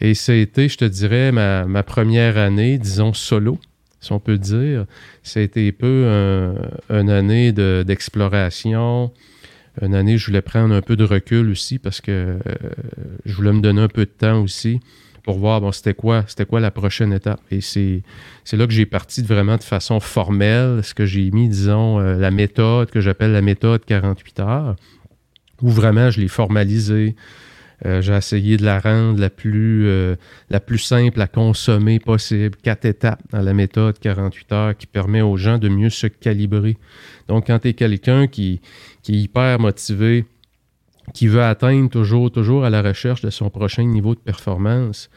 Et 0.00 0.14
ça 0.14 0.32
a 0.32 0.36
été, 0.36 0.68
je 0.68 0.76
te 0.76 0.84
dirais, 0.84 1.32
ma, 1.32 1.82
première 1.82 2.38
année, 2.38 2.78
disons, 2.78 3.14
solo, 3.14 3.58
si 4.00 4.12
on 4.12 4.20
peut 4.20 4.38
dire. 4.38 4.86
Ça 5.24 5.40
a 5.40 5.42
été 5.42 5.68
un 5.68 5.72
peu 5.72 6.54
une 6.90 7.10
année 7.10 7.52
d'exploration, 7.52 9.12
une 9.82 9.94
année, 9.94 10.16
je 10.18 10.26
voulais 10.26 10.42
prendre 10.42 10.74
un 10.74 10.82
peu 10.82 10.96
de 10.96 11.04
recul 11.04 11.50
aussi 11.50 11.78
parce 11.78 12.00
que 12.00 12.10
euh, 12.10 12.38
je 13.24 13.34
voulais 13.34 13.52
me 13.52 13.60
donner 13.60 13.82
un 13.82 13.88
peu 13.88 14.06
de 14.06 14.10
temps 14.10 14.42
aussi 14.42 14.80
pour 15.26 15.38
voir 15.38 15.60
bon, 15.60 15.72
c'était 15.72 15.92
quoi, 15.92 16.24
c'était 16.28 16.46
quoi 16.46 16.60
la 16.60 16.70
prochaine 16.70 17.12
étape. 17.12 17.40
Et 17.50 17.60
c'est, 17.60 18.02
là 18.52 18.66
que 18.66 18.72
j'ai 18.72 18.86
parti 18.86 19.22
vraiment 19.22 19.56
de 19.56 19.62
façon 19.64 20.00
formelle, 20.00 20.82
ce 20.82 20.94
que 20.94 21.04
j'ai 21.04 21.30
mis, 21.32 21.48
disons, 21.48 21.98
euh, 21.98 22.16
la 22.16 22.30
méthode 22.30 22.90
que 22.90 23.00
j'appelle 23.00 23.32
la 23.32 23.42
méthode 23.42 23.84
48 23.84 24.40
heures, 24.40 24.76
où 25.60 25.68
vraiment 25.68 26.10
je 26.10 26.20
l'ai 26.20 26.28
formalisé. 26.28 27.16
Euh, 27.84 28.00
j'ai 28.00 28.14
essayé 28.14 28.56
de 28.56 28.64
la 28.64 28.78
rendre 28.80 29.20
la 29.20 29.28
plus, 29.28 29.86
la 30.48 30.60
plus 30.60 30.78
simple 30.78 31.20
à 31.20 31.26
consommer 31.26 31.98
possible. 31.98 32.56
Quatre 32.62 32.86
étapes 32.86 33.20
dans 33.32 33.42
la 33.42 33.52
méthode 33.52 33.98
48 33.98 34.52
heures 34.52 34.76
qui 34.76 34.86
permet 34.86 35.22
aux 35.22 35.36
gens 35.36 35.58
de 35.58 35.68
mieux 35.68 35.90
se 35.90 36.06
calibrer. 36.06 36.78
Donc, 37.28 37.48
quand 37.48 37.58
tu 37.58 37.68
es 37.68 37.74
quelqu'un 37.74 38.28
qui, 38.28 38.60
qui 39.02 39.16
est 39.16 39.18
hyper 39.18 39.58
motivé, 39.58 40.24
qui 41.14 41.28
veut 41.28 41.42
atteindre 41.42 41.88
toujours, 41.88 42.30
toujours 42.30 42.64
à 42.64 42.70
la 42.70 42.82
recherche 42.82 43.22
de 43.22 43.30
son 43.30 43.50
prochain 43.50 43.84
niveau 43.84 44.14
de 44.14 44.20
performance. 44.20 45.10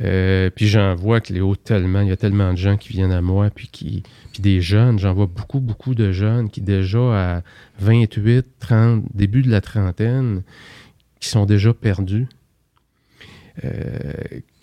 Euh, 0.00 0.50
puis 0.50 0.66
j'en 0.66 0.94
vois 0.94 1.20
que 1.20 1.32
Léo 1.32 1.54
tellement, 1.54 2.00
il 2.00 2.08
y 2.08 2.12
a 2.12 2.16
tellement 2.16 2.52
de 2.52 2.58
gens 2.58 2.76
qui 2.76 2.88
viennent 2.88 3.12
à 3.12 3.20
moi, 3.20 3.50
puis 3.54 3.68
qui, 3.70 4.02
puis 4.32 4.42
des 4.42 4.60
jeunes, 4.60 4.98
j'en 4.98 5.14
vois 5.14 5.26
beaucoup, 5.26 5.60
beaucoup 5.60 5.94
de 5.94 6.10
jeunes 6.12 6.50
qui 6.50 6.60
déjà 6.60 7.36
à 7.36 7.42
28, 7.78 8.44
30, 8.58 9.04
début 9.14 9.42
de 9.42 9.50
la 9.50 9.60
trentaine, 9.60 10.42
qui 11.20 11.28
sont 11.28 11.46
déjà 11.46 11.72
perdus. 11.72 12.26
Euh, 13.64 14.12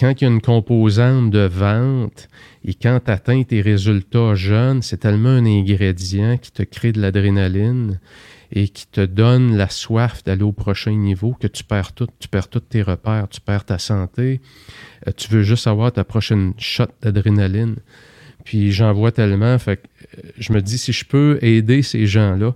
quand 0.02 0.20
il 0.20 0.26
y 0.26 0.28
a 0.28 0.30
une 0.30 0.42
composante 0.42 1.32
de 1.32 1.46
vente 1.46 2.28
et 2.66 2.74
quand 2.74 3.00
tu 3.06 3.12
atteins 3.12 3.44
tes 3.44 3.62
résultats 3.62 4.36
jeunes, 4.36 4.82
c'est 4.82 4.98
tellement 4.98 5.30
un 5.30 5.46
ingrédient 5.46 6.38
qui 6.38 6.52
te 6.52 6.64
crée 6.64 6.92
de 6.92 7.00
l'adrénaline 7.00 8.00
et 8.52 8.68
qui 8.68 8.88
te 8.88 9.02
donne 9.02 9.56
la 9.56 9.70
soif 9.70 10.24
d'aller 10.24 10.44
au 10.44 10.52
prochain 10.52 10.92
niveau, 10.92 11.36
que 11.40 11.48
tu 11.48 11.64
perds 11.64 11.94
tout, 11.94 12.08
tu 12.20 12.28
perds 12.28 12.50
tous 12.50 12.60
tes 12.60 12.82
repères, 12.82 13.28
tu 13.30 13.40
perds 13.40 13.66
ta 13.66 13.80
santé, 13.80 14.42
euh, 15.08 15.12
tu 15.16 15.30
veux 15.30 15.44
juste 15.44 15.68
avoir 15.68 15.92
ta 15.92 16.04
prochaine 16.04 16.54
shot 16.58 16.88
d'adrénaline. 17.02 17.78
Puis 18.44 18.72
j'en 18.72 18.94
vois 18.94 19.12
tellement, 19.12 19.58
fait 19.60 19.78
que 19.78 19.88
euh, 20.18 20.32
je 20.38 20.52
me 20.54 20.62
dis 20.62 20.78
si 20.78 20.92
je 20.92 21.06
peux 21.06 21.40
aider 21.42 21.82
ces 21.82 22.06
gens-là, 22.06 22.54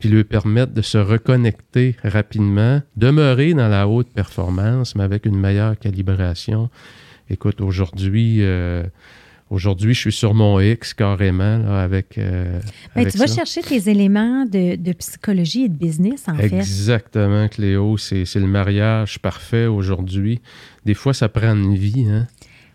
puis 0.00 0.08
lui 0.08 0.24
permettre 0.24 0.72
de 0.72 0.82
se 0.82 0.98
reconnecter 0.98 1.94
rapidement, 2.02 2.82
demeurer 2.96 3.54
dans 3.54 3.68
la 3.68 3.86
haute 3.86 4.08
performance, 4.08 4.96
mais 4.96 5.04
avec 5.04 5.26
une 5.26 5.38
meilleure 5.38 5.78
calibration. 5.78 6.70
Écoute, 7.28 7.60
aujourd'hui, 7.60 8.38
euh, 8.40 8.82
Aujourd'hui, 9.50 9.94
je 9.94 9.98
suis 9.98 10.12
sur 10.12 10.32
mon 10.32 10.60
X 10.60 10.94
carrément 10.94 11.66
avec. 11.66 12.16
Euh, 12.18 12.60
tu 12.96 13.18
vas 13.18 13.26
chercher 13.26 13.62
tes 13.62 13.90
éléments 13.90 14.44
de, 14.44 14.92
psychologie 14.92 15.64
et 15.64 15.68
de 15.68 15.74
business, 15.74 16.28
en 16.28 16.36
fait. 16.36 16.54
Exactement, 16.54 17.48
Cléo. 17.48 17.96
C'est 17.98 18.36
le 18.36 18.46
mariage 18.46 19.18
parfait 19.18 19.66
aujourd'hui. 19.66 20.40
Des 20.86 20.94
fois, 20.94 21.12
ça 21.14 21.28
prend 21.28 21.56
une 21.56 21.74
vie, 21.74 22.06
hein? 22.08 22.28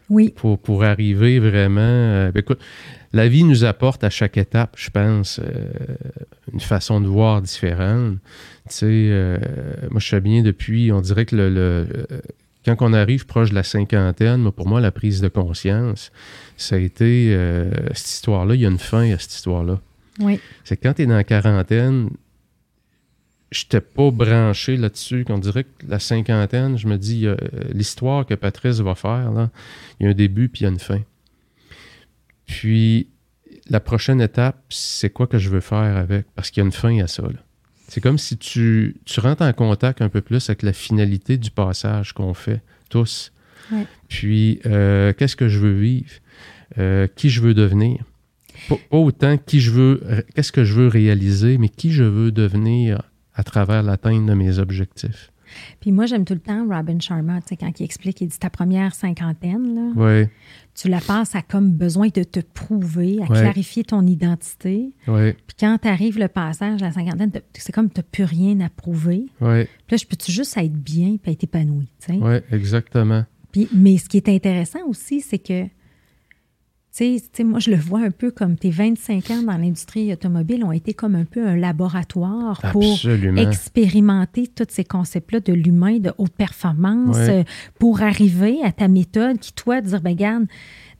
Oui. 0.10 0.34
Pour, 0.36 0.60
pour 0.60 0.84
arriver 0.84 1.40
vraiment. 1.40 1.80
Euh, 1.80 2.32
ben, 2.34 2.42
écoute, 2.42 2.60
la 3.14 3.30
vie 3.30 3.46
nous 3.46 3.64
apporte 3.64 4.04
à 4.04 4.10
chaque 4.10 4.36
étape, 4.36 4.76
je 4.76 4.90
pense, 4.90 5.40
euh, 5.40 5.70
une 6.52 6.60
façon 6.60 7.00
de 7.00 7.08
voir 7.08 7.42
différente. 7.42 8.18
Tu 8.70 8.76
sais, 8.76 9.40
moi, 9.90 10.02
je 10.02 10.06
suis 10.06 10.20
bien 10.20 10.42
depuis, 10.42 10.92
on 10.92 11.00
dirait 11.00 11.26
que 11.26 11.38
le 11.38 11.88
quand 12.66 12.76
on 12.82 12.94
arrive 12.94 13.26
proche 13.26 13.52
de 13.52 13.56
la 13.56 13.64
cinquantaine, 13.64 14.52
pour 14.52 14.68
moi, 14.68 14.82
la 14.82 14.92
prise 14.92 15.22
de 15.22 15.28
conscience, 15.28 16.12
ça 16.58 16.76
a 16.76 16.80
été 16.80 17.34
euh, 17.34 17.70
cette 17.94 18.10
histoire-là, 18.10 18.56
il 18.56 18.62
y 18.62 18.66
a 18.66 18.70
une 18.70 18.80
fin 18.80 19.12
à 19.12 19.20
cette 19.20 19.34
histoire-là. 19.34 19.80
Oui. 20.20 20.40
C'est 20.64 20.78
quand 20.78 20.94
tu 20.94 21.04
es 21.04 21.06
dans 21.06 21.16
la 21.16 21.24
quarantaine, 21.24 22.10
je 23.52 23.64
n'étais 23.64 23.82
pas 23.82 24.12
branché 24.12 24.78
là-dessus. 24.78 25.26
On 25.30 25.38
dirait 25.38 25.66
que 25.66 25.86
la 25.88 26.00
cinquantaine, 26.00 26.78
je 26.78 26.88
me 26.88 26.98
dis, 26.98 27.28
l'histoire 27.70 28.26
que 28.26 28.34
Patrice 28.34 28.80
va 28.80 28.96
faire, 28.96 29.32
là, 29.32 29.50
il 30.00 30.06
y 30.06 30.08
a 30.08 30.12
un 30.12 30.16
début 30.16 30.50
puis 30.50 30.62
il 30.62 30.64
y 30.64 30.68
a 30.68 30.70
une 30.70 30.80
fin. 30.80 31.02
Puis, 32.46 33.10
la 33.70 33.80
prochaine 33.80 34.22
étape, 34.22 34.62
c'est 34.70 35.10
quoi 35.10 35.28
que 35.28 35.38
je 35.38 35.50
veux 35.50 35.62
faire 35.62 35.98
avec? 35.98 36.26
Parce 36.36 36.52
qu'il 36.52 36.62
y 36.62 36.64
a 36.64 36.66
une 36.66 36.72
fin 36.72 37.00
à 37.00 37.08
ça. 37.08 37.24
Là. 37.24 37.45
C'est 37.88 38.02
comme 38.02 38.18
si 38.18 38.38
tu, 38.38 38.96
tu, 39.06 39.20
rentres 39.20 39.44
en 39.44 39.54
contact 39.54 40.02
un 40.02 40.10
peu 40.10 40.22
plus 40.22 40.50
avec 40.50 40.64
la 40.64 40.74
finalité 40.74 41.38
du 41.38 41.52
passage 41.52 42.14
qu'on 42.14 42.34
fait 42.34 42.62
tous. 42.90 43.32
Puis, 44.10 44.60
euh, 44.66 45.14
qu'est-ce 45.14 45.36
que 45.36 45.48
je 45.48 45.60
veux 45.60 45.74
vivre? 45.74 46.12
Euh, 46.78 47.08
qui 47.16 47.30
je 47.30 47.42
veux 47.42 47.54
devenir? 47.54 48.04
Pas, 48.70 48.76
autant 48.92 49.38
qui 49.38 49.60
je 49.60 49.72
veux, 49.72 50.02
qu'est-ce 50.34 50.52
que 50.52 50.64
je 50.64 50.74
veux 50.74 50.88
réaliser, 50.88 51.58
mais 51.58 51.70
qui 51.70 51.92
je 51.92 52.04
veux 52.04 52.32
devenir 52.32 53.02
à 53.34 53.44
travers 53.44 53.84
l'atteinte 53.84 54.26
de 54.26 54.34
mes 54.34 54.60
objectifs. 54.60 55.32
Puis 55.80 55.92
moi, 55.92 56.06
j'aime 56.06 56.26
tout 56.26 56.34
le 56.34 56.40
temps 56.40 56.66
Robin 56.68 57.00
Sharma, 57.00 57.42
tu 57.42 57.50
sais, 57.50 57.58
quand 57.58 57.80
il 57.80 57.84
explique, 57.84 58.22
il 58.22 58.28
dit 58.28 58.40
ta 58.40 58.50
première 58.50 58.94
cinquantaine, 58.96 59.76
là, 59.96 60.26
tu 60.74 60.90
la 60.90 61.00
passes 61.00 61.36
à 61.36 61.42
comme 61.42 61.72
besoin 61.72 62.08
de 62.08 62.24
te 62.24 62.42
prouver, 62.42 63.20
à 63.22 63.28
clarifier 63.28 63.84
ton 63.84 64.06
identité. 64.06 64.92
Puis 65.06 65.56
quand 65.60 65.78
tu 65.82 65.88
arrives 65.88 66.20
le 66.20 66.28
passage 66.28 66.82
à 66.84 66.88
la 66.88 66.92
cinquantaine, 66.92 67.32
c'est 67.54 67.72
comme 67.72 67.90
tu 67.90 68.00
n'as 68.00 68.04
plus 68.04 68.26
rien 68.26 68.60
à 68.60 68.70
prouver. 68.70 69.26
Puis 69.40 69.48
là, 69.92 69.98
je 69.98 70.06
peux-tu 70.06 70.32
juste 70.32 70.58
être 70.58 70.74
bien 70.74 71.16
et 71.26 71.32
être 71.32 71.44
épanoui, 71.44 71.88
tu 72.00 72.14
sais? 72.14 72.20
Oui, 72.22 72.36
exactement. 72.52 73.24
Puis, 73.52 73.70
mais 73.74 73.98
ce 73.98 74.10
qui 74.10 74.18
est 74.18 74.28
intéressant 74.28 74.80
aussi, 74.88 75.22
c'est 75.22 75.40
que 75.40 75.64
tu 76.98 77.20
sais, 77.34 77.44
moi, 77.44 77.60
je 77.60 77.72
le 77.72 77.76
vois 77.76 78.00
un 78.00 78.12
peu 78.12 78.32
comme 78.32 78.56
tes 78.56 78.70
25 78.70 79.32
ans 79.32 79.44
dans 79.44 79.58
l'industrie 79.58 80.14
automobile 80.14 80.64
ont 80.64 80.72
été 80.72 80.94
comme 80.94 81.16
un 81.16 81.26
peu 81.26 81.46
un 81.46 81.58
laboratoire 81.58 82.62
pour 82.72 82.98
expérimenter 83.38 84.48
tous 84.48 84.68
ces 84.70 84.86
concepts-là 84.86 85.42
de 85.42 85.52
l'humain, 85.52 86.00
de 86.00 86.14
haute 86.18 86.32
performance, 86.32 87.18
euh, 87.18 87.44
pour 87.80 88.02
arriver 88.02 88.60
à 88.64 88.72
ta 88.72 88.88
méthode 88.88 89.40
qui, 89.40 89.52
toi, 89.52 89.82
dire, 89.82 90.00
ben, 90.02 90.12
regarde, 90.12 90.46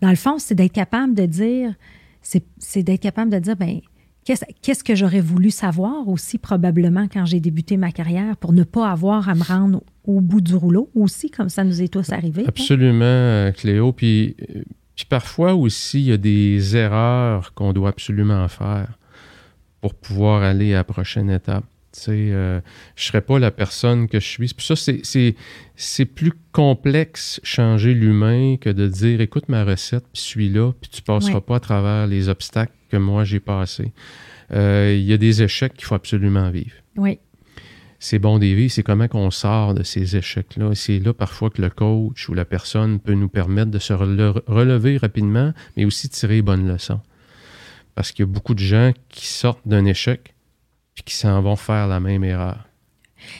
dans 0.02 0.10
le 0.10 0.18
fond, 0.18 0.38
c'est 0.38 0.56
d'être 0.56 0.74
capable 0.74 1.14
de 1.14 1.26
dire, 1.26 1.74
c'est 2.22 2.84
d'être 2.84 3.02
capable 3.02 3.32
de 3.32 3.40
dire, 3.40 3.56
ben, 3.56 3.80
qu'est-ce 4.26 4.84
que 4.84 4.96
j'aurais 4.96 5.22
voulu 5.22 5.50
savoir 5.50 6.10
aussi 6.10 6.38
probablement 6.38 7.08
quand 7.08 7.26
j'ai 7.26 7.40
débuté 7.40 7.78
ma 7.78 7.92
carrière 7.92 8.36
pour 8.36 8.52
ne 8.52 8.64
pas 8.64 8.92
avoir 8.92 9.30
à 9.30 9.36
me 9.36 9.44
rendre 9.44 9.82
au, 10.04 10.20
bout 10.20 10.42
du 10.42 10.56
rouleau 10.56 10.90
aussi, 10.94 11.30
comme 11.30 11.48
ça 11.48 11.64
nous 11.64 11.82
est 11.82 11.88
tous 11.88 12.12
arrivé. 12.12 12.44
Absolument, 12.48 13.06
hein? 13.06 13.54
Cléo. 13.54 13.94
Puis 13.94 14.36
euh, 14.54 14.64
puis 14.96 15.06
parfois 15.06 15.54
aussi, 15.54 16.00
il 16.00 16.08
y 16.08 16.12
a 16.12 16.18
des 16.18 16.76
erreurs 16.76 17.54
qu'on 17.54 17.74
doit 17.74 17.90
absolument 17.90 18.48
faire 18.48 18.98
pour 19.82 19.94
pouvoir 19.94 20.44
aller 20.44 20.74
à 20.74 20.78
la 20.78 20.84
prochaine 20.84 21.30
étape. 21.30 21.66
Euh, 22.10 22.60
je 22.96 23.02
ne 23.02 23.06
serais 23.06 23.22
pas 23.22 23.40
la 23.40 23.52
personne 23.52 24.08
que 24.08 24.20
je 24.20 24.28
suis. 24.28 24.54
Pour 24.54 24.64
ça, 24.64 24.76
c'est 24.76 26.06
plus 26.06 26.34
complexe 26.52 27.40
changer 27.44 27.94
l'humain 27.94 28.58
que 28.58 28.70
de 28.70 28.88
dire 28.88 29.22
écoute 29.22 29.50
ma 29.50 29.64
recette, 29.64 30.06
puis 30.12 30.22
suis-là, 30.22 30.74
puis 30.80 30.90
tu 30.90 31.02
ne 31.02 31.06
passeras 31.06 31.42
pas 31.42 31.58
à 31.58 31.60
travers 31.60 32.08
les 32.08 32.30
obstacles 32.30 32.74
que 32.90 32.98
moi 32.98 33.24
j'ai 33.24 33.40
passés. 33.40 33.94
Euh, 34.52 34.96
il 34.98 35.06
y 35.06 35.14
a 35.14 35.18
des 35.18 35.42
échecs 35.42 35.74
qu'il 35.74 35.86
faut 35.86 35.96
absolument 35.96 36.50
vivre. 36.50 36.76
Oui. 36.98 37.20
C'est 38.00 38.20
bon 38.20 38.40
des 38.40 38.54
vies, 38.54 38.70
c'est 38.70 38.84
comment 38.84 39.08
qu'on 39.08 39.32
sort 39.32 39.74
de 39.74 39.84
ces 39.84 40.16
échecs-là. 40.16 40.76
C'est 40.76 41.00
là 41.00 41.14
parfois 41.14 41.50
que 41.50 41.62
le 41.62 41.70
coach 41.70 42.30
ou 42.30 42.34
la 42.34 42.46
personne 42.46 43.00
peut 43.00 43.14
nous 43.14 43.30
permettre 43.30 43.72
de 43.72 43.80
se 43.80 43.94
relever 43.94 44.98
rapidement, 44.98 45.54
mais 45.76 45.86
aussi 45.86 46.10
tirer 46.10 46.42
bonnes 46.42 46.68
leçons. 46.68 47.00
Parce 47.96 48.12
qu'il 48.12 48.26
y 48.26 48.30
a 48.30 48.32
beaucoup 48.32 48.54
de 48.54 48.60
gens 48.60 48.92
qui 49.10 49.28
sortent 49.28 49.66
d'un 49.66 49.86
échec 49.86 50.36
puis 50.94 51.04
qui 51.04 51.16
s'en 51.16 51.42
vont 51.42 51.56
faire 51.56 51.88
la 51.88 52.00
même 52.00 52.24
erreur. 52.24 52.68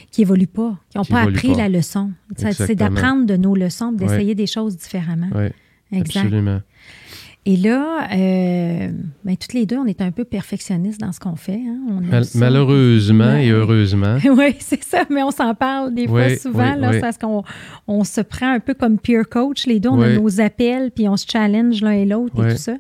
Qui 0.10 0.22
n'évoluent 0.22 0.48
pas, 0.48 0.78
qui 0.90 0.98
n'ont 0.98 1.06
pas 1.06 1.22
appris 1.22 1.54
la 1.54 1.70
leçon. 1.70 2.12
C'est 2.38 2.76
d'apprendre 2.76 3.26
de 3.26 3.38
nos 3.38 3.56
leçons, 3.56 3.92
d'essayer 3.92 4.34
des 4.34 4.48
choses 4.48 4.78
différemment. 4.78 5.30
Oui, 5.36 6.00
absolument. 6.00 6.62
Et 7.48 7.58
là, 7.58 8.08
euh, 8.12 8.90
ben, 9.24 9.38
toutes 9.38 9.54
les 9.54 9.68
deux, 9.68 9.78
on 9.78 9.86
est 9.86 10.02
un 10.02 10.10
peu 10.10 10.26
perfectionnistes 10.26 11.00
dans 11.00 11.12
ce 11.12 11.20
qu'on 11.20 11.36
fait. 11.36 11.62
Hein. 11.62 12.02
malheureusement 12.34 13.36
et 13.36 13.50
heureusement. 13.50 14.18
oui, 14.32 14.56
c'est 14.60 14.84
ça, 14.84 15.04
mais 15.12 15.22
on 15.22 15.30
s'en 15.30 15.54
parle 15.54 15.94
des 15.94 16.08
fois 16.08 16.36
souvent, 16.38 16.76
là, 16.76 17.00
parce 17.00 17.20
qu'on 17.20 17.44
on 17.88 18.04
se 18.04 18.22
prend 18.22 18.52
un 18.52 18.60
peu 18.60 18.74
comme 18.74 18.98
peer 18.98 19.30
coach. 19.30 19.68
Les 19.68 19.80
deux, 19.80 19.90
on 19.90 20.02
a 20.02 20.14
nos 20.14 20.42
appels, 20.42 20.90
puis 20.90 21.08
on 21.08 21.18
se 21.18 21.28
challenge 21.32 21.82
l'un 21.82 21.92
et 21.92 22.06
l'autre 22.06 22.44
et 22.44 22.54
tout 22.54 22.58
ça. 22.58 22.74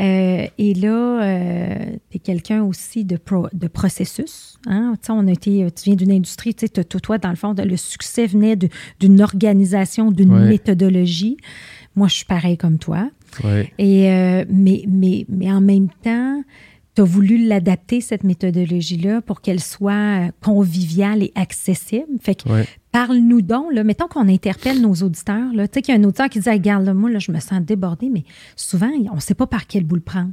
Euh, 0.00 0.46
et 0.58 0.74
là, 0.74 1.22
euh, 1.24 1.74
tu 2.08 2.18
es 2.18 2.20
quelqu'un 2.20 2.62
aussi 2.62 3.04
de, 3.04 3.18
de 3.52 3.66
processus. 3.66 4.60
Hein? 4.68 4.94
On 5.08 5.26
a 5.26 5.32
été, 5.32 5.66
tu 5.72 5.84
viens 5.86 5.96
d'une 5.96 6.12
industrie, 6.12 6.54
tu 6.54 6.66
sais, 6.66 6.84
toi, 6.84 7.18
dans 7.18 7.30
le 7.30 7.36
fond, 7.36 7.52
le 7.52 7.76
succès 7.76 8.26
venait 8.26 8.56
d'une 9.00 9.20
organisation, 9.20 10.12
d'une 10.12 10.46
méthodologie. 10.46 11.36
Moi, 11.96 12.06
je 12.06 12.14
suis 12.14 12.26
pareil 12.26 12.56
comme 12.56 12.78
toi. 12.78 13.10
Et, 13.78 14.10
euh, 14.10 14.44
mais, 14.48 14.84
mais, 14.88 15.26
mais 15.28 15.50
en 15.50 15.60
même 15.60 15.88
temps, 16.02 16.42
tu 16.94 17.02
as 17.02 17.04
voulu 17.04 17.46
l'adapter, 17.46 18.00
cette 18.00 18.24
méthodologie-là, 18.24 19.22
pour 19.22 19.40
qu'elle 19.40 19.60
soit 19.60 20.30
conviviale 20.42 21.22
et 21.22 21.32
accessible. 21.34 22.18
Fait 22.20 22.34
que 22.34 22.48
parle-nous 22.90 23.42
donc, 23.42 23.72
là, 23.72 23.84
mettons 23.84 24.08
qu'on 24.08 24.28
interpelle 24.28 24.80
nos 24.80 24.94
auditeurs. 24.94 25.50
Tu 25.52 25.58
sais 25.58 25.82
qu'il 25.82 25.94
y 25.94 25.96
a 25.96 26.00
un 26.00 26.04
auditeur 26.04 26.28
qui 26.28 26.40
dit 26.40 26.50
Regarde, 26.50 26.88
moi, 26.90 27.10
là, 27.10 27.18
je 27.18 27.30
me 27.30 27.40
sens 27.40 27.62
débordé, 27.62 28.08
mais 28.08 28.24
souvent, 28.56 28.90
on 29.12 29.16
ne 29.16 29.20
sait 29.20 29.34
pas 29.34 29.46
par 29.46 29.66
quel 29.66 29.84
bout 29.84 29.94
le 29.96 30.00
prendre. 30.00 30.32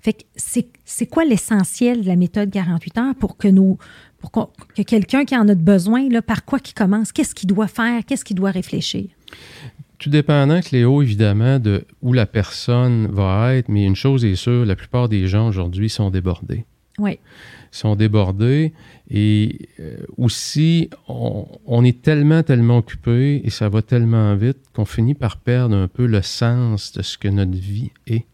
Fait 0.00 0.14
que 0.14 0.22
c'est 0.34 1.06
quoi 1.06 1.24
l'essentiel 1.24 2.02
de 2.02 2.08
la 2.08 2.16
méthode 2.16 2.50
48 2.50 2.98
heures 2.98 3.14
pour 3.14 3.36
que 3.36 3.46
nous, 3.46 3.78
pour 4.18 4.32
que 4.32 4.82
quelqu'un 4.82 5.24
qui 5.24 5.36
en 5.36 5.46
a 5.46 5.54
besoin, 5.54 6.08
là, 6.08 6.22
par 6.22 6.44
quoi 6.44 6.58
qu'il 6.58 6.74
commence, 6.74 7.12
qu'est-ce 7.12 7.36
qu'il 7.36 7.48
doit 7.48 7.68
faire, 7.68 8.04
qu'est-ce 8.04 8.24
qu'il 8.24 8.34
doit 8.34 8.50
réfléchir? 8.50 9.04
Tout 10.02 10.10
dépendant, 10.10 10.60
Cléo, 10.60 11.00
évidemment, 11.00 11.60
de 11.60 11.84
où 12.00 12.12
la 12.12 12.26
personne 12.26 13.06
va 13.06 13.54
être, 13.54 13.68
mais 13.68 13.84
une 13.84 13.94
chose 13.94 14.24
est 14.24 14.34
sûre, 14.34 14.66
la 14.66 14.74
plupart 14.74 15.08
des 15.08 15.28
gens 15.28 15.46
aujourd'hui 15.46 15.88
sont 15.88 16.10
débordés. 16.10 16.64
Oui. 16.98 17.20
sont 17.70 17.94
débordés 17.94 18.72
et 19.08 19.68
euh, 19.78 19.98
aussi, 20.16 20.90
on, 21.06 21.84
est 21.84 22.02
tellement, 22.02 22.42
tellement 22.42 22.78
occupé 22.78 23.42
et 23.44 23.50
ça 23.50 23.68
va 23.68 23.80
tellement 23.80 24.34
vite 24.34 24.58
qu'on 24.72 24.84
finit 24.84 25.14
par 25.14 25.36
perdre 25.36 25.76
un 25.76 25.86
peu 25.86 26.06
le 26.06 26.20
sens 26.20 26.92
de 26.92 27.02
ce 27.02 27.16
que 27.16 27.28
notre 27.28 27.56
vie 27.56 27.92
est. 28.08 28.24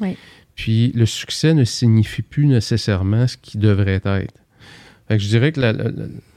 Oui. 0.00 0.16
Puis 0.56 0.90
le 0.96 1.06
succès 1.06 1.54
ne 1.54 1.64
signifie 1.64 2.22
plus 2.22 2.46
nécessairement 2.46 3.28
ce 3.28 3.36
qui 3.36 3.56
devrait 3.56 4.02
être. 4.04 4.34
Fait 5.06 5.16
que 5.16 5.22
je 5.22 5.28
dirais 5.28 5.52
que 5.52 5.60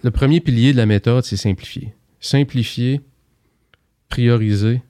le 0.04 0.12
premier 0.12 0.40
pilier 0.40 0.72
de 0.72 0.78
la 0.78 0.86
méthode, 0.86 1.24
c'est 1.24 1.36
simplifier. 1.36 1.94
Simplifier, 2.20 3.02
prioriser, 4.10 4.82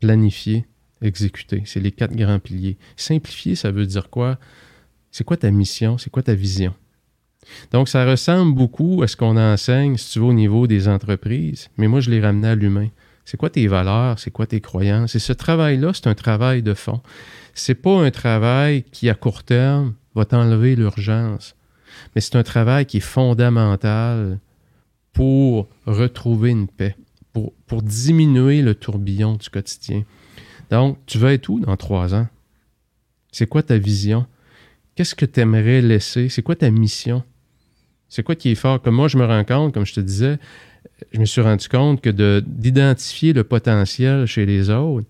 planifier, 0.00 0.66
exécuter. 1.00 1.62
C'est 1.66 1.80
les 1.80 1.92
quatre 1.92 2.14
grands 2.14 2.38
piliers. 2.38 2.78
Simplifier, 2.96 3.54
ça 3.54 3.70
veut 3.70 3.86
dire 3.86 4.10
quoi? 4.10 4.38
C'est 5.10 5.24
quoi 5.24 5.36
ta 5.36 5.50
mission? 5.50 5.98
C'est 5.98 6.10
quoi 6.10 6.22
ta 6.22 6.34
vision? 6.34 6.74
Donc, 7.72 7.88
ça 7.88 8.06
ressemble 8.06 8.54
beaucoup 8.54 9.02
à 9.02 9.08
ce 9.08 9.16
qu'on 9.16 9.36
enseigne, 9.36 9.96
si 9.96 10.12
tu 10.12 10.20
veux, 10.20 10.26
au 10.26 10.32
niveau 10.32 10.66
des 10.66 10.88
entreprises, 10.88 11.68
mais 11.76 11.88
moi, 11.88 12.00
je 12.00 12.10
l'ai 12.10 12.20
ramené 12.20 12.48
à 12.48 12.54
l'humain. 12.54 12.88
C'est 13.24 13.36
quoi 13.36 13.50
tes 13.50 13.66
valeurs? 13.66 14.18
C'est 14.18 14.30
quoi 14.30 14.46
tes 14.46 14.60
croyances? 14.60 15.14
Et 15.14 15.18
ce 15.18 15.32
travail-là, 15.32 15.92
c'est 15.92 16.06
un 16.06 16.14
travail 16.14 16.62
de 16.62 16.74
fond. 16.74 17.00
C'est 17.54 17.74
pas 17.74 18.00
un 18.00 18.10
travail 18.10 18.84
qui, 18.84 19.08
à 19.08 19.14
court 19.14 19.42
terme, 19.42 19.94
va 20.14 20.24
t'enlever 20.24 20.76
l'urgence, 20.76 21.56
mais 22.14 22.20
c'est 22.20 22.36
un 22.36 22.42
travail 22.42 22.86
qui 22.86 22.98
est 22.98 23.00
fondamental 23.00 24.38
pour 25.12 25.68
retrouver 25.86 26.50
une 26.50 26.68
paix 26.68 26.96
pour, 27.32 27.82
diminuer 27.82 28.62
le 28.62 28.74
tourbillon 28.74 29.34
du 29.34 29.48
quotidien. 29.48 30.04
Donc, 30.70 30.98
tu 31.06 31.18
vas 31.18 31.32
être 31.32 31.48
où 31.48 31.60
dans 31.60 31.76
trois 31.76 32.14
ans? 32.14 32.28
C'est 33.30 33.46
quoi 33.46 33.62
ta 33.62 33.78
vision? 33.78 34.26
Qu'est-ce 34.94 35.14
que 35.14 35.24
tu 35.24 35.40
aimerais 35.40 35.80
laisser? 35.80 36.28
C'est 36.28 36.42
quoi 36.42 36.56
ta 36.56 36.70
mission? 36.70 37.22
C'est 38.08 38.22
quoi 38.22 38.34
qui 38.34 38.50
est 38.50 38.54
fort? 38.54 38.82
Comme 38.82 38.96
moi, 38.96 39.08
je 39.08 39.16
me 39.16 39.24
rends 39.24 39.44
compte, 39.44 39.72
comme 39.72 39.86
je 39.86 39.94
te 39.94 40.00
disais, 40.00 40.38
je 41.12 41.18
me 41.18 41.24
suis 41.24 41.40
rendu 41.40 41.68
compte 41.68 42.02
que 42.02 42.40
d'identifier 42.40 43.32
le 43.32 43.44
potentiel 43.44 44.26
chez 44.26 44.44
les 44.44 44.68
autres, 44.68 45.06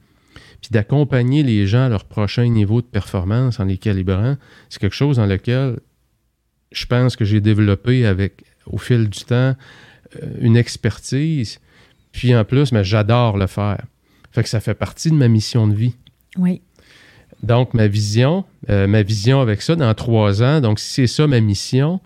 puis 0.60 0.70
d'accompagner 0.70 1.42
les 1.42 1.66
gens 1.66 1.86
à 1.86 1.88
leur 1.88 2.04
prochain 2.04 2.46
niveau 2.46 2.80
de 2.80 2.86
performance 2.86 3.58
en 3.58 3.64
les 3.64 3.78
calibrant, 3.78 4.36
c'est 4.68 4.80
quelque 4.80 4.94
chose 4.94 5.16
dans 5.16 5.26
lequel 5.26 5.80
je 6.70 6.86
pense 6.86 7.16
que 7.16 7.24
j'ai 7.24 7.40
développé 7.40 8.06
avec, 8.06 8.44
au 8.66 8.78
fil 8.78 9.08
du 9.08 9.24
temps, 9.24 9.56
euh, 10.22 10.34
une 10.40 10.56
expertise 10.56 11.58
puis 12.12 12.34
en 12.36 12.44
plus, 12.44 12.72
mais 12.72 12.84
j'adore 12.84 13.36
le 13.36 13.46
faire. 13.46 13.84
Fait 14.30 14.42
que 14.42 14.48
ça 14.48 14.60
fait 14.60 14.74
partie 14.74 15.10
de 15.10 15.16
ma 15.16 15.28
mission 15.28 15.66
de 15.66 15.74
vie. 15.74 15.94
Oui. 16.38 16.62
Donc, 17.42 17.74
ma 17.74 17.88
vision, 17.88 18.44
euh, 18.70 18.86
ma 18.86 19.02
vision 19.02 19.40
avec 19.40 19.62
ça 19.62 19.74
dans 19.74 19.92
trois 19.94 20.42
ans, 20.42 20.60
donc 20.60 20.78
si 20.78 20.92
c'est 20.92 21.06
ça 21.06 21.26
ma 21.26 21.40
mission, 21.40 22.00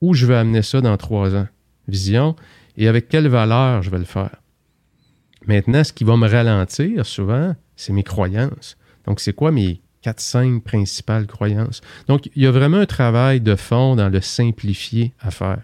où 0.00 0.14
je 0.14 0.26
veux 0.26 0.36
amener 0.36 0.62
ça 0.62 0.80
dans 0.80 0.96
trois 0.96 1.34
ans? 1.34 1.48
Vision. 1.88 2.36
Et 2.76 2.88
avec 2.88 3.08
quelle 3.08 3.28
valeur 3.28 3.82
je 3.82 3.90
vais 3.90 3.98
le 3.98 4.04
faire? 4.04 4.36
Maintenant, 5.46 5.84
ce 5.84 5.92
qui 5.92 6.04
va 6.04 6.16
me 6.16 6.28
ralentir 6.28 7.06
souvent, 7.06 7.54
c'est 7.76 7.92
mes 7.92 8.02
croyances. 8.02 8.76
Donc, 9.06 9.20
c'est 9.20 9.32
quoi 9.32 9.52
mes 9.52 9.80
quatre, 10.02 10.20
cinq 10.20 10.64
principales 10.64 11.26
croyances? 11.26 11.80
Donc, 12.08 12.28
il 12.34 12.42
y 12.42 12.46
a 12.46 12.50
vraiment 12.50 12.78
un 12.78 12.86
travail 12.86 13.40
de 13.40 13.54
fond 13.54 13.94
dans 13.94 14.08
le 14.08 14.20
simplifier 14.20 15.14
à 15.20 15.30
faire 15.30 15.60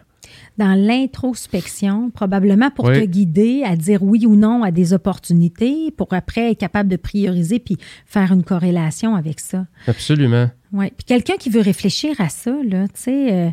dans 0.59 0.79
l'introspection, 0.79 2.11
probablement 2.11 2.71
pour 2.71 2.87
te 2.87 3.05
guider 3.05 3.63
à 3.65 3.77
dire 3.77 4.03
oui 4.03 4.27
ou 4.27 4.37
non 4.37 4.63
à 4.63 4.71
des 4.71 4.93
opportunités, 4.93 5.91
pour 5.91 6.13
après 6.13 6.53
être 6.53 6.59
capable 6.59 6.89
de 6.89 6.97
prioriser 6.97 7.59
puis 7.59 7.79
faire 8.07 8.33
une 8.33 8.45
corrélation 8.45 9.17
avec 9.17 9.41
ça. 9.41 9.67
Absolument. 9.87 10.51
Oui. 10.73 10.93
Puis 10.97 11.05
quelqu'un 11.05 11.37
qui 11.37 11.51
veut 11.51 11.61
réfléchir 11.61 12.21
à 12.21 12.29
ça, 12.29 12.55
là, 12.65 12.87
tu 12.89 12.95
sais, 13.01 13.33
euh, 13.33 13.51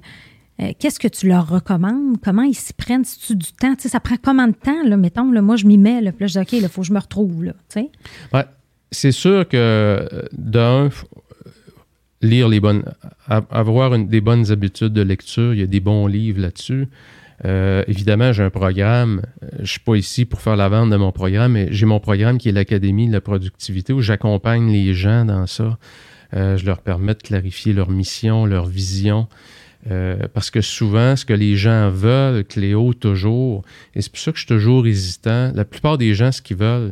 euh, 0.62 0.74
qu'est-ce 0.78 1.00
que 1.00 1.08
tu 1.08 1.28
leur 1.28 1.48
recommandes? 1.48 2.18
Comment 2.22 2.44
ils 2.44 2.56
s'y 2.56 2.74
prennent? 2.74 3.06
Si 3.06 3.20
tu 3.20 3.36
du 3.36 3.52
temps? 3.54 3.76
Tu 3.76 3.84
sais, 3.84 3.90
ça 3.90 4.00
prend 4.00 4.16
combien 4.22 4.48
de 4.48 4.54
temps? 4.54 4.84
Là, 4.84 4.98
mettons, 4.98 5.32
là, 5.32 5.42
moi, 5.42 5.56
je 5.56 5.66
m'y 5.66 5.78
mets. 5.78 6.02
Là, 6.02 6.12
puis 6.12 6.24
là, 6.24 6.28
je 6.28 6.34
dis, 6.34 6.40
OK, 6.40 6.54
il 6.54 6.68
faut 6.68 6.82
que 6.82 6.88
je 6.88 6.94
me 6.94 7.00
retrouve. 7.00 7.46
Là, 7.46 7.54
tu 7.70 7.82
sais. 7.82 7.90
Ouais. 8.34 8.46
C'est 8.92 9.12
sûr 9.12 9.48
que 9.48 9.56
euh, 9.56 10.24
d'un, 10.34 10.90
lire 12.22 12.50
les 12.50 12.60
bonnes, 12.60 12.84
avoir 13.28 13.98
des 13.98 14.22
bonnes 14.22 14.52
habitudes 14.52 14.94
de 14.94 15.02
lecture. 15.02 15.54
Il 15.54 15.60
y 15.60 15.64
a 15.64 15.68
des 15.68 15.80
bons 15.80 16.08
livres 16.08 16.42
là-dessus. 16.42 16.88
Euh, 17.46 17.84
évidemment, 17.88 18.34
j'ai 18.34 18.44
un 18.44 18.50
programme. 18.50 19.22
Euh, 19.44 19.48
je 19.58 19.62
ne 19.62 19.68
suis 19.68 19.80
pas 19.80 19.96
ici 19.96 20.26
pour 20.26 20.42
faire 20.42 20.56
la 20.56 20.70
vente 20.70 20.90
de 20.90 20.98
mon 20.98 21.12
programme, 21.12 21.54
mais 21.54 21.68
j'ai 21.72 21.86
mon 21.86 22.00
programme 22.00 22.38
qui 22.38 22.50
est 22.50 22.52
l'Académie 22.52 23.08
de 23.08 23.14
la 23.14 23.22
productivité 23.22 23.94
où 23.94 24.02
j'accompagne 24.02 24.72
les 24.72 24.94
gens 24.94 25.26
dans 25.26 25.48
ça. 25.48 25.78
Euh, 26.34 26.58
je 26.58 26.66
leur 26.66 26.82
permets 26.82 27.16
de 27.16 27.24
clarifier 27.24 27.74
leur 27.74 27.90
mission, 27.90 28.46
leur 28.46 28.66
vision. 28.66 29.28
parce 30.34 30.52
que 30.52 30.60
souvent, 30.60 31.16
ce 31.16 31.24
que 31.24 31.34
les 31.34 31.56
gens 31.56 31.90
veulent, 31.90 32.44
Cléo, 32.44 32.94
toujours, 32.94 33.64
et 33.96 34.02
c'est 34.02 34.12
pour 34.12 34.20
ça 34.20 34.32
que 34.34 34.38
je 34.38 34.46
suis 34.46 34.54
toujours 34.54 34.86
hésitant, 34.86 35.54
la 35.56 35.64
plupart 35.64 35.98
des 35.98 36.14
gens, 36.14 36.34
ce 36.34 36.42
qu'ils 36.42 36.58
veulent, 36.58 36.92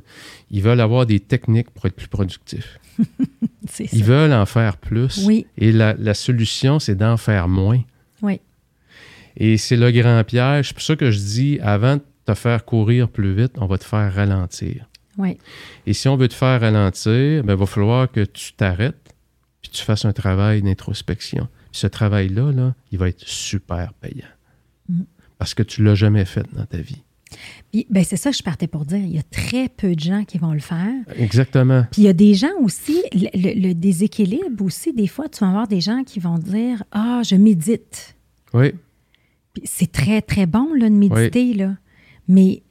ils 0.50 0.64
veulent 0.64 0.80
avoir 0.80 1.06
des 1.06 1.20
techniques 1.20 1.70
pour 1.70 1.86
être 1.86 1.96
plus 1.96 2.08
productifs. 2.08 2.80
Ils 3.92 4.04
veulent 4.04 4.34
en 4.34 4.46
faire 4.46 4.78
plus. 4.78 5.26
Oui. 5.26 5.46
Et 5.58 5.72
la, 5.72 6.14
solution, 6.14 6.80
c'est 6.80 6.96
d'en 6.96 7.18
faire 7.18 7.48
moins. 7.48 7.82
Oui. 8.22 8.40
Et 9.36 9.58
c'est 9.58 9.76
le 9.76 9.92
grand 9.92 10.24
piège. 10.24 10.70
C'est 10.70 10.74
pour 10.74 10.84
ça 10.84 10.96
que 10.96 11.12
je 11.12 11.20
dis, 11.20 11.60
avant 11.62 11.98
de 11.98 12.02
te 12.26 12.34
faire 12.34 12.66
courir 12.66 13.10
plus 13.10 13.34
vite, 13.34 13.54
on 13.58 13.68
va 13.68 13.78
te 13.78 13.84
faire 13.84 14.14
ralentir. 14.14 14.88
Oui. 15.18 15.38
Et 15.86 15.94
si 15.94 16.08
on 16.08 16.16
veut 16.16 16.28
te 16.28 16.34
faire 16.34 16.62
ralentir, 16.62 17.12
il 17.14 17.42
ben, 17.44 17.56
va 17.56 17.66
falloir 17.66 18.12
que 18.12 18.24
tu 18.24 18.54
t'arrêtes 18.54 19.14
puis 19.62 19.72
tu 19.72 19.84
fasses 19.84 20.06
un 20.06 20.14
travail 20.14 20.62
d'introspection. 20.62 21.48
Ce 21.72 21.88
travail-là, 21.88 22.52
là, 22.52 22.76
il 22.92 22.98
va 22.98 23.10
être 23.10 23.28
super 23.28 23.94
payant. 23.94 24.28
Mm. 24.90 25.02
Parce 25.38 25.54
que 25.54 25.64
tu 25.64 25.82
ne 25.82 25.88
l'as 25.88 25.96
jamais 25.96 26.26
fait 26.26 26.46
dans 26.54 26.66
ta 26.66 26.78
vie 26.78 27.04
ben 27.90 28.04
c'est 28.04 28.18
ça 28.18 28.32
que 28.32 28.38
je 28.38 28.44
partais 28.44 28.68
pour 28.68 28.86
dire. 28.86 29.00
Il 29.00 29.16
y 29.16 29.20
a 29.20 29.24
très 29.24 29.70
peu 29.70 29.96
de 29.96 30.00
gens 30.00 30.24
qui 30.24 30.38
vont 30.38 30.54
le 30.54 30.60
faire. 30.60 30.94
Exactement. 31.18 31.86
Puis 31.92 32.04
il 32.04 32.06
y 32.06 32.10
a 32.10 32.14
des 32.14 32.34
gens 32.34 32.56
aussi, 32.62 33.02
le, 33.14 33.74
déséquilibre 33.74 34.64
aussi, 34.64 34.94
des 34.94 35.08
fois, 35.08 35.28
tu 35.30 35.40
vas 35.40 35.50
avoir 35.50 35.68
des 35.68 35.82
gens 35.82 36.04
qui 36.04 36.20
vont 36.20 36.38
dire 36.38 36.84
Ah, 36.92 37.22
je 37.24 37.36
médite. 37.36 38.16
Oui. 38.54 38.74
C'est 39.64 39.92
très, 39.92 40.22
très 40.22 40.46
bon 40.46 40.74
là, 40.74 40.90
de 40.90 40.96
méditer, 40.96 41.54
là. 41.54 41.76
Mais 42.28 42.62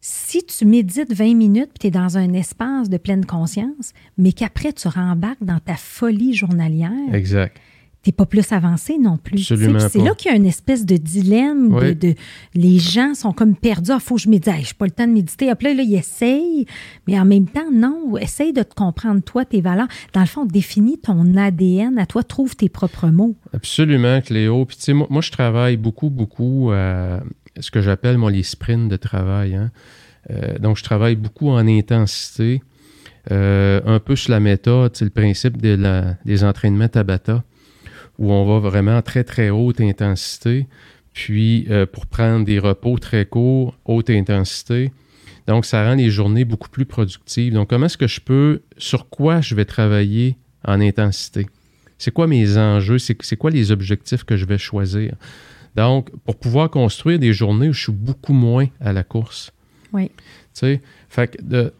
si 0.00 0.44
tu 0.44 0.64
médites 0.64 1.14
20 1.14 1.34
minutes 1.34 1.70
puis 1.70 1.78
tu 1.80 1.86
es 1.86 1.90
dans 1.90 2.18
un 2.18 2.32
espace 2.32 2.90
de 2.90 2.96
pleine 2.96 3.24
conscience, 3.24 3.92
mais 4.18 4.32
qu'après 4.32 4.72
tu 4.72 4.88
rembarques 4.88 5.42
dans 5.42 5.60
ta 5.60 5.76
folie 5.76 6.34
journalière, 6.34 7.14
Exact. 7.14 7.56
Tu 8.02 8.08
n'es 8.08 8.12
pas 8.12 8.26
plus 8.26 8.50
avancé 8.52 8.98
non 8.98 9.16
plus. 9.16 9.38
Absolument 9.40 9.78
C'est 9.88 10.00
là 10.00 10.14
qu'il 10.16 10.30
y 10.30 10.34
a 10.34 10.36
une 10.36 10.46
espèce 10.46 10.84
de 10.84 10.96
dilemme. 10.96 11.68
de- 11.70 11.74
Oui. 11.74 11.94
De, 11.94 12.14
les 12.54 12.78
gens 12.78 13.14
sont 13.14 13.32
comme 13.32 13.54
perdus. 13.54 13.92
Il 13.94 14.00
faut 14.00 14.16
que 14.16 14.20
je 14.22 14.28
médite. 14.28 14.52
Je 14.54 14.58
n'ai 14.58 14.66
pas 14.78 14.86
le 14.86 14.90
temps 14.90 15.06
de 15.06 15.12
méditer. 15.12 15.50
Hop 15.52 15.62
là, 15.62 15.72
là, 15.74 15.82
ils 15.82 15.94
essayent. 15.94 16.66
Mais 17.06 17.18
en 17.20 17.24
même 17.24 17.46
temps, 17.46 17.70
non. 17.72 18.16
Essaye 18.18 18.52
de 18.52 18.62
te 18.62 18.74
comprendre, 18.74 19.22
toi, 19.22 19.44
tes 19.44 19.60
valeurs. 19.60 19.88
Dans 20.14 20.20
le 20.20 20.26
fond, 20.26 20.44
définis 20.44 20.98
ton 20.98 21.36
ADN 21.36 21.98
à 21.98 22.06
toi. 22.06 22.22
Trouve 22.24 22.56
tes 22.56 22.68
propres 22.68 23.08
mots. 23.08 23.36
Absolument, 23.52 24.20
Cléo. 24.20 24.64
Puis, 24.64 24.76
tu 24.78 24.82
sais, 24.82 24.92
moi, 24.92 25.06
moi, 25.10 25.22
je 25.22 25.30
travaille 25.30 25.76
beaucoup, 25.76 26.10
beaucoup 26.10 26.70
à 26.72 27.20
ce 27.60 27.70
que 27.70 27.80
j'appelle, 27.82 28.18
moi, 28.18 28.30
les 28.30 28.42
sprints 28.42 28.90
de 28.90 28.96
travail. 28.96 29.54
hein. 29.54 29.70
Euh, 30.30 30.58
donc, 30.58 30.76
je 30.76 30.82
travaille 30.84 31.16
beaucoup 31.16 31.48
en 31.50 31.66
intensité, 31.68 32.62
euh, 33.30 33.80
un 33.86 33.98
peu 34.00 34.16
sur 34.16 34.30
la 34.32 34.40
méthode, 34.40 34.92
c'est 34.96 35.04
le 35.04 35.10
principe 35.10 35.60
de 35.60 35.74
la- 35.74 36.16
des 36.24 36.44
entraînements 36.44 36.88
Tabata, 36.88 37.42
où 38.18 38.32
on 38.32 38.44
va 38.44 38.58
vraiment 38.58 38.96
à 38.96 39.02
très, 39.02 39.24
très 39.24 39.50
haute 39.50 39.80
intensité, 39.80 40.66
puis 41.12 41.66
euh, 41.70 41.86
pour 41.86 42.06
prendre 42.06 42.44
des 42.44 42.58
repos 42.58 42.98
très 42.98 43.26
courts, 43.26 43.76
haute 43.84 44.10
intensité. 44.10 44.92
Donc, 45.46 45.64
ça 45.64 45.84
rend 45.84 45.96
les 45.96 46.10
journées 46.10 46.44
beaucoup 46.44 46.68
plus 46.68 46.86
productives. 46.86 47.52
Donc, 47.52 47.70
comment 47.70 47.86
est-ce 47.86 47.98
que 47.98 48.06
je 48.06 48.20
peux, 48.20 48.62
sur 48.78 49.08
quoi 49.08 49.40
je 49.40 49.54
vais 49.54 49.64
travailler 49.64 50.36
en 50.64 50.80
intensité? 50.80 51.46
C'est 51.98 52.12
quoi 52.12 52.26
mes 52.26 52.56
enjeux? 52.56 52.98
C'est 52.98 53.16
c'est 53.22 53.36
quoi 53.36 53.50
les 53.50 53.70
objectifs 53.70 54.24
que 54.24 54.36
je 54.36 54.44
vais 54.44 54.58
choisir? 54.58 55.14
Donc, 55.74 56.10
pour 56.24 56.36
pouvoir 56.36 56.70
construire 56.70 57.18
des 57.18 57.32
journées 57.32 57.68
où 57.68 57.72
je 57.72 57.82
suis 57.84 57.92
beaucoup 57.92 58.34
moins 58.34 58.66
à 58.80 58.92
la 58.92 59.02
course. 59.02 59.52
Oui. 59.92 60.10
Tu 60.16 60.20
sais, 60.52 60.80
fait 61.08 61.28
que 61.28 61.42
de, 61.42 61.72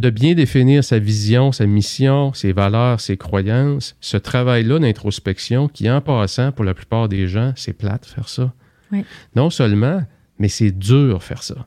de 0.00 0.10
bien 0.10 0.34
définir 0.34 0.82
sa 0.82 0.98
vision, 0.98 1.52
sa 1.52 1.66
mission, 1.66 2.32
ses 2.32 2.52
valeurs, 2.52 3.00
ses 3.00 3.16
croyances, 3.16 3.96
ce 4.00 4.16
travail-là 4.16 4.78
d'introspection 4.78 5.68
qui, 5.68 5.90
en 5.90 6.00
passant, 6.00 6.52
pour 6.52 6.64
la 6.64 6.74
plupart 6.74 7.08
des 7.08 7.28
gens, 7.28 7.52
c'est 7.54 7.74
plate 7.74 8.06
faire 8.06 8.28
ça. 8.28 8.52
Oui. 8.90 9.04
Non 9.36 9.50
seulement, 9.50 10.02
mais 10.38 10.48
c'est 10.48 10.72
dur 10.72 11.22
faire 11.22 11.42
ça. 11.42 11.66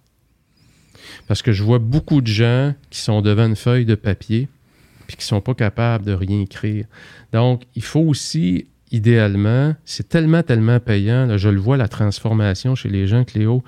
Parce 1.28 1.42
que 1.42 1.52
je 1.52 1.64
vois 1.64 1.80
beaucoup 1.80 2.22
de 2.22 2.28
gens 2.28 2.74
qui 2.90 3.00
sont 3.00 3.22
devant 3.22 3.46
une 3.46 3.56
feuille 3.56 3.86
de 3.86 3.96
papier 3.96 4.50
puis 5.08 5.18
qui 5.18 5.26
sont 5.26 5.42
pas 5.42 5.54
capables 5.54 6.06
de 6.06 6.14
rien 6.14 6.42
écrire. 6.42 6.86
Donc, 7.34 7.64
il 7.76 7.84
faut 7.84 8.00
aussi, 8.00 8.68
idéalement, 8.92 9.76
c'est 9.86 10.10
tellement, 10.10 10.44
tellement 10.44 10.80
payant. 10.80 11.26
là, 11.26 11.38
je 11.38 11.50
le 11.50 11.60
vois, 11.60 11.78
la 11.78 11.88
transformation 11.88 12.74
chez 12.74 12.90
les 12.90 13.06
gens, 13.06 13.24
Cléo, 13.26 13.64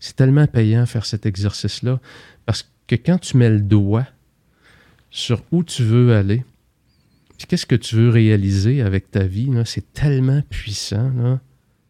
c'est 0.00 0.16
tellement 0.16 0.46
payant 0.46 0.86
faire 0.86 1.04
cet 1.04 1.26
exercice-là. 1.26 2.00
Parce 2.46 2.62
que 2.62 2.68
quand 2.96 3.18
tu 3.18 3.36
mets 3.36 3.50
le 3.50 3.60
doigt 3.60 4.06
sur 5.10 5.42
où 5.52 5.62
tu 5.64 5.82
veux 5.82 6.14
aller, 6.14 6.44
qu'est-ce 7.46 7.66
que 7.66 7.76
tu 7.76 7.96
veux 7.96 8.08
réaliser 8.08 8.82
avec 8.82 9.10
ta 9.10 9.24
vie, 9.24 9.50
c'est 9.64 9.92
tellement 9.92 10.42
puissant. 10.48 11.40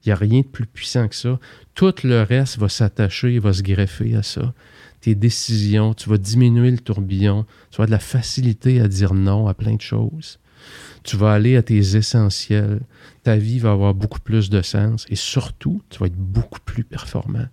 Il 0.05 0.09
n'y 0.09 0.13
a 0.13 0.17
rien 0.17 0.41
de 0.41 0.47
plus 0.47 0.67
puissant 0.67 1.09
que 1.09 1.15
ça. 1.15 1.39
Tout 1.75 1.95
le 2.05 2.23
reste 2.23 2.59
va 2.59 2.69
s'attacher, 2.69 3.39
va 3.39 3.53
se 3.53 3.63
greffer 3.63 4.15
à 4.15 4.23
ça. 4.23 4.55
Tes 5.01 5.15
décisions, 5.15 5.95
tu 5.95 6.09
vas 6.09 6.19
diminuer 6.19 6.71
le 6.71 6.79
tourbillon, 6.79 7.47
tu 7.71 7.79
vas 7.79 7.87
de 7.87 7.91
la 7.91 7.99
facilité 7.99 8.81
à 8.81 8.89
dire 8.89 9.15
non 9.15 9.47
à 9.47 9.55
plein 9.55 9.75
de 9.75 9.81
choses. 9.81 10.39
Tu 11.05 11.17
vas 11.17 11.33
aller 11.33 11.57
à 11.57 11.63
tes 11.63 11.97
essentiels. 11.97 12.81
Ta 13.23 13.37
vie 13.37 13.59
va 13.59 13.73
avoir 13.73 13.95
beaucoup 13.95 14.21
plus 14.21 14.51
de 14.51 14.63
sens 14.63 15.07
et 15.09 15.17
surtout, 15.17 15.83
tu 15.89 15.99
vas 15.99 16.07
être 16.07 16.17
beaucoup 16.17 16.61
plus 16.61 16.85
performant. 16.85 17.47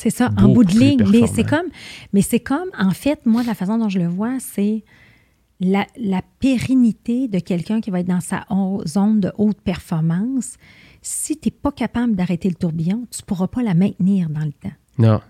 C'est 0.00 0.10
ça, 0.10 0.30
en 0.38 0.48
bout 0.50 0.62
de 0.62 0.78
ligne. 0.78 1.02
Mais 1.10 1.26
c'est 1.26 1.42
comme, 1.42 1.66
mais 2.12 2.22
c'est 2.22 2.38
comme, 2.38 2.68
en 2.78 2.90
fait, 2.92 3.26
moi, 3.26 3.42
la 3.42 3.54
façon 3.54 3.78
dont 3.78 3.88
je 3.88 3.98
le 3.98 4.06
vois, 4.06 4.38
c'est 4.38 4.84
la, 5.58 5.88
la 5.96 6.22
pérennité 6.38 7.26
de 7.26 7.40
quelqu'un 7.40 7.80
qui 7.80 7.90
va 7.90 7.98
être 7.98 8.06
dans 8.06 8.20
sa 8.20 8.44
zone 8.86 9.18
de 9.18 9.32
haute 9.38 9.60
performance. 9.60 10.54
Si 11.02 11.36
tu 11.36 11.48
n'es 11.48 11.50
pas 11.50 11.72
capable 11.72 12.14
d'arrêter 12.14 12.48
le 12.48 12.54
tourbillon, 12.54 13.08
tu 13.10 13.22
ne 13.22 13.26
pourras 13.26 13.48
pas 13.48 13.60
la 13.60 13.74
maintenir 13.74 14.30
dans 14.30 14.44
le 14.44 14.52
temps. 14.52 14.76
Non. 14.98 15.20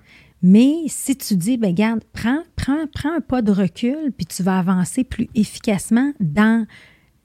Mais 0.42 0.74
si 0.88 1.16
tu 1.16 1.34
dis, 1.36 1.56
ben 1.56 1.72
garde, 1.72 2.02
prends, 2.12 2.42
prends, 2.54 2.86
prends 2.92 3.14
un 3.16 3.20
pas 3.22 3.40
de 3.40 3.52
recul, 3.52 4.12
puis 4.14 4.26
tu 4.26 4.42
vas 4.42 4.58
avancer 4.58 5.02
plus 5.02 5.30
efficacement 5.34 6.12
dans 6.20 6.66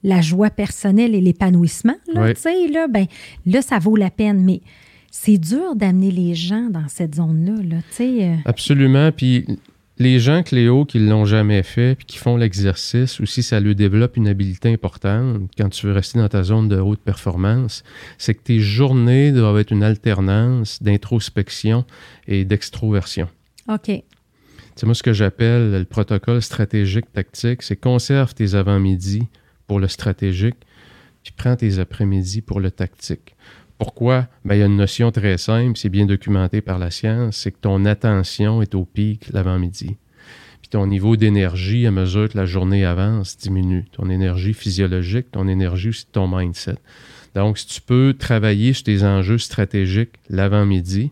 la 0.02 0.22
joie 0.22 0.48
personnelle 0.48 1.14
et 1.14 1.20
l'épanouissement, 1.20 1.96
là, 2.14 2.22
Oui. 2.24 2.34
tu 2.34 2.40
sais, 2.40 2.68
là, 2.68 2.88
ben, 2.88 3.04
là, 3.44 3.60
ça 3.60 3.78
vaut 3.78 3.96
la 3.96 4.10
peine. 4.10 4.42
Mais 4.42 4.62
c'est 5.16 5.38
dur 5.38 5.76
d'amener 5.76 6.10
les 6.10 6.34
gens 6.34 6.68
dans 6.70 6.88
cette 6.88 7.14
zone-là, 7.14 7.62
là, 7.62 7.76
tu 7.90 7.94
sais. 7.94 8.24
euh, 8.24 8.34
Absolument. 8.46 9.12
Puis 9.12 9.46
les 9.96 10.18
gens, 10.18 10.42
Cléo, 10.42 10.84
qui 10.84 10.98
ne 10.98 11.08
l'ont 11.08 11.24
jamais 11.24 11.62
fait, 11.62 11.94
puis 11.94 12.04
qui 12.04 12.18
font 12.18 12.36
l'exercice, 12.36 13.20
aussi, 13.20 13.44
ça 13.44 13.60
lui 13.60 13.76
développe 13.76 14.16
une 14.16 14.26
habileté 14.26 14.72
importante 14.72 15.48
quand 15.56 15.68
tu 15.68 15.86
veux 15.86 15.92
rester 15.92 16.18
dans 16.18 16.28
ta 16.28 16.42
zone 16.42 16.68
de 16.68 16.80
haute 16.80 16.98
performance. 16.98 17.84
C'est 18.18 18.34
que 18.34 18.42
tes 18.42 18.58
journées 18.58 19.30
doivent 19.30 19.58
être 19.60 19.70
une 19.70 19.84
alternance 19.84 20.82
d'introspection 20.82 21.84
et 22.26 22.44
d'extroversion. 22.44 23.28
OK. 23.68 23.92
C'est 24.74 24.84
moi 24.84 24.96
ce 24.96 25.04
que 25.04 25.12
j'appelle 25.12 25.70
le 25.70 25.84
protocole 25.84 26.42
stratégique 26.42 27.12
tactique, 27.12 27.62
c'est 27.62 27.76
conserve 27.76 28.34
tes 28.34 28.56
avant-midi 28.56 29.28
pour 29.68 29.78
le 29.78 29.86
stratégique, 29.86 30.56
puis 31.22 31.32
prends 31.36 31.54
tes 31.54 31.78
après-midi 31.78 32.40
pour 32.40 32.58
le 32.58 32.72
tactique. 32.72 33.36
Pourquoi? 33.78 34.28
Ben, 34.44 34.54
il 34.54 34.60
y 34.60 34.62
a 34.62 34.66
une 34.66 34.76
notion 34.76 35.10
très 35.10 35.36
simple, 35.36 35.76
c'est 35.76 35.88
bien 35.88 36.06
documenté 36.06 36.60
par 36.60 36.78
la 36.78 36.90
science, 36.90 37.36
c'est 37.36 37.50
que 37.50 37.58
ton 37.60 37.84
attention 37.84 38.62
est 38.62 38.74
au 38.74 38.84
pic 38.84 39.28
l'avant-midi. 39.32 39.96
Puis 40.60 40.70
ton 40.70 40.86
niveau 40.86 41.16
d'énergie, 41.16 41.86
à 41.86 41.90
mesure 41.90 42.28
que 42.28 42.38
la 42.38 42.46
journée 42.46 42.84
avance, 42.84 43.36
diminue. 43.36 43.84
Ton 43.92 44.08
énergie 44.08 44.54
physiologique, 44.54 45.30
ton 45.32 45.48
énergie 45.48 45.90
aussi 45.90 46.06
de 46.06 46.10
ton 46.12 46.28
mindset. 46.28 46.76
Donc, 47.34 47.58
si 47.58 47.66
tu 47.66 47.80
peux 47.80 48.14
travailler 48.16 48.72
sur 48.72 48.84
tes 48.84 49.02
enjeux 49.02 49.38
stratégiques 49.38 50.14
l'avant-midi, 50.30 51.10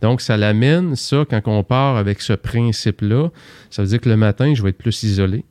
donc 0.00 0.20
ça 0.20 0.36
l'amène, 0.36 0.96
ça, 0.96 1.24
quand 1.28 1.42
on 1.46 1.62
part 1.62 1.96
avec 1.96 2.20
ce 2.20 2.32
principe-là, 2.32 3.30
ça 3.70 3.82
veut 3.82 3.88
dire 3.88 4.00
que 4.00 4.08
le 4.08 4.16
matin, 4.16 4.52
je 4.54 4.62
vais 4.62 4.70
être 4.70 4.78
plus 4.78 5.02
isolé. 5.02 5.44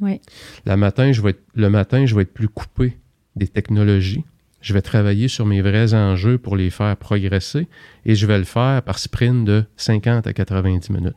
Oui. 0.00 0.20
Le 0.66 0.76
matin, 0.76 1.12
je 1.12 1.22
vais 1.22 1.30
être, 1.30 1.42
le 1.54 1.70
matin, 1.70 2.06
je 2.06 2.14
vais 2.14 2.22
être 2.22 2.32
plus 2.32 2.48
coupé 2.48 2.96
des 3.36 3.48
technologies. 3.48 4.24
Je 4.62 4.72
vais 4.72 4.80
travailler 4.82 5.28
sur 5.28 5.44
mes 5.44 5.60
vrais 5.60 5.92
enjeux 5.92 6.38
pour 6.38 6.56
les 6.56 6.70
faire 6.70 6.96
progresser 6.96 7.68
et 8.06 8.14
je 8.14 8.26
vais 8.26 8.38
le 8.38 8.44
faire 8.44 8.80
par 8.82 8.98
sprint 8.98 9.44
de 9.44 9.64
50 9.76 10.26
à 10.26 10.32
90 10.32 10.90
minutes. 10.90 11.14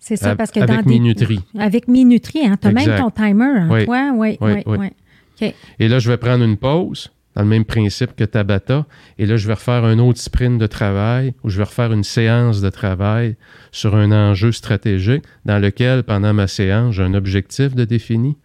C'est 0.00 0.16
ça, 0.16 0.34
parce 0.36 0.50
que 0.50 0.60
avec 0.60 0.76
dans 0.76 0.82
des- 0.82 0.88
minuterie. 0.98 1.40
Avec 1.58 1.88
minuterie, 1.88 2.46
hein? 2.46 2.56
Tu 2.60 2.68
as 2.68 2.72
même 2.72 2.98
ton 2.98 3.10
timer 3.10 3.44
en 3.68 3.70
Oui. 3.70 3.84
toi? 3.84 4.12
Oui, 4.14 4.38
Oui, 4.40 4.62
oui. 4.66 5.52
Et 5.78 5.88
là, 5.88 5.98
je 5.98 6.08
vais 6.10 6.16
prendre 6.16 6.44
une 6.44 6.56
pause, 6.56 7.10
dans 7.34 7.42
le 7.42 7.48
même 7.48 7.64
principe 7.66 8.16
que 8.16 8.24
Tabata, 8.24 8.86
et 9.18 9.26
là, 9.26 9.36
je 9.36 9.46
vais 9.46 9.52
refaire 9.54 9.84
un 9.84 9.98
autre 9.98 10.18
sprint 10.20 10.58
de 10.58 10.66
travail 10.66 11.34
où 11.44 11.50
je 11.50 11.58
vais 11.58 11.64
refaire 11.64 11.92
une 11.92 12.04
séance 12.04 12.62
de 12.62 12.70
travail 12.70 13.36
sur 13.72 13.94
un 13.96 14.12
enjeu 14.12 14.52
stratégique 14.52 15.24
dans 15.44 15.58
lequel, 15.58 16.04
pendant 16.04 16.32
ma 16.32 16.46
séance, 16.46 16.94
j'ai 16.94 17.02
un 17.02 17.12
objectif 17.14 17.74
de 17.74 17.84
défini. 17.84 18.36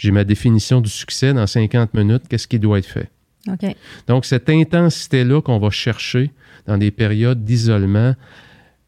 J'ai 0.00 0.12
ma 0.12 0.24
définition 0.24 0.80
du 0.80 0.88
succès 0.88 1.34
dans 1.34 1.46
50 1.46 1.92
minutes, 1.92 2.22
qu'est-ce 2.26 2.48
qui 2.48 2.58
doit 2.58 2.78
être 2.78 2.86
fait? 2.86 3.10
Donc, 4.06 4.24
cette 4.24 4.48
intensité-là 4.48 5.42
qu'on 5.42 5.58
va 5.58 5.68
chercher 5.68 6.30
dans 6.66 6.78
des 6.78 6.90
périodes 6.90 7.44
d'isolement, 7.44 8.14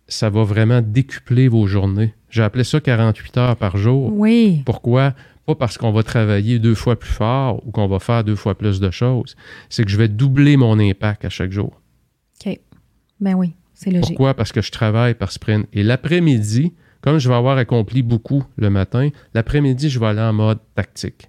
ça 0.09 0.31
va 0.31 0.43
vraiment 0.45 0.81
décupler 0.81 1.49
vos 1.49 1.67
journées. 1.67 2.15
J'ai 2.31 2.43
appelé 2.43 2.65
ça 2.65 2.81
48 2.81 3.37
heures 3.37 3.57
par 3.57 3.77
jour. 3.77 4.11
Oui. 4.11 4.63
Pourquoi? 4.65 5.15
Pas 5.45 5.55
parce 5.55 5.77
qu'on 5.77 5.93
va 5.93 6.03
travailler 6.03 6.59
deux 6.59 6.75
fois 6.75 6.99
plus 6.99 7.13
fort 7.13 7.61
ou 7.67 7.73
qu'on 7.73 7.89
va 7.89 7.99
faire 7.99 8.25
deux 8.25 8.37
fois 8.37 8.55
plus 8.55 8.81
de 8.81 8.91
choses. 8.91 9.37
C'est 9.69 9.85
que 9.85 9.91
je 9.91 9.99
vais 9.99 10.09
doubler 10.09 10.57
mon 10.57 10.79
impact 10.79 11.27
à 11.27 11.29
chaque 11.29 11.53
jour. 11.53 11.79
OK. 12.43 12.59
Ben 13.21 13.35
oui, 13.35 13.53
c'est 13.75 13.91
logique. 13.91 14.07
Pourquoi? 14.07 14.33
Parce 14.33 14.51
que 14.51 14.63
je 14.63 14.71
travaille 14.71 15.13
par 15.13 15.31
sprint. 15.31 15.69
Et 15.75 15.83
l'après-midi, 15.83 16.73
comme 17.03 17.19
je 17.19 17.29
vais 17.29 17.35
avoir 17.35 17.59
accompli 17.59 18.03
beaucoup 18.03 18.43
le 18.57 18.71
matin, 18.71 19.11
l'après-midi, 19.35 19.91
je 19.91 19.99
vais 20.01 20.07
aller 20.07 20.21
en 20.21 20.33
mode 20.33 20.59
tactique. 20.75 21.29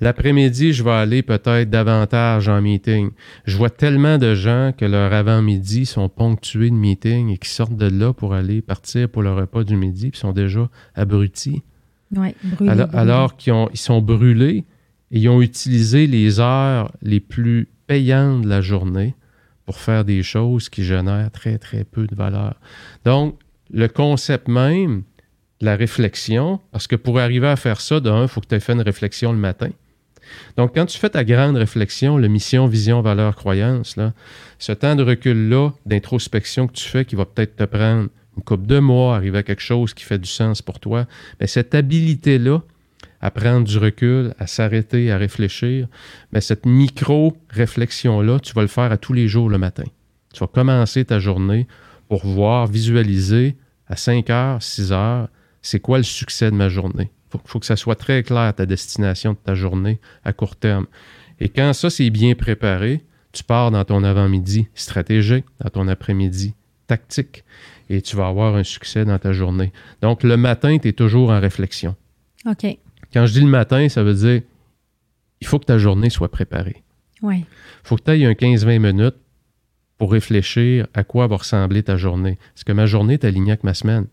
L'après-midi, 0.00 0.72
je 0.72 0.82
vais 0.82 0.90
aller 0.92 1.22
peut-être 1.22 1.68
davantage 1.68 2.48
en 2.48 2.62
meeting. 2.62 3.10
Je 3.44 3.56
vois 3.58 3.68
tellement 3.68 4.16
de 4.16 4.34
gens 4.34 4.72
que 4.76 4.86
leur 4.86 5.12
avant-midi 5.12 5.84
sont 5.84 6.08
ponctués 6.08 6.70
de 6.70 6.74
meetings 6.74 7.28
et 7.28 7.36
qui 7.36 7.50
sortent 7.50 7.76
de 7.76 7.86
là 7.86 8.14
pour 8.14 8.32
aller 8.32 8.62
partir 8.62 9.10
pour 9.10 9.22
le 9.22 9.32
repas 9.34 9.62
du 9.64 9.76
midi, 9.76 10.10
puis 10.10 10.18
sont 10.18 10.32
déjà 10.32 10.70
abrutis. 10.94 11.62
Alors 12.94 13.36
qu'ils 13.36 13.52
ont- 13.52 13.68
ils 13.72 13.78
sont 13.78 14.00
brûlés 14.00 14.64
et 15.10 15.18
ils 15.18 15.28
ont 15.28 15.42
utilisé 15.42 16.06
les 16.06 16.40
heures 16.40 16.90
les 17.02 17.20
plus 17.20 17.68
payantes 17.86 18.42
de 18.42 18.48
la 18.48 18.62
journée 18.62 19.14
pour 19.66 19.76
faire 19.76 20.06
des 20.06 20.22
choses 20.22 20.70
qui 20.70 20.82
génèrent 20.82 21.30
très, 21.30 21.58
très 21.58 21.84
peu 21.84 22.06
de 22.06 22.14
valeur. 22.14 22.54
Donc, 23.04 23.38
le 23.72 23.88
concept 23.88 24.48
même, 24.48 25.02
la 25.60 25.76
réflexion, 25.76 26.60
parce 26.70 26.86
que 26.86 26.96
pour 26.96 27.18
arriver 27.18 27.48
à 27.48 27.56
faire 27.56 27.80
ça, 27.80 28.00
d'un, 28.00 28.22
il 28.22 28.28
faut 28.28 28.40
que 28.40 28.46
tu 28.46 28.54
aies 28.54 28.60
fait 28.60 28.72
une 28.72 28.82
réflexion 28.82 29.32
le 29.32 29.38
matin. 29.38 29.70
Donc, 30.56 30.74
quand 30.74 30.86
tu 30.86 30.98
fais 30.98 31.10
ta 31.10 31.24
grande 31.24 31.56
réflexion, 31.56 32.16
le 32.16 32.28
mission, 32.28 32.66
vision, 32.66 33.00
valeur, 33.00 33.36
croyance, 33.36 33.96
là, 33.96 34.12
ce 34.58 34.72
temps 34.72 34.94
de 34.94 35.02
recul-là, 35.02 35.70
d'introspection 35.86 36.66
que 36.66 36.72
tu 36.72 36.88
fais, 36.88 37.04
qui 37.04 37.16
va 37.16 37.26
peut-être 37.26 37.56
te 37.56 37.64
prendre 37.64 38.08
une 38.36 38.42
couple 38.42 38.66
de 38.66 38.78
mois, 38.78 39.16
arriver 39.16 39.38
à 39.38 39.42
quelque 39.42 39.62
chose 39.62 39.94
qui 39.94 40.04
fait 40.04 40.18
du 40.18 40.28
sens 40.28 40.62
pour 40.62 40.80
toi, 40.80 41.06
mais 41.40 41.46
cette 41.46 41.74
habilité-là 41.74 42.62
à 43.20 43.30
prendre 43.30 43.66
du 43.66 43.78
recul, 43.78 44.34
à 44.38 44.46
s'arrêter, 44.46 45.12
à 45.12 45.16
réfléchir, 45.16 45.86
mais 46.32 46.40
cette 46.40 46.66
micro-réflexion-là, 46.66 48.40
tu 48.40 48.52
vas 48.52 48.62
le 48.62 48.68
faire 48.68 48.90
à 48.90 48.96
tous 48.96 49.12
les 49.12 49.28
jours 49.28 49.48
le 49.48 49.58
matin. 49.58 49.84
Tu 50.34 50.40
vas 50.40 50.48
commencer 50.48 51.04
ta 51.04 51.20
journée 51.20 51.68
pour 52.08 52.26
voir, 52.26 52.66
visualiser 52.66 53.56
à 53.92 53.96
5 53.96 54.30
heures, 54.30 54.62
6 54.62 54.92
heures, 54.92 55.28
c'est 55.60 55.78
quoi 55.78 55.98
le 55.98 56.02
succès 56.02 56.50
de 56.50 56.56
ma 56.56 56.70
journée? 56.70 57.10
Il 57.34 57.40
faut, 57.44 57.60
que 57.60 57.66
ça 57.66 57.76
soit 57.76 57.94
très 57.94 58.22
clair, 58.22 58.54
ta 58.54 58.64
destination 58.64 59.32
de 59.32 59.38
ta 59.38 59.54
journée 59.54 60.00
à 60.24 60.32
court 60.32 60.56
terme. 60.56 60.86
Et 61.40 61.50
quand 61.50 61.74
ça, 61.74 61.90
c'est 61.90 62.08
bien 62.08 62.34
préparé, 62.34 63.02
tu 63.32 63.44
pars 63.44 63.70
dans 63.70 63.84
ton 63.84 64.02
avant-midi 64.02 64.68
stratégique, 64.74 65.44
dans 65.60 65.68
ton 65.68 65.88
après-midi 65.88 66.54
tactique, 66.86 67.44
et 67.90 68.00
tu 68.00 68.16
vas 68.16 68.28
avoir 68.28 68.56
un 68.56 68.64
succès 68.64 69.04
dans 69.04 69.18
ta 69.18 69.32
journée. 69.32 69.72
Donc, 70.00 70.22
le 70.22 70.38
matin, 70.38 70.78
tu 70.78 70.88
es 70.88 70.92
toujours 70.92 71.28
en 71.28 71.40
réflexion. 71.40 71.94
OK. 72.46 72.66
Quand 73.12 73.26
je 73.26 73.32
dis 73.34 73.42
le 73.42 73.46
matin, 73.46 73.90
ça 73.90 74.02
veut 74.02 74.14
dire 74.14 74.40
il 75.42 75.46
faut 75.46 75.58
que 75.58 75.66
ta 75.66 75.76
journée 75.76 76.08
soit 76.08 76.30
préparée. 76.30 76.82
Oui. 77.20 77.40
Il 77.40 77.46
faut 77.88 77.96
que 77.96 78.04
tu 78.04 78.10
aies 78.12 78.24
un 78.24 78.32
15-20 78.32 78.78
minutes 78.78 79.16
pour 79.98 80.12
réfléchir 80.12 80.86
à 80.94 81.04
quoi 81.04 81.26
va 81.26 81.36
ressembler 81.36 81.82
ta 81.82 81.96
journée. 81.96 82.38
Est-ce 82.56 82.64
que 82.64 82.72
ma 82.72 82.86
journée 82.86 83.14
est 83.14 83.24
alignée 83.24 83.52
avec 83.52 83.64
ma 83.64 83.74
semaine? 83.74 84.06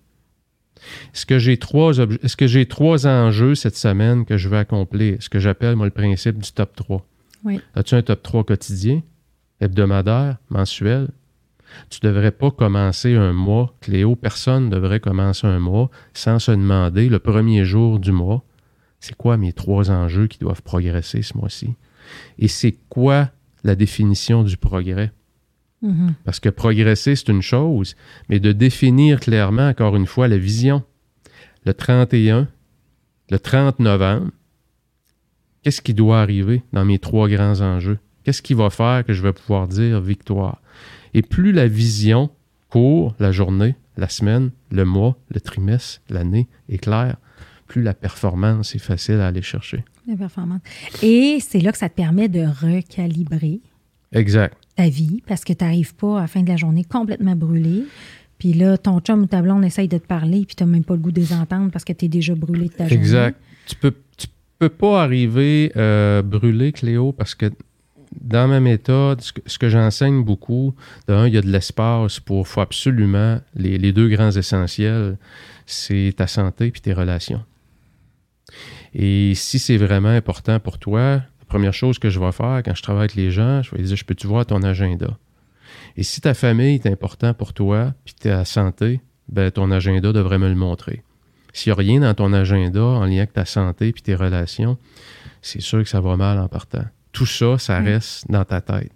Est-ce 1.14 1.26
que 1.26 1.40
j'ai 1.40 1.58
trois, 1.58 1.98
est-ce 1.98 2.38
que 2.38 2.48
j'ai 2.48 2.66
trois 2.66 3.08
enjeux 3.08 3.56
cette 3.56 3.76
semaine 3.76 4.26
que 4.26 4.38
je 4.38 4.48
veux 4.50 4.58
accomplir? 4.58 5.18
Ce 5.20 5.30
que 5.30 5.40
j'appelle, 5.40 5.76
moi, 5.76 5.86
le 5.86 5.92
principe 5.92 6.38
du 6.38 6.52
top 6.52 6.76
3. 6.76 7.06
Oui. 7.44 7.60
As-tu 7.76 7.96
un 7.96 8.02
top 8.02 8.22
3 8.22 8.44
quotidien, 8.46 9.02
hebdomadaire, 9.60 10.38
mensuel? 10.50 11.10
Tu 11.90 12.00
ne 12.04 12.10
devrais 12.10 12.32
pas 12.32 12.50
commencer 12.52 13.16
un 13.16 13.34
mois, 13.34 13.76
Cléo, 13.82 14.16
personne 14.16 14.70
ne 14.70 14.76
devrait 14.76 15.00
commencer 15.00 15.48
un 15.48 15.60
mois 15.60 15.90
sans 16.14 16.40
se 16.40 16.52
demander 16.52 17.10
le 17.10 17.20
premier 17.20 17.64
jour 17.64 18.00
du 18.00 18.12
mois, 18.12 18.44
c'est 19.00 19.16
quoi 19.16 19.38
mes 19.38 19.54
trois 19.54 19.92
enjeux 19.92 20.28
qui 20.28 20.40
doivent 20.40 20.62
progresser 20.62 21.22
ce 21.22 21.38
mois-ci? 21.38 21.76
Et 22.38 22.48
c'est 22.48 22.76
quoi 22.90 23.30
la 23.64 23.76
définition 23.76 24.44
du 24.44 24.58
progrès? 24.58 25.12
Mm-hmm. 25.84 26.14
Parce 26.26 26.40
que 26.40 26.50
progresser, 26.50 27.16
c'est 27.16 27.30
une 27.30 27.42
chose, 27.42 27.96
mais 28.28 28.40
de 28.40 28.52
définir 28.52 29.20
clairement, 29.20 29.70
encore 29.70 29.96
une 29.96 30.08
fois, 30.08 30.28
la 30.28 30.38
vision. 30.38 30.84
Le 31.66 31.74
31, 31.74 32.48
le 33.30 33.40
30 33.40 33.80
novembre, 33.80 34.32
qu'est-ce 35.64 35.82
qui 35.82 35.94
doit 35.94 36.22
arriver 36.22 36.64
dans 36.74 36.86
mes 36.86 37.00
trois 37.00 37.30
grands 37.30 37.62
enjeux? 37.62 38.00
Qu'est-ce 38.24 38.42
qui 38.42 38.54
va 38.54 38.70
faire 38.70 39.04
que 39.06 39.14
je 39.14 39.22
vais 39.22 39.34
pouvoir 39.34 39.68
dire 39.68 40.02
victoire? 40.02 40.62
Et 41.14 41.22
plus 41.22 41.52
la 41.52 41.68
vision 41.68 42.30
court, 42.70 43.16
la 43.20 43.32
journée, 43.32 43.76
la 43.98 44.10
semaine, 44.10 44.52
le 44.72 44.86
mois, 44.86 45.18
le 45.30 45.42
trimestre, 45.42 46.02
l'année 46.10 46.48
est 46.70 46.78
claire, 46.78 47.18
plus 47.68 47.82
la 47.82 47.94
performance 47.94 48.76
est 48.76 48.80
facile 48.80 49.16
à 49.16 49.28
aller 49.28 49.42
chercher. 49.42 49.84
La 50.08 50.16
performance. 50.16 50.62
Et 51.02 51.40
c'est 51.40 51.60
là 51.60 51.72
que 51.72 51.78
ça 51.78 51.90
te 51.90 51.96
permet 51.96 52.28
de 52.28 52.42
recalibrer 52.42 53.62
Exact. 54.12 54.58
Parce 55.28 55.44
que 55.44 55.54
tu 55.54 55.64
n'arrives 55.64 55.96
pas 55.96 56.20
à 56.20 56.22
la 56.22 56.28
fin 56.28 56.42
de 56.42 56.50
la 56.50 56.58
journée 56.58 56.84
complètement 56.84 57.36
brûlé. 57.36 57.84
Puis 58.38 58.54
là, 58.54 58.78
ton 58.78 59.00
chum 59.02 59.24
ou 59.24 59.26
ta 59.26 59.42
blonde 59.42 59.66
essaye 59.66 59.88
de 59.88 59.98
te 59.98 60.08
parler, 60.08 60.46
puis 60.46 60.56
tu 60.56 60.64
n'as 60.64 60.70
même 60.70 60.84
pas 60.84 60.94
le 60.94 61.02
goût 61.02 61.12
de 61.12 61.20
les 61.20 61.34
entendre 61.34 61.72
parce 61.72 61.84
que 61.84 61.94
tu 61.94 62.06
es 62.06 62.08
déjà 62.08 62.36
brûlé 62.36 62.70
de 62.70 62.74
ta 62.74 62.88
journée. 62.88 62.96
Exact. 62.96 63.40
Tu 63.68 63.76
peux, 63.76 63.94
peux 64.60 64.70
pas 64.70 65.04
arriver 65.04 65.72
euh, 65.76 66.22
brûlé, 66.22 66.72
Cléo, 66.72 67.12
parce 67.12 67.36
que 67.36 67.52
dans 68.22 68.48
ma 68.48 68.60
méthode, 68.60 69.22
ce 69.22 69.58
que, 69.58 69.70
j'enseigne 69.70 70.24
beaucoup, 70.24 70.74
d'un, 71.08 71.28
il 71.28 71.34
y 71.34 71.38
a 71.38 71.42
de 71.42 71.50
l'espace 71.50 72.20
pour, 72.20 72.48
faut 72.48 72.62
absolument, 72.62 73.40
les, 73.56 73.92
deux 73.92 74.10
grands 74.10 74.32
essentiels, 74.32 75.18
c'est 75.66 76.14
ta 76.18 76.28
santé 76.28 76.72
puis 76.72 76.82
tes 76.82 76.94
relations. 76.94 77.44
Et 78.94 79.34
si 79.36 79.60
c'est 79.60 79.78
vraiment 79.78 80.10
important 80.10 80.60
pour 80.60 80.80
toi, 80.80 81.22
première 81.50 81.74
chose 81.74 82.00
que 82.00 82.10
je 82.10 82.20
vais 82.20 82.32
faire 82.32 82.62
quand 82.64 82.74
je 82.76 82.82
travaille 82.82 83.02
avec 83.02 83.16
les 83.16 83.32
gens, 83.32 83.62
je 83.64 83.76
vais 83.76 83.84
dire, 83.84 83.96
je 83.98 84.06
peux-tu 84.06 84.28
voir 84.28 84.46
ton 84.46 84.64
agenda? 84.64 85.18
Et 85.98 86.04
si 86.04 86.22
ta 86.22 86.34
famille 86.34 86.76
est 86.76 86.86
important 86.86 87.34
pour 87.34 87.54
toi, 87.54 87.94
puis 88.06 88.14
ta 88.14 88.46
santé, 88.46 89.02
ben 89.28 89.52
ton 89.52 89.70
agenda 89.72 90.14
devrait 90.14 90.40
me 90.40 90.48
le 90.48 90.56
montrer. 90.56 91.04
S'il 91.54 91.72
n'y 91.72 91.74
a 91.74 91.76
rien 91.80 92.00
dans 92.02 92.14
ton 92.14 92.32
agenda 92.34 92.82
en 92.84 93.06
lien 93.06 93.18
avec 93.18 93.34
ta 93.34 93.46
santé 93.46 93.92
puis 93.92 94.02
tes 94.02 94.16
relations, 94.16 94.78
c'est 95.42 95.62
sûr 95.62 95.84
que 95.84 95.90
ça 95.90 96.00
va 96.00 96.16
mal 96.16 96.40
en 96.40 96.48
partant. 96.48 96.86
Tout 97.12 97.26
ça, 97.26 97.58
ça 97.58 97.80
Mm. 97.82 97.86
reste 97.86 98.32
dans 98.32 98.46
ta 98.46 98.62
tête. 98.62 98.92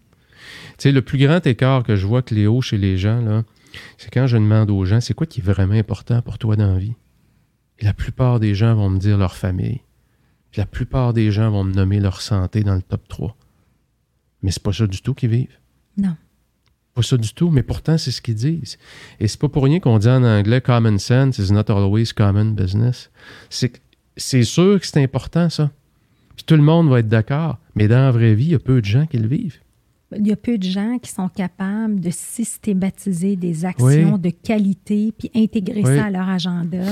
Tu 0.77 0.89
sais, 0.89 0.91
le 0.91 1.01
plus 1.01 1.17
grand 1.17 1.45
écart 1.47 1.83
que 1.83 1.95
je 1.95 2.05
vois, 2.05 2.21
Cléo, 2.21 2.61
chez 2.61 2.77
les 2.77 2.97
gens, 2.97 3.21
là, 3.21 3.43
c'est 3.97 4.11
quand 4.13 4.27
je 4.27 4.37
demande 4.37 4.69
aux 4.69 4.85
gens, 4.85 5.01
c'est 5.01 5.13
quoi 5.13 5.25
qui 5.25 5.39
est 5.39 5.43
vraiment 5.43 5.73
important 5.73 6.21
pour 6.21 6.37
toi 6.37 6.55
dans 6.55 6.73
la 6.73 6.79
vie? 6.79 6.93
Et 7.79 7.85
la 7.85 7.93
plupart 7.93 8.39
des 8.39 8.53
gens 8.53 8.75
vont 8.75 8.89
me 8.89 8.99
dire 8.99 9.17
leur 9.17 9.35
famille. 9.35 9.81
Puis 10.53 10.59
la 10.61 10.67
plupart 10.67 11.13
des 11.13 11.31
gens 11.31 11.49
vont 11.49 11.63
me 11.63 11.73
nommer 11.73 11.99
leur 11.99 12.21
santé 12.21 12.61
dans 12.63 12.75
le 12.75 12.83
top 12.83 13.07
3. 13.07 13.35
Mais 14.43 14.51
c'est 14.51 14.61
pas 14.61 14.71
ça 14.71 14.85
du 14.85 15.01
tout 15.01 15.15
qu'ils 15.15 15.31
vivent. 15.31 15.57
Non. 15.97 16.15
Pas 16.93 17.01
ça 17.01 17.17
du 17.17 17.33
tout, 17.33 17.49
mais 17.49 17.63
pourtant, 17.63 17.97
c'est 17.97 18.11
ce 18.11 18.21
qu'ils 18.21 18.35
disent. 18.35 18.77
Et 19.19 19.27
c'est 19.27 19.39
pas 19.39 19.49
pour 19.49 19.63
rien 19.63 19.79
qu'on 19.79 19.97
dit 19.97 20.07
en 20.07 20.23
anglais 20.23 20.61
common 20.61 20.99
sense 20.99 21.39
is 21.39 21.51
not 21.51 21.71
always 21.71 22.13
common 22.15 22.51
business. 22.51 23.09
C'est 23.49 24.43
sûr 24.43 24.79
que 24.79 24.85
c'est 24.85 25.01
important, 25.03 25.49
ça. 25.49 25.71
Puis 26.35 26.45
tout 26.45 26.55
le 26.55 26.61
monde 26.61 26.87
va 26.87 26.99
être 26.99 27.07
d'accord. 27.07 27.57
Mais 27.73 27.87
dans 27.87 27.97
la 27.97 28.11
vraie 28.11 28.35
vie, 28.35 28.45
il 28.45 28.51
y 28.51 28.55
a 28.55 28.59
peu 28.59 28.79
de 28.79 28.85
gens 28.85 29.07
qui 29.07 29.17
le 29.17 29.27
vivent. 29.27 29.57
Il 30.15 30.27
y 30.27 30.31
a 30.31 30.35
peu 30.35 30.59
de 30.59 30.63
gens 30.63 30.99
qui 30.99 31.09
sont 31.11 31.29
capables 31.29 31.99
de 31.99 32.11
systématiser 32.11 33.35
des 33.35 33.65
actions 33.65 34.13
Oui. 34.13 34.19
de 34.19 34.29
qualité 34.29 35.11
puis 35.17 35.31
intégrer 35.33 35.81
Oui. 35.83 35.97
ça 35.97 36.05
à 36.05 36.09
leur 36.11 36.29
agenda 36.29 36.85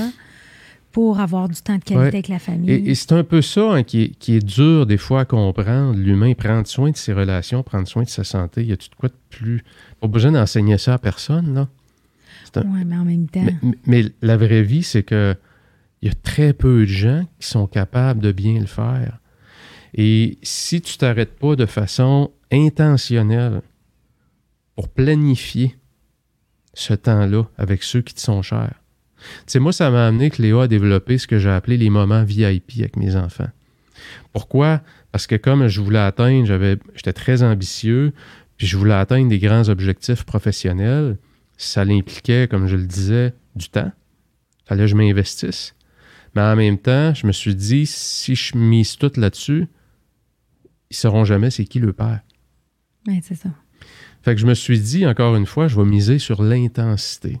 pour 0.92 1.18
avoir 1.20 1.48
du 1.48 1.60
temps 1.60 1.76
de 1.78 1.82
qualité 1.84 1.96
Ouais. 1.96 2.06
avec 2.08 2.28
la 2.28 2.38
famille. 2.38 2.70
Et, 2.70 2.90
et 2.90 2.94
c'est 2.94 3.12
un 3.12 3.24
peu 3.24 3.40
ça 3.42 3.72
hein, 3.72 3.82
qui, 3.82 4.02
est, 4.02 4.08
qui 4.18 4.34
est 4.36 4.44
dur 4.44 4.86
des 4.86 4.98
fois 4.98 5.20
à 5.20 5.24
comprendre. 5.24 5.94
L'humain, 5.96 6.34
prendre 6.34 6.66
soin 6.66 6.90
de 6.90 6.96
ses 6.96 7.12
relations, 7.12 7.62
prendre 7.62 7.88
soin 7.88 8.02
de 8.02 8.08
sa 8.08 8.24
santé, 8.24 8.60
il 8.62 8.68
y 8.68 8.72
a 8.72 8.76
tout 8.76 8.88
de 8.90 8.94
quoi 8.94 9.08
de 9.08 9.14
plus? 9.30 9.64
Pas 10.00 10.06
besoin 10.08 10.32
d'enseigner 10.32 10.78
ça 10.78 10.94
à 10.94 10.98
personne, 10.98 11.54
là. 11.54 11.68
Un- 12.54 12.62
Oui, 12.66 12.84
mais 12.84 12.96
en 12.96 13.04
même 13.06 13.28
temps. 13.28 13.46
Mais 13.86 14.04
la 14.20 14.36
vraie 14.36 14.62
vie, 14.62 14.82
c'est 14.82 15.02
que 15.02 15.34
il 16.02 16.08
y 16.08 16.10
a 16.10 16.14
très 16.14 16.52
peu 16.52 16.80
de 16.80 16.86
gens 16.86 17.24
qui 17.40 17.48
sont 17.48 17.66
capables 17.66 18.20
de 18.20 18.32
bien 18.32 18.58
le 18.60 18.66
faire. 18.66 19.18
Et 19.94 20.38
si 20.42 20.80
tu 20.82 20.98
t'arrêtes 20.98 21.38
pas 21.38 21.54
de 21.56 21.64
façon 21.64 22.30
intentionnelle 22.50 23.62
pour 24.74 24.88
planifier 24.88 25.76
ce 26.74 26.92
temps-là 26.94 27.44
avec 27.56 27.82
ceux 27.82 28.02
qui 28.02 28.14
te 28.14 28.20
sont 28.20 28.42
chers. 28.42 28.81
Tu 29.46 29.52
sais, 29.52 29.58
moi, 29.58 29.72
ça 29.72 29.90
m'a 29.90 30.06
amené, 30.06 30.30
Cléo, 30.30 30.60
à 30.60 30.68
développer 30.68 31.18
ce 31.18 31.26
que 31.26 31.38
j'ai 31.38 31.50
appelé 31.50 31.76
les 31.76 31.90
moments 31.90 32.24
VIP 32.24 32.72
avec 32.78 32.96
mes 32.96 33.16
enfants. 33.16 33.48
Pourquoi? 34.32 34.82
Parce 35.12 35.26
que 35.26 35.36
comme 35.36 35.68
je 35.68 35.80
voulais 35.80 35.98
atteindre, 35.98 36.46
j'avais, 36.46 36.78
j'étais 36.94 37.12
très 37.12 37.42
ambitieux, 37.42 38.12
puis 38.56 38.66
je 38.66 38.76
voulais 38.76 38.94
atteindre 38.94 39.28
des 39.28 39.38
grands 39.38 39.68
objectifs 39.68 40.24
professionnels, 40.24 41.18
ça 41.56 41.84
l'impliquait, 41.84 42.48
comme 42.48 42.66
je 42.66 42.76
le 42.76 42.86
disais, 42.86 43.34
du 43.54 43.68
temps. 43.68 43.92
Fallait 44.66 44.84
que 44.84 44.88
je 44.88 44.96
m'investisse. 44.96 45.74
Mais 46.34 46.42
en 46.42 46.56
même 46.56 46.78
temps, 46.78 47.12
je 47.14 47.26
me 47.26 47.32
suis 47.32 47.54
dit, 47.54 47.86
si 47.86 48.34
je 48.34 48.56
mise 48.56 48.96
tout 48.96 49.12
là-dessus, 49.16 49.66
ils 50.90 50.96
sauront 50.96 51.24
jamais 51.24 51.50
c'est 51.50 51.64
qui 51.64 51.78
le 51.78 51.92
père. 51.92 52.20
Ouais, 53.06 53.20
c'est 53.22 53.34
ça. 53.34 53.50
Fait 54.22 54.34
que 54.34 54.40
je 54.40 54.46
me 54.46 54.54
suis 54.54 54.78
dit, 54.78 55.06
encore 55.06 55.36
une 55.36 55.46
fois, 55.46 55.68
je 55.68 55.76
vais 55.76 55.84
miser 55.84 56.18
sur 56.18 56.42
l'intensité. 56.42 57.40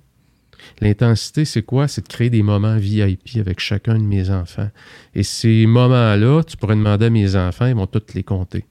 L'intensité, 0.80 1.44
c'est 1.44 1.62
quoi? 1.62 1.88
C'est 1.88 2.02
de 2.02 2.08
créer 2.08 2.30
des 2.30 2.42
moments 2.42 2.76
VIP 2.76 3.36
avec 3.36 3.60
chacun 3.60 3.94
de 3.94 4.04
mes 4.04 4.30
enfants. 4.30 4.70
Et 5.14 5.22
ces 5.22 5.66
moments-là, 5.66 6.42
tu 6.44 6.56
pourrais 6.56 6.76
demander 6.76 7.06
à 7.06 7.10
mes 7.10 7.36
enfants, 7.36 7.66
ils 7.66 7.74
vont 7.74 7.86
tous 7.86 8.14
les 8.14 8.22
compter. 8.22 8.64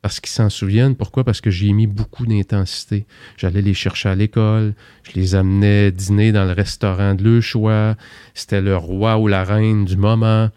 Parce 0.00 0.20
qu'ils 0.20 0.30
s'en 0.30 0.48
souviennent. 0.48 0.94
Pourquoi? 0.94 1.24
Parce 1.24 1.40
que 1.40 1.50
j'y 1.50 1.70
ai 1.70 1.72
mis 1.72 1.86
beaucoup 1.86 2.24
d'intensité. 2.24 3.04
J'allais 3.36 3.62
les 3.62 3.74
chercher 3.74 4.10
à 4.10 4.14
l'école, 4.14 4.74
je 5.02 5.18
les 5.18 5.34
amenais 5.34 5.90
dîner 5.90 6.30
dans 6.30 6.44
le 6.44 6.52
restaurant 6.52 7.14
de 7.14 7.24
leur 7.24 7.42
choix. 7.42 7.96
C'était 8.34 8.60
le 8.60 8.76
roi 8.76 9.18
ou 9.18 9.26
la 9.26 9.44
reine 9.44 9.84
du 9.84 9.96
moment. 9.96 10.50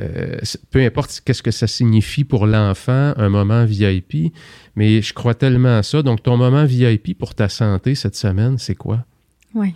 Euh, 0.00 0.38
peu 0.70 0.80
importe 0.80 1.22
qu'est-ce 1.24 1.42
que 1.42 1.52
ça 1.52 1.66
signifie 1.66 2.24
pour 2.24 2.46
l'enfant, 2.46 3.14
un 3.16 3.28
moment 3.28 3.64
VIP, 3.64 4.32
mais 4.74 5.02
je 5.02 5.14
crois 5.14 5.34
tellement 5.34 5.78
à 5.78 5.82
ça. 5.82 6.02
Donc, 6.02 6.22
ton 6.22 6.36
moment 6.36 6.64
VIP 6.64 7.16
pour 7.16 7.34
ta 7.34 7.48
santé 7.48 7.94
cette 7.94 8.16
semaine, 8.16 8.58
c'est 8.58 8.74
quoi? 8.74 9.04
Oui. 9.54 9.74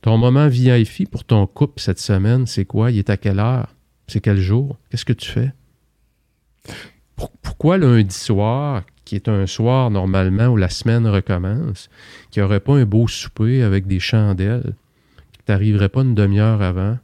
Ton 0.00 0.18
moment 0.18 0.48
VIP 0.48 1.08
pour 1.10 1.24
ton 1.24 1.46
couple 1.46 1.80
cette 1.80 2.00
semaine, 2.00 2.46
c'est 2.46 2.64
quoi? 2.64 2.90
Il 2.90 2.98
est 2.98 3.10
à 3.10 3.16
quelle 3.16 3.38
heure? 3.38 3.74
C'est 4.08 4.20
quel 4.20 4.40
jour? 4.40 4.78
Qu'est-ce 4.90 5.04
que 5.04 5.12
tu 5.12 5.30
fais? 5.30 5.52
Pour- 7.16 7.30
pourquoi 7.30 7.78
lundi 7.78 8.14
soir, 8.14 8.82
qui 9.04 9.14
est 9.14 9.28
un 9.28 9.46
soir 9.46 9.90
normalement 9.90 10.48
où 10.48 10.56
la 10.56 10.68
semaine 10.68 11.06
recommence, 11.06 11.88
qu'il 12.30 12.42
n'y 12.42 12.46
aurait 12.46 12.60
pas 12.60 12.74
un 12.74 12.84
beau 12.84 13.06
souper 13.06 13.62
avec 13.62 13.86
des 13.86 14.00
chandelles, 14.00 14.74
que 15.32 15.44
tu 15.46 15.52
n'arriverais 15.52 15.88
pas 15.88 16.02
une 16.02 16.14
demi-heure 16.14 16.62
avant, 16.62 16.98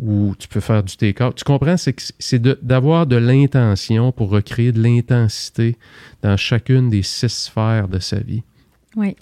ou 0.00 0.34
tu 0.38 0.48
peux 0.48 0.60
faire 0.60 0.82
du 0.82 0.96
take-out. 0.96 1.34
Tu 1.36 1.44
comprends? 1.44 1.76
C'est 1.76 2.42
d'avoir 2.64 3.06
de, 3.06 3.16
l'intention 3.16 4.12
pour 4.12 4.30
recréer 4.30 4.72
de 4.72 4.82
l'intensité 4.82 5.76
dans 6.22 6.36
chacune 6.36 6.88
des 6.88 7.02
six 7.02 7.28
sphères 7.28 7.86
de 7.88 7.98
sa 7.98 8.18
vie. 8.18 8.42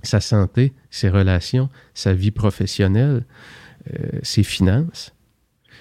Sa 0.02 0.20
santé, 0.20 0.72
ses 0.90 1.10
relations, 1.10 1.68
sa 1.94 2.14
vie 2.14 2.30
professionnelle, 2.30 3.24
euh, 3.92 4.18
ses 4.22 4.42
finances, 4.42 5.12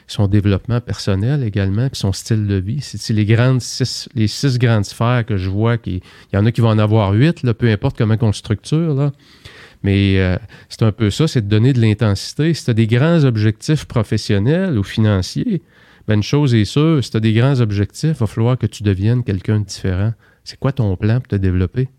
son 0.08 0.28
développement 0.28 0.80
personnel 0.80 1.44
également, 1.44 1.90
puis 1.90 2.00
son 2.00 2.14
style 2.14 2.48
de 2.48 2.56
vie. 2.56 2.80
C'est 2.82 3.14
les 3.14 3.26
six, 3.60 4.10
les 4.16 4.28
six 4.28 4.58
grandes 4.58 4.86
sphères 4.86 5.26
que 5.26 5.38
je 5.38 5.50
vois. 5.50 5.78
Il 5.86 6.02
y 6.34 6.38
en 6.38 6.46
a 6.46 6.52
qui 6.52 6.62
vont 6.62 6.70
en 6.70 6.80
avoir 6.80 7.12
huit, 7.12 7.42
peu 7.54 7.70
importe 7.70 7.98
comment 7.98 8.18
on 8.22 8.32
structure. 8.32 9.12
Mais 9.84 10.20
euh, 10.20 10.38
c'est 10.70 10.84
un 10.84 10.92
peu 10.92 11.10
ça, 11.10 11.28
c'est 11.28 11.42
de 11.42 11.50
donner 11.50 11.74
de 11.74 11.82
l'intensité. 11.82 12.54
Si 12.54 12.66
tu 12.66 12.72
as 12.72 12.74
des 12.74 12.88
grands 12.88 13.24
objectifs 13.24 13.86
professionnels 13.86 14.78
ou 14.78 14.84
financiers, 14.84 15.62
ben 16.08 16.16
une 16.16 16.24
chose 16.24 16.56
est 16.56 16.66
sûre, 16.66 17.04
si 17.04 17.12
tu 17.12 17.18
as 17.18 17.20
des 17.20 17.34
grands 17.34 17.60
objectifs, 17.60 18.16
il 18.16 18.20
va 18.20 18.28
falloir 18.28 18.58
que 18.58 18.66
tu 18.66 18.84
deviennes 18.84 19.24
quelqu'un 19.24 19.60
de 19.60 19.66
différent. 19.66 20.14
C'est 20.44 20.58
quoi 20.58 20.72
ton 20.72 20.96
plan 20.96 21.20
pour 21.20 21.28
te 21.28 21.36
développer? 21.36 21.90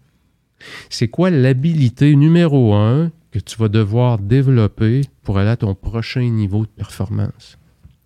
C'est 0.91 1.09
quoi 1.09 1.31
l'habilité 1.31 2.17
numéro 2.17 2.75
un 2.75 3.11
que 3.31 3.39
tu 3.39 3.57
vas 3.57 3.69
devoir 3.69 4.19
développer 4.19 5.03
pour 5.23 5.39
aller 5.39 5.51
à 5.51 5.57
ton 5.57 5.75
prochain 5.75 6.29
niveau 6.29 6.63
de 6.63 6.71
performance? 6.71 7.59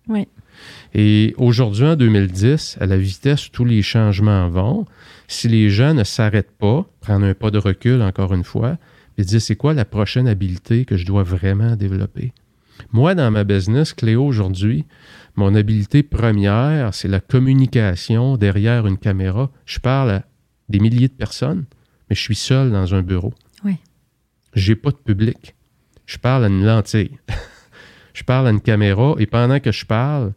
Oui. 0.07 0.27
Et 0.93 1.33
aujourd'hui, 1.37 1.85
en 1.85 1.95
2010, 1.95 2.77
à 2.79 2.85
la 2.85 2.97
vitesse 2.97 3.47
où 3.47 3.49
tous 3.51 3.65
les 3.65 3.81
changements 3.81 4.49
vont, 4.49 4.85
si 5.27 5.47
les 5.47 5.69
gens 5.69 5.93
ne 5.93 6.03
s'arrêtent 6.03 6.55
pas, 6.57 6.85
prennent 6.99 7.23
un 7.23 7.33
pas 7.33 7.51
de 7.51 7.57
recul 7.57 8.01
encore 8.01 8.33
une 8.33 8.43
fois, 8.43 8.77
et 9.17 9.23
disent 9.23 9.43
c'est 9.43 9.55
quoi 9.55 9.73
la 9.73 9.85
prochaine 9.85 10.27
habileté 10.27 10.85
que 10.85 10.97
je 10.97 11.05
dois 11.05 11.23
vraiment 11.23 11.75
développer? 11.75 12.33
Moi, 12.91 13.15
dans 13.15 13.31
ma 13.31 13.43
business, 13.43 13.93
Cléo, 13.93 14.25
aujourd'hui, 14.25 14.85
mon 15.35 15.55
habileté 15.55 16.03
première, 16.03 16.93
c'est 16.93 17.07
la 17.07 17.19
communication 17.19 18.37
derrière 18.37 18.87
une 18.87 18.97
caméra. 18.97 19.51
Je 19.65 19.79
parle 19.79 20.11
à 20.11 20.25
des 20.69 20.79
milliers 20.79 21.07
de 21.07 21.13
personnes, 21.13 21.65
mais 22.13 22.15
je 22.15 22.21
suis 22.21 22.35
seul 22.35 22.71
dans 22.71 22.93
un 22.93 23.01
bureau. 23.01 23.33
Oui. 23.65 23.77
J'ai 24.53 24.75
pas 24.75 24.91
de 24.91 24.97
public. 24.97 25.55
Je 26.05 26.19
parle 26.19 26.45
à 26.45 26.47
une 26.47 26.63
lentille. 26.63 27.17
je 28.13 28.23
parle 28.23 28.45
à 28.45 28.51
une 28.51 28.61
caméra 28.61 29.15
et 29.17 29.25
pendant 29.25 29.59
que 29.59 29.71
je 29.71 29.83
parle, 29.83 30.33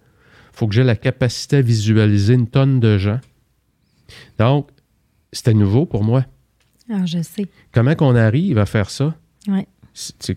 il 0.55 0.57
faut 0.57 0.67
que 0.69 0.75
j'ai 0.75 0.85
la 0.85 0.97
capacité 0.97 1.57
à 1.57 1.61
visualiser 1.61 2.33
une 2.33 2.49
tonne 2.49 2.81
de 2.81 2.97
gens. 2.97 3.21
Donc, 4.39 4.71
c'était 5.33 5.53
nouveau 5.53 5.85
pour 5.85 6.03
moi. 6.03 6.25
Ah, 6.91 7.05
je 7.05 7.21
sais. 7.21 7.47
Comment 7.73 7.95
qu'on 7.95 8.17
arrive 8.17 8.57
à 8.57 8.65
faire 8.65 8.89
ça? 8.89 9.15
Oui. 9.47 9.67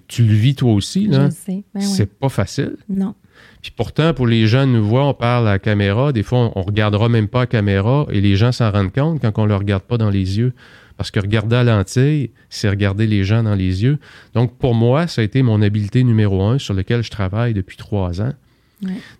Tu 0.09 0.25
le 0.25 0.33
vis 0.33 0.55
toi 0.55 0.73
aussi, 0.73 1.07
là. 1.07 1.29
Je 1.29 1.35
sais. 1.35 1.63
Ben 1.73 1.79
c'est 1.79 2.19
pas 2.19 2.27
facile. 2.27 2.75
Non. 2.89 3.15
Puis 3.61 3.71
pourtant, 3.71 4.13
pour 4.13 4.27
les 4.27 4.45
gens 4.45 4.65
nous 4.65 4.85
voient, 4.85 5.05
on 5.05 5.13
parle 5.13 5.47
à 5.47 5.51
la 5.51 5.59
caméra. 5.59 6.11
Des 6.11 6.23
fois, 6.23 6.51
on, 6.53 6.59
ne 6.59 6.65
regardera 6.65 7.07
même 7.07 7.29
pas 7.29 7.41
la 7.41 7.47
caméra 7.47 8.07
et 8.11 8.19
les 8.19 8.35
gens 8.35 8.51
s'en 8.51 8.71
rendent 8.71 8.91
compte 8.91 9.21
quand 9.21 9.37
on 9.37 9.43
ne 9.43 9.47
le 9.47 9.55
regarde 9.55 9.83
pas 9.83 9.97
dans 9.97 10.09
les 10.09 10.37
yeux. 10.37 10.53
Parce 10.99 11.11
que 11.11 11.21
regarder 11.21 11.55
à 11.55 11.63
lentille, 11.63 12.31
c'est 12.49 12.69
regarder 12.69 13.07
les 13.07 13.23
gens 13.23 13.41
dans 13.41 13.55
les 13.55 13.83
yeux. 13.83 13.99
Donc, 14.33 14.57
pour 14.57 14.75
moi, 14.75 15.07
ça 15.07 15.21
a 15.21 15.23
été 15.23 15.43
mon 15.43 15.61
habileté 15.61 16.03
numéro 16.03 16.43
un 16.43 16.59
sur 16.59 16.73
lequel 16.73 17.03
je 17.03 17.09
travaille 17.09 17.53
depuis 17.53 17.77
trois 17.77 18.21
ans. 18.21 18.33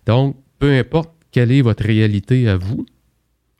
Donc, 0.04 0.36
peu 0.58 0.70
importe 0.78 1.10
quelle 1.30 1.50
est 1.50 1.62
votre 1.62 1.82
réalité 1.82 2.50
à 2.50 2.58
vous, 2.58 2.84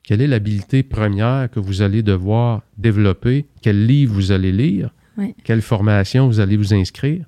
quelle 0.03 0.21
est 0.21 0.27
l'habileté 0.27 0.83
première 0.83 1.49
que 1.49 1.59
vous 1.59 1.81
allez 1.81 2.03
devoir 2.03 2.61
développer, 2.77 3.47
quel 3.63 3.87
livre 3.87 4.13
vous 4.13 4.31
allez 4.31 4.51
lire, 4.51 4.93
quelle 5.43 5.63
formation 5.63 6.27
vous 6.27 6.39
allez 6.39 6.57
vous 6.57 6.75
inscrire. 6.75 7.25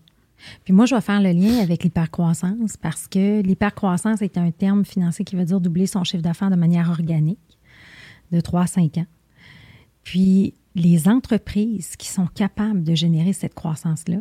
Puis 0.63 0.75
moi, 0.75 0.85
je 0.85 0.93
vais 0.93 1.01
faire 1.01 1.23
le 1.23 1.31
lien 1.31 1.57
avec 1.57 1.83
l'hypercroissance 1.83 2.77
parce 2.79 3.07
que 3.07 3.41
l'hypercroissance 3.41 4.21
est 4.21 4.37
un 4.37 4.51
terme 4.51 4.85
financier 4.85 5.25
qui 5.25 5.35
veut 5.35 5.45
dire 5.45 5.59
doubler 5.59 5.87
son 5.87 6.03
chiffre 6.03 6.21
d'affaires 6.21 6.51
de 6.51 6.55
manière 6.55 6.91
organique 6.91 7.39
de 8.31 8.39
3 8.39 8.61
à 8.61 8.67
5 8.67 8.99
ans. 8.99 9.07
Puis 10.03 10.53
les 10.75 11.07
entreprises 11.07 11.95
qui 11.95 12.07
sont 12.07 12.27
capables 12.27 12.83
de 12.83 12.95
générer 12.95 13.33
cette 13.33 13.53
croissance-là, 13.53 14.17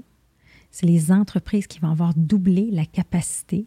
c'est 0.70 0.86
les 0.86 1.12
entreprises 1.12 1.66
qui 1.66 1.80
vont 1.80 1.90
avoir 1.90 2.14
doublé 2.14 2.70
la 2.70 2.86
capacité 2.86 3.66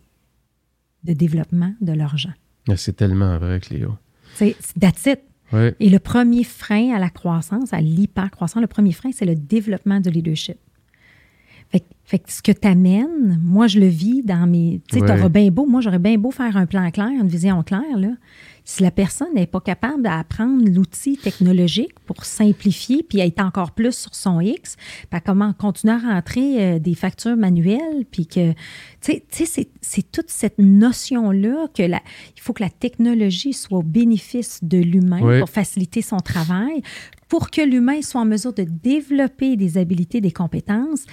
de 1.03 1.13
développement 1.13 1.73
de 1.81 1.93
leur 1.93 2.17
gens. 2.17 2.33
C'est 2.75 2.95
tellement 2.95 3.38
vrai, 3.38 3.59
Cléo. 3.59 3.95
C'est 4.33 4.55
it. 5.05 5.19
Et 5.79 5.89
le 5.89 5.99
premier 5.99 6.43
frein 6.43 6.93
à 6.95 6.99
la 6.99 7.09
croissance, 7.09 7.71
à 7.71 7.79
l'hypercroissance, 7.79 8.61
le 8.61 8.67
premier 8.67 8.91
frein, 8.91 9.11
c'est 9.13 9.25
le 9.25 9.36
développement 9.36 9.99
de 9.99 10.09
leadership. 10.09 10.57
Fait, 12.05 12.19
que 12.19 12.31
ce 12.31 12.41
que 12.41 12.51
tu 12.51 12.67
amènes, 12.67 13.39
moi, 13.41 13.67
je 13.67 13.79
le 13.79 13.88
vis 13.88 14.21
dans 14.21 14.47
mes. 14.47 14.81
Tu 14.88 14.99
sais, 14.99 15.05
t'auras 15.05 15.29
bien 15.29 15.49
beau, 15.49 15.65
moi, 15.65 15.81
j'aurais 15.81 15.99
bien 15.99 16.17
beau 16.17 16.31
faire 16.31 16.55
un 16.55 16.67
plan 16.67 16.89
clair, 16.91 17.09
une 17.09 17.27
vision 17.27 17.63
claire, 17.63 17.97
là. 17.97 18.11
Si 18.66 18.82
la 18.82 18.91
personne 18.91 19.34
n'est 19.36 19.45
pas 19.45 19.61
capable 19.61 20.01
d'apprendre 20.01 20.66
l'outil 20.68 21.18
technologique 21.18 21.99
pour 22.05 22.26
simplifier 22.26 23.03
puis 23.03 23.20
être 23.20 23.39
encore 23.39 23.72
plus 23.72 23.95
sur 23.95 24.16
son 24.16 24.41
X, 24.41 24.76
pas 25.11 25.20
comment 25.20 25.53
continuer 25.53 25.93
à 25.93 25.99
rentrer 25.99 26.63
euh, 26.63 26.80
des 26.80 26.95
factures 26.95 27.38
manuelles, 27.38 28.05
puis 28.11 28.26
que, 28.26 28.53
tu 29.01 29.22
sais, 29.45 29.68
c'est 29.82 30.11
toute 30.11 30.30
cette 30.32 30.57
notion-là 30.57 31.68
que 31.76 31.84
la, 31.84 32.01
il 32.36 32.41
faut 32.41 32.53
que 32.53 32.63
la 32.63 32.72
technologie 32.72 33.53
soit 33.53 33.78
au 33.78 33.84
bénéfice 33.84 34.59
de 34.63 34.80
l'humain 34.80 35.39
pour 35.39 35.49
faciliter 35.49 36.01
son 36.01 36.18
travail, 36.18 36.82
pour 37.36 37.49
que 37.49 37.59
l'humain 37.59 38.01
soit 38.01 38.21
en 38.21 38.25
mesure 38.25 38.53
de 38.53 38.63
développer 38.63 39.57
des 39.57 39.77
habiletés, 39.77 40.21
des 40.21 40.31
compétences 40.31 41.03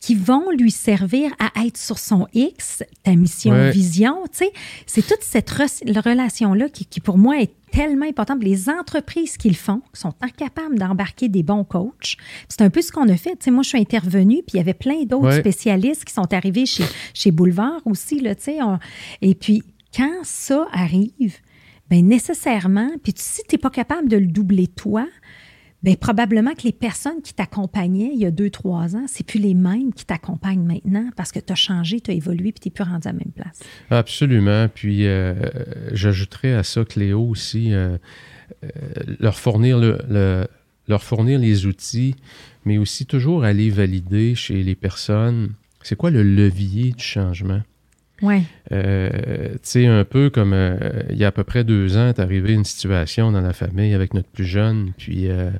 qui 0.00 0.16
vont 0.16 0.50
lui 0.50 0.72
servir 0.72 1.30
à 1.38 1.64
être 1.64 1.76
sur 1.76 2.00
son 2.00 2.26
X, 2.34 2.82
ta 3.04 3.14
mission, 3.14 3.70
vision. 3.70 4.24
Tu 4.32 4.38
sais, 4.38 4.52
c'est 4.86 5.06
toute 5.06 5.22
cette 5.22 5.48
relation-là 5.48 6.68
qui, 6.68 6.84
qui, 6.84 6.98
pour 6.98 7.16
moi, 7.16 7.40
est 7.40 7.52
tellement 7.70 8.06
importante. 8.06 8.42
Les 8.42 8.68
entreprises 8.68 9.36
qui 9.36 9.50
le 9.50 9.54
font 9.54 9.80
sont 9.92 10.14
incapables 10.20 10.80
d'embarquer 10.80 11.28
des 11.28 11.44
bons 11.44 11.62
coachs. 11.62 12.16
C'est 12.48 12.62
un 12.62 12.70
peu 12.70 12.82
ce 12.82 12.90
qu'on 12.90 13.08
a 13.08 13.16
fait. 13.16 13.36
Tu 13.36 13.44
sais, 13.44 13.50
moi, 13.52 13.62
je 13.62 13.68
suis 13.68 13.78
intervenue, 13.78 14.42
puis 14.44 14.54
il 14.54 14.56
y 14.56 14.60
avait 14.60 14.74
plein 14.74 15.04
d'autres 15.04 15.30
spécialistes 15.30 16.04
qui 16.04 16.12
sont 16.12 16.34
arrivés 16.34 16.66
chez, 16.66 16.86
chez 17.14 17.30
Boulevard 17.30 17.82
aussi. 17.84 18.18
Là, 18.18 18.34
tu 18.34 18.42
sais, 18.42 18.58
et 19.22 19.36
puis, 19.36 19.62
quand 19.94 20.22
ça 20.24 20.66
arrive, 20.72 21.36
bien 21.88 22.02
nécessairement, 22.02 22.90
puis 23.02 23.14
si 23.16 23.42
tu 23.48 23.54
n'es 23.54 23.58
pas 23.58 23.70
capable 23.70 24.08
de 24.08 24.16
le 24.16 24.26
doubler 24.26 24.66
toi, 24.66 25.06
Bien, 25.82 25.94
probablement 25.94 26.54
que 26.54 26.62
les 26.62 26.72
personnes 26.72 27.22
qui 27.22 27.34
t'accompagnaient 27.34 28.10
il 28.12 28.18
y 28.18 28.26
a 28.26 28.30
deux, 28.30 28.50
trois 28.50 28.96
ans, 28.96 29.04
c'est 29.06 29.24
plus 29.24 29.38
les 29.38 29.54
mêmes 29.54 29.92
qui 29.92 30.04
t'accompagnent 30.04 30.64
maintenant 30.64 31.08
parce 31.16 31.30
que 31.30 31.38
tu 31.38 31.52
as 31.52 31.56
changé, 31.56 32.00
tu 32.00 32.10
as 32.10 32.14
évolué 32.14 32.52
puis 32.52 32.60
tu 32.60 32.68
n'es 32.68 32.72
plus 32.72 32.84
rendu 32.84 33.06
à 33.06 33.12
la 33.12 33.18
même 33.18 33.32
place. 33.34 33.60
Absolument. 33.90 34.68
Puis, 34.68 35.06
euh, 35.06 35.34
j'ajouterais 35.92 36.54
à 36.54 36.64
ça, 36.64 36.84
Cléo, 36.84 37.20
aussi, 37.28 37.72
euh, 37.72 37.96
euh, 38.64 38.68
leur, 39.20 39.38
fournir 39.38 39.78
le, 39.78 40.48
leur 40.88 41.04
fournir 41.04 41.38
les 41.38 41.66
outils, 41.66 42.16
mais 42.64 42.76
aussi 42.76 43.06
toujours 43.06 43.44
aller 43.44 43.70
valider 43.70 44.34
chez 44.34 44.62
les 44.64 44.74
personnes 44.74 45.54
c'est 45.82 45.96
quoi 45.96 46.10
le 46.10 46.22
levier 46.22 46.92
du 46.92 47.02
changement? 47.02 47.62
Ouais. 48.22 48.42
Euh, 48.72 49.52
tu 49.54 49.58
sais, 49.62 49.86
un 49.86 50.04
peu 50.04 50.30
comme 50.30 50.52
euh, 50.52 51.02
il 51.10 51.16
y 51.16 51.24
a 51.24 51.28
à 51.28 51.32
peu 51.32 51.44
près 51.44 51.64
deux 51.64 51.96
ans, 51.96 52.08
est 52.08 52.18
arrivé 52.18 52.52
une 52.52 52.64
situation 52.64 53.30
dans 53.30 53.40
la 53.40 53.52
famille 53.52 53.94
avec 53.94 54.14
notre 54.14 54.28
plus 54.28 54.44
jeune, 54.44 54.92
puis 54.96 55.28
euh, 55.28 55.50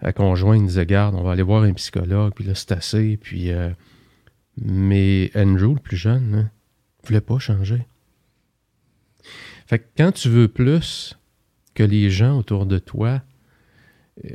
la 0.00 0.12
conjointe 0.12 0.66
disait 0.66 0.86
Garde, 0.86 1.14
on 1.14 1.22
va 1.22 1.32
aller 1.32 1.42
voir 1.42 1.62
un 1.62 1.72
psychologue, 1.74 2.32
puis 2.34 2.44
là, 2.44 2.54
c'est 2.54 2.72
assez. 2.72 3.16
Puis, 3.16 3.50
mais 4.60 5.30
Andrew, 5.36 5.74
le 5.74 5.80
plus 5.80 5.96
jeune, 5.96 6.30
ne 6.30 6.38
hein, 6.38 6.50
voulait 7.04 7.20
pas 7.20 7.38
changer. 7.38 7.86
Fait 9.66 9.78
que 9.78 9.84
quand 9.96 10.12
tu 10.12 10.28
veux 10.28 10.48
plus 10.48 11.16
que 11.74 11.84
les 11.84 12.10
gens 12.10 12.36
autour 12.36 12.66
de 12.66 12.78
toi 12.78 13.22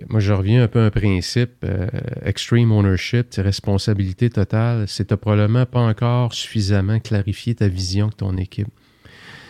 moi, 0.09 0.19
je 0.19 0.33
reviens 0.33 0.63
un 0.63 0.67
peu 0.67 0.79
à 0.79 0.85
un 0.85 0.89
principe, 0.89 1.63
euh, 1.63 1.87
extreme 2.23 2.71
ownership, 2.71 3.27
responsabilité 3.37 4.29
totale, 4.29 4.85
c'est 4.87 5.15
probablement 5.15 5.65
pas 5.65 5.81
encore 5.81 6.33
suffisamment 6.33 6.99
clarifié 6.99 7.53
ta 7.55 7.67
vision 7.67 8.07
de 8.07 8.13
ton 8.13 8.37
équipe. 8.37 8.67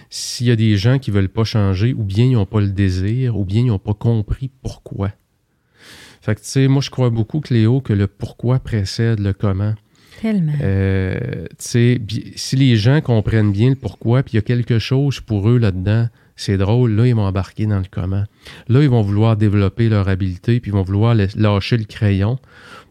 S'il 0.09 0.47
y 0.47 0.51
a 0.51 0.55
des 0.55 0.77
gens 0.77 0.99
qui 0.99 1.11
veulent 1.11 1.29
pas 1.29 1.43
changer, 1.43 1.93
ou 1.93 2.03
bien 2.03 2.25
ils 2.25 2.33
n'ont 2.33 2.45
pas 2.45 2.61
le 2.61 2.69
désir, 2.69 3.37
ou 3.37 3.45
bien 3.45 3.61
ils 3.61 3.67
n'ont 3.67 3.79
pas 3.79 3.93
compris 3.93 4.49
pourquoi. 4.61 5.11
Fait 6.21 6.35
que, 6.35 6.41
tu 6.41 6.47
sais, 6.47 6.67
moi, 6.67 6.81
je 6.81 6.89
crois 6.89 7.09
beaucoup, 7.09 7.39
Cléo, 7.39 7.79
que 7.79 7.93
le 7.93 8.07
pourquoi 8.07 8.59
précède 8.59 9.19
le 9.19 9.33
comment. 9.33 9.75
Tellement. 10.21 10.53
Euh, 10.61 11.45
tu 11.51 11.55
sais, 11.59 12.01
si 12.35 12.55
les 12.55 12.75
gens 12.75 13.01
comprennent 13.01 13.51
bien 13.51 13.69
le 13.69 13.75
pourquoi, 13.75 14.23
puis 14.23 14.33
il 14.33 14.35
y 14.37 14.39
a 14.39 14.41
quelque 14.41 14.79
chose 14.79 15.21
pour 15.21 15.49
eux 15.49 15.57
là-dedans, 15.57 16.07
c'est 16.37 16.57
drôle, 16.57 16.91
là, 16.91 17.05
ils 17.05 17.15
vont 17.15 17.25
embarquer 17.25 17.65
dans 17.65 17.79
le 17.79 17.85
comment. 17.89 18.23
Là, 18.69 18.81
ils 18.81 18.89
vont 18.89 19.01
vouloir 19.01 19.35
développer 19.35 19.89
leur 19.89 20.07
habileté, 20.07 20.59
puis 20.59 20.71
ils 20.71 20.73
vont 20.73 20.83
vouloir 20.83 21.15
lâcher 21.35 21.77
le 21.77 21.83
crayon 21.83 22.39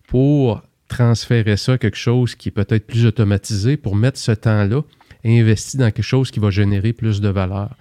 pour 0.08 0.62
transférer 0.88 1.56
ça 1.56 1.74
à 1.74 1.78
quelque 1.78 1.96
chose 1.96 2.34
qui 2.34 2.50
est 2.50 2.52
peut-être 2.52 2.86
plus 2.86 3.06
automatisé 3.06 3.76
pour 3.76 3.96
mettre 3.96 4.18
ce 4.18 4.32
temps-là 4.32 4.82
investi 5.24 5.76
dans 5.76 5.90
quelque 5.90 6.04
chose 6.04 6.30
qui 6.30 6.40
va 6.40 6.50
générer 6.50 6.92
plus 6.92 7.20
de 7.20 7.28
valeur. 7.28 7.76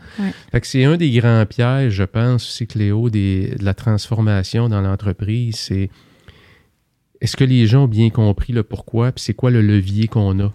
c'est 0.63 0.84
un 0.84 0.97
des 0.97 1.11
grands 1.11 1.45
pièges, 1.45 1.93
je 1.93 2.03
pense, 2.03 2.47
aussi, 2.47 2.68
Cléo, 2.68 3.09
de 3.09 3.51
la 3.61 3.74
transformation 3.74 4.70
dans 4.70 4.82
l'entreprise, 4.82 5.55
c'est 5.55 5.89
est-ce 7.22 7.38
que 7.38 7.43
les 7.43 7.68
gens 7.68 7.84
ont 7.84 7.88
bien 7.88 8.09
compris 8.09 8.53
le 8.53 8.63
pourquoi, 8.63 9.11
puis 9.11 9.24
c'est 9.24 9.34
quoi 9.34 9.51
le 9.51 9.61
levier 9.61 10.07
qu'on 10.07 10.39
a? 10.39 10.53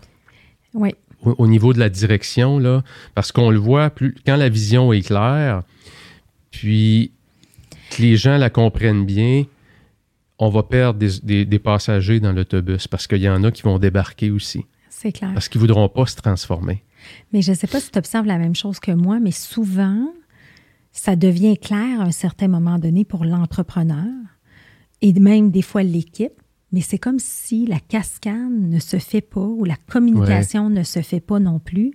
Oui. 0.75 0.95
Au, 1.23 1.47
niveau 1.47 1.73
de 1.73 1.79
la 1.79 1.89
direction, 1.89 2.59
là, 2.59 2.83
parce 3.15 3.33
qu'on 3.33 3.51
le 3.51 3.59
voit, 3.59 3.91
plus, 3.91 4.15
quand 4.27 4.37
la 4.37 4.49
vision 4.49 4.93
est 4.93 5.03
claire, 5.03 5.63
puis 6.51 7.13
que 7.91 8.03
les 8.03 8.17
gens 8.17 8.39
la 8.39 8.51
comprennent 8.51 9.05
bien, 9.05 9.45
on 10.39 10.49
va 10.49 10.63
perdre 10.63 10.99
des, 10.99 11.59
passagers 11.59 12.19
dans 12.21 12.33
l'autobus 12.33 12.89
parce 12.89 13.07
qu'il 13.07 13.21
y 13.21 13.29
en 13.29 13.45
a 13.45 13.51
qui 13.51 13.63
vont 13.63 13.79
débarquer 13.79 14.31
aussi. 14.31 14.65
C'est 14.89 15.13
clair. 15.13 15.33
Parce 15.35 15.49
qu'ils 15.49 15.61
ne 15.61 15.67
voudront 15.67 15.89
pas 15.89 16.07
se 16.07 16.17
transformer. 16.17 16.83
Mais 17.33 17.43
je 17.43 17.51
ne 17.51 17.57
sais 17.57 17.67
pas 17.67 17.81
si 17.81 17.91
tu 17.91 17.99
observes 17.99 18.27
la 18.27 18.39
même 18.39 18.55
chose 18.55 18.81
que 18.81 18.91
moi, 18.91 19.21
mais 19.21 19.31
souvent, 19.31 20.13
ça 20.93 21.17
devient 21.17 21.59
clair 21.59 22.01
à 22.01 22.05
un 22.05 22.11
certain 22.11 22.49
moment 22.49 22.79
donné 22.79 23.05
pour 23.05 23.25
l'entrepreneur 23.25 24.07
et 25.03 25.13
même 25.13 25.51
des 25.51 25.63
fois 25.63 25.83
l'équipe, 25.83 26.40
mais 26.73 26.81
c'est 26.81 26.99
comme 26.99 27.19
si 27.19 27.67
la 27.67 27.81
cascade 27.81 28.51
ne 28.51 28.79
se 28.79 28.99
fait 28.99 29.21
pas 29.21 29.41
ou 29.41 29.65
la 29.65 29.77
communication 29.89 30.71
ne 30.71 30.83
se 30.83 31.03
fait 31.03 31.21
pas 31.21 31.41
non 31.41 31.59
plus. 31.59 31.93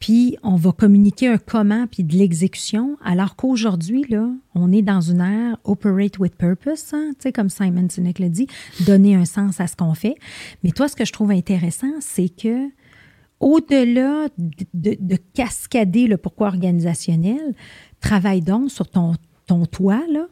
Puis 0.00 0.36
on 0.42 0.56
va 0.56 0.72
communiquer 0.72 1.28
un 1.28 1.38
comment 1.38 1.86
puis 1.86 2.04
de 2.04 2.16
l'exécution, 2.16 2.96
alors 3.04 3.36
qu'aujourd'hui, 3.36 4.04
là, 4.08 4.30
on 4.54 4.72
est 4.72 4.82
dans 4.82 5.00
une 5.00 5.20
ère 5.20 5.56
operate 5.64 6.18
with 6.18 6.36
purpose, 6.36 6.94
hein, 6.94 7.10
tu 7.18 7.24
sais, 7.24 7.32
comme 7.32 7.50
Simon 7.50 7.88
Sinek 7.88 8.18
l'a 8.18 8.28
dit, 8.28 8.46
donner 8.86 9.14
un 9.14 9.24
sens 9.24 9.60
à 9.60 9.66
ce 9.66 9.76
qu'on 9.76 9.94
fait. 9.94 10.14
Mais 10.62 10.70
toi, 10.70 10.88
ce 10.88 10.96
que 10.96 11.04
je 11.04 11.12
trouve 11.12 11.30
intéressant, 11.32 11.92
c'est 12.00 12.28
que 12.28 12.70
au-delà 13.40 14.28
de, 14.74 15.16
cascader 15.34 16.06
le 16.06 16.16
pourquoi 16.16 16.48
organisationnel, 16.48 17.54
travaille 18.00 18.42
donc 18.42 18.70
sur 18.70 18.88
ton, 18.88 19.14
ton 19.48 19.66
toi, 19.66 20.00
là, 20.12 20.26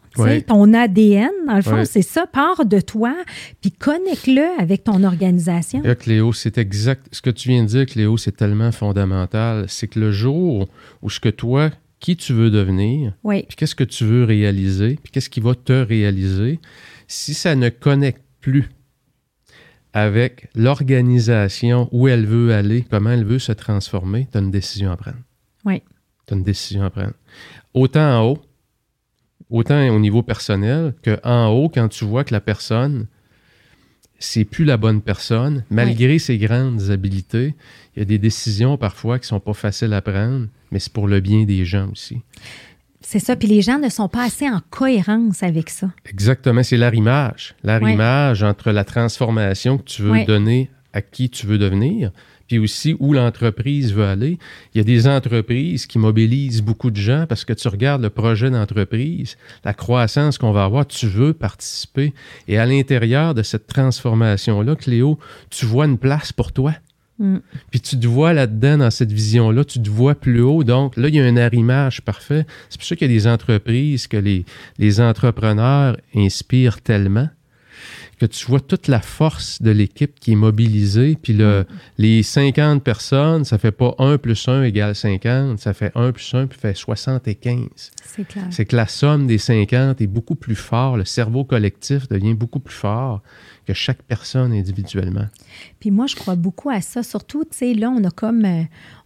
ton 0.46 0.72
ADN, 0.72 1.30
dans 1.46 1.56
le 1.56 1.62
fond, 1.62 1.84
c'est 1.84 2.02
ça, 2.02 2.26
part 2.26 2.64
de 2.64 2.80
toi, 2.80 3.14
puis 3.60 3.72
connecte-le 3.72 4.46
avec 4.60 4.84
ton 4.84 5.02
organisation. 5.02 5.82
Là, 5.82 5.96
Cléo, 5.96 6.32
c'est 6.32 6.58
exact. 6.58 7.08
Ce 7.10 7.20
que 7.20 7.30
tu 7.30 7.48
viens 7.48 7.64
de 7.64 7.68
dire, 7.68 7.86
Cléo, 7.86 8.16
c'est 8.16 8.36
tellement 8.36 8.70
fondamental. 8.70 9.64
C'est 9.68 9.88
que 9.88 9.98
le 9.98 10.12
jour 10.12 10.68
où 11.02 11.10
ce 11.10 11.18
que 11.18 11.28
toi, 11.28 11.70
qui 11.98 12.16
tu 12.16 12.32
veux 12.32 12.50
devenir, 12.50 13.14
puis 13.24 13.56
qu'est-ce 13.56 13.74
que 13.74 13.84
tu 13.84 14.04
veux 14.04 14.24
réaliser, 14.24 14.98
puis 15.02 15.10
qu'est-ce 15.10 15.30
qui 15.30 15.40
va 15.40 15.54
te 15.54 15.72
réaliser, 15.72 16.60
si 17.08 17.34
ça 17.34 17.56
ne 17.56 17.68
connecte 17.68 18.22
plus 18.40 18.70
avec 19.92 20.50
l'organisation, 20.54 21.88
où 21.90 22.06
elle 22.06 22.26
veut 22.26 22.52
aller, 22.52 22.84
comment 22.90 23.10
elle 23.10 23.24
veut 23.24 23.38
se 23.38 23.52
transformer, 23.52 24.28
tu 24.30 24.36
as 24.36 24.42
une 24.42 24.50
décision 24.50 24.90
à 24.92 24.96
prendre. 24.96 25.16
Oui. 25.64 25.82
Tu 26.26 26.34
as 26.34 26.36
une 26.36 26.42
décision 26.42 26.82
à 26.82 26.90
prendre. 26.90 27.14
Autant 27.72 28.18
en 28.18 28.30
haut, 28.30 28.38
autant 29.50 29.88
au 29.88 29.98
niveau 29.98 30.22
personnel 30.22 30.94
qu'en 31.04 31.48
haut, 31.48 31.68
quand 31.68 31.88
tu 31.88 32.04
vois 32.04 32.24
que 32.24 32.34
la 32.34 32.40
personne, 32.40 33.06
c'est 34.18 34.44
plus 34.44 34.64
la 34.64 34.76
bonne 34.76 35.02
personne, 35.02 35.64
malgré 35.70 36.18
ses 36.18 36.38
grandes 36.38 36.90
habiletés, 36.90 37.54
il 37.94 38.00
y 38.00 38.02
a 38.02 38.04
des 38.04 38.18
décisions 38.18 38.76
parfois 38.76 39.18
qui 39.18 39.24
ne 39.24 39.28
sont 39.28 39.40
pas 39.40 39.54
faciles 39.54 39.92
à 39.92 40.02
prendre, 40.02 40.46
mais 40.70 40.78
c'est 40.78 40.92
pour 40.92 41.08
le 41.08 41.20
bien 41.20 41.44
des 41.44 41.64
gens 41.64 41.90
aussi. 41.90 42.22
C'est 43.00 43.20
ça. 43.20 43.36
Puis 43.36 43.46
les 43.46 43.62
gens 43.62 43.78
ne 43.78 43.88
sont 43.88 44.08
pas 44.08 44.24
assez 44.24 44.48
en 44.48 44.60
cohérence 44.70 45.42
avec 45.42 45.70
ça. 45.70 45.90
Exactement. 46.08 46.64
C'est 46.64 46.76
l'arrimage. 46.76 47.54
L'arrimage 47.62 48.42
entre 48.42 48.72
la 48.72 48.82
transformation 48.82 49.78
que 49.78 49.84
tu 49.84 50.02
veux 50.02 50.24
donner 50.24 50.70
à 50.92 51.02
qui 51.02 51.30
tu 51.30 51.46
veux 51.46 51.58
devenir, 51.58 52.10
puis 52.48 52.58
aussi 52.58 52.96
où 52.98 53.12
l'entreprise 53.12 53.92
veut 53.92 54.04
aller. 54.04 54.38
Il 54.74 54.78
y 54.78 54.80
a 54.80 54.84
des 54.84 55.06
entreprises 55.06 55.86
qui 55.86 55.98
mobilisent 55.98 56.62
beaucoup 56.62 56.90
de 56.90 56.96
gens 56.96 57.26
parce 57.28 57.44
que 57.44 57.52
tu 57.52 57.68
regardes 57.68 58.02
le 58.02 58.10
projet 58.10 58.50
d'entreprise, 58.50 59.36
la 59.64 59.74
croissance 59.74 60.38
qu'on 60.38 60.52
va 60.52 60.64
avoir, 60.64 60.86
tu 60.86 61.06
veux 61.06 61.32
participer. 61.32 62.12
Et 62.48 62.58
à 62.58 62.66
l'intérieur 62.66 63.34
de 63.34 63.42
cette 63.42 63.66
transformation-là, 63.66 64.76
Cléo, 64.76 65.18
tu 65.50 65.66
vois 65.66 65.86
une 65.86 65.98
place 65.98 66.32
pour 66.32 66.52
toi. 66.52 66.74
Mm. 67.18 67.38
Puis 67.70 67.80
tu 67.80 67.98
te 67.98 68.06
vois 68.06 68.32
là-dedans, 68.32 68.78
dans 68.78 68.90
cette 68.90 69.12
vision-là, 69.12 69.64
tu 69.64 69.80
te 69.80 69.88
vois 69.88 70.14
plus 70.14 70.42
haut. 70.42 70.64
Donc 70.64 70.96
là, 70.96 71.08
il 71.08 71.14
y 71.14 71.20
a 71.20 71.24
un 71.24 71.36
arrimage 71.36 72.02
parfait. 72.02 72.46
C'est 72.68 72.78
pour 72.78 72.86
ça 72.86 72.96
qu'il 72.96 73.10
y 73.10 73.14
a 73.14 73.14
des 73.14 73.26
entreprises 73.26 74.06
que 74.06 74.16
les, 74.16 74.44
les 74.78 75.00
entrepreneurs 75.00 75.96
inspirent 76.14 76.80
tellement 76.80 77.28
que 78.18 78.26
tu 78.26 78.46
vois 78.46 78.60
toute 78.60 78.88
la 78.88 79.00
force 79.00 79.60
de 79.60 79.70
l'équipe 79.70 80.18
qui 80.18 80.32
est 80.32 80.36
mobilisée. 80.36 81.16
Puis 81.20 81.32
le, 81.32 81.60
mm. 81.60 81.66
les 81.98 82.22
50 82.22 82.82
personnes, 82.82 83.44
ça 83.44 83.58
fait 83.58 83.72
pas 83.72 83.94
1 83.98 84.18
plus 84.18 84.48
1 84.48 84.62
égale 84.62 84.94
50, 84.94 85.58
ça 85.58 85.74
fait 85.74 85.92
1 85.94 86.12
plus 86.12 86.34
1 86.34 86.46
puis 86.46 86.58
fait 86.58 86.74
75. 86.74 87.68
C'est 88.04 88.26
clair. 88.26 88.44
C'est 88.50 88.64
que 88.64 88.76
la 88.76 88.86
somme 88.86 89.26
des 89.26 89.38
50 89.38 90.00
est 90.00 90.06
beaucoup 90.06 90.34
plus 90.34 90.56
fort. 90.56 90.96
Le 90.96 91.04
cerveau 91.04 91.44
collectif 91.44 92.08
devient 92.08 92.34
beaucoup 92.34 92.60
plus 92.60 92.74
fort 92.74 93.22
que 93.66 93.74
chaque 93.74 94.02
personne 94.02 94.52
individuellement. 94.52 95.26
Puis 95.80 95.90
moi, 95.90 96.06
je 96.06 96.14
crois 96.14 96.36
beaucoup 96.36 96.70
à 96.70 96.80
ça. 96.80 97.02
Surtout, 97.02 97.44
tu 97.44 97.58
sais, 97.58 97.74
là, 97.74 97.90
on 97.90 98.02
a 98.04 98.10
comme. 98.10 98.44
Euh, 98.44 98.62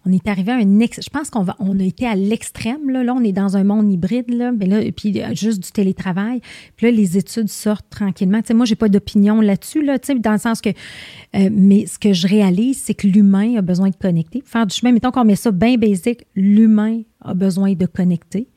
on 0.06 0.12
est 0.12 0.28
arrivé 0.28 0.52
à 0.52 0.56
un. 0.56 0.80
Ex, 0.80 1.00
je 1.02 1.11
pense 1.11 1.30
qu'on 1.30 1.42
va, 1.42 1.56
on 1.58 1.78
a 1.80 1.82
été 1.82 2.06
à 2.06 2.14
l'extrême. 2.14 2.90
Là. 2.90 3.02
là, 3.02 3.14
on 3.14 3.24
est 3.24 3.32
dans 3.32 3.56
un 3.56 3.64
monde 3.64 3.90
hybride, 3.90 4.32
là, 4.32 4.52
mais 4.52 4.66
là, 4.66 4.80
puis 4.94 5.20
euh, 5.20 5.34
juste 5.34 5.62
du 5.62 5.72
télétravail. 5.72 6.40
Puis 6.76 6.86
là, 6.86 6.92
les 6.92 7.16
études 7.16 7.48
sortent 7.48 7.88
tranquillement. 7.90 8.40
Tu 8.42 8.48
sais, 8.48 8.54
moi, 8.54 8.66
j'ai 8.66 8.76
pas 8.76 8.88
d'opinion 8.88 9.40
là-dessus, 9.40 9.82
là, 9.82 9.98
tu 9.98 10.12
sais, 10.12 10.18
dans 10.18 10.32
le 10.32 10.38
sens 10.38 10.61
que. 10.61 10.70
Euh, 10.70 11.48
mais 11.50 11.86
ce 11.86 11.98
que 11.98 12.12
je 12.12 12.28
réalise, 12.28 12.82
c'est 12.82 12.94
que 12.94 13.06
l'humain 13.06 13.56
a 13.56 13.62
besoin 13.62 13.88
de 13.88 13.96
connecter. 13.96 14.42
Faire 14.44 14.66
du 14.66 14.74
chemin, 14.74 14.92
mettons 14.92 15.11
qu'on 15.11 15.24
met 15.24 15.36
ça 15.36 15.50
bien 15.50 15.76
basique, 15.76 16.24
l'humain 16.34 17.02
a 17.22 17.34
besoin 17.34 17.72
de 17.72 17.86
connecter 17.86 18.48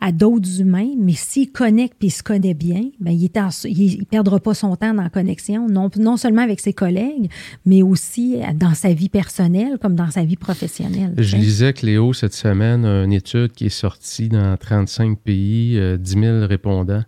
à 0.00 0.12
d'autres 0.12 0.60
humains, 0.60 0.94
mais 0.98 1.12
s'il 1.14 1.52
connecte 1.52 1.96
il 2.00 2.10
se 2.10 2.22
connaît 2.22 2.54
bien, 2.54 2.90
bien, 3.00 3.12
il 3.12 3.98
ne 3.98 4.04
perdra 4.04 4.40
pas 4.40 4.54
son 4.54 4.74
temps 4.76 4.94
dans 4.94 5.02
la 5.02 5.10
connexion, 5.10 5.68
non, 5.68 5.90
non 5.98 6.16
seulement 6.16 6.42
avec 6.42 6.60
ses 6.60 6.72
collègues, 6.72 7.30
mais 7.66 7.82
aussi 7.82 8.38
dans 8.54 8.74
sa 8.74 8.92
vie 8.92 9.08
personnelle 9.08 9.78
comme 9.80 9.94
dans 9.94 10.10
sa 10.10 10.24
vie 10.24 10.36
professionnelle. 10.36 11.14
Je 11.18 11.36
lisais, 11.36 11.72
Cléo, 11.72 12.12
cette 12.12 12.34
semaine, 12.34 12.84
une 12.84 13.12
étude 13.12 13.52
qui 13.52 13.66
est 13.66 13.68
sortie 13.68 14.28
dans 14.28 14.56
35 14.56 15.18
pays, 15.18 15.72
10 15.72 15.78
euh, 15.78 15.98
000 16.38 16.46
répondants. 16.46 17.04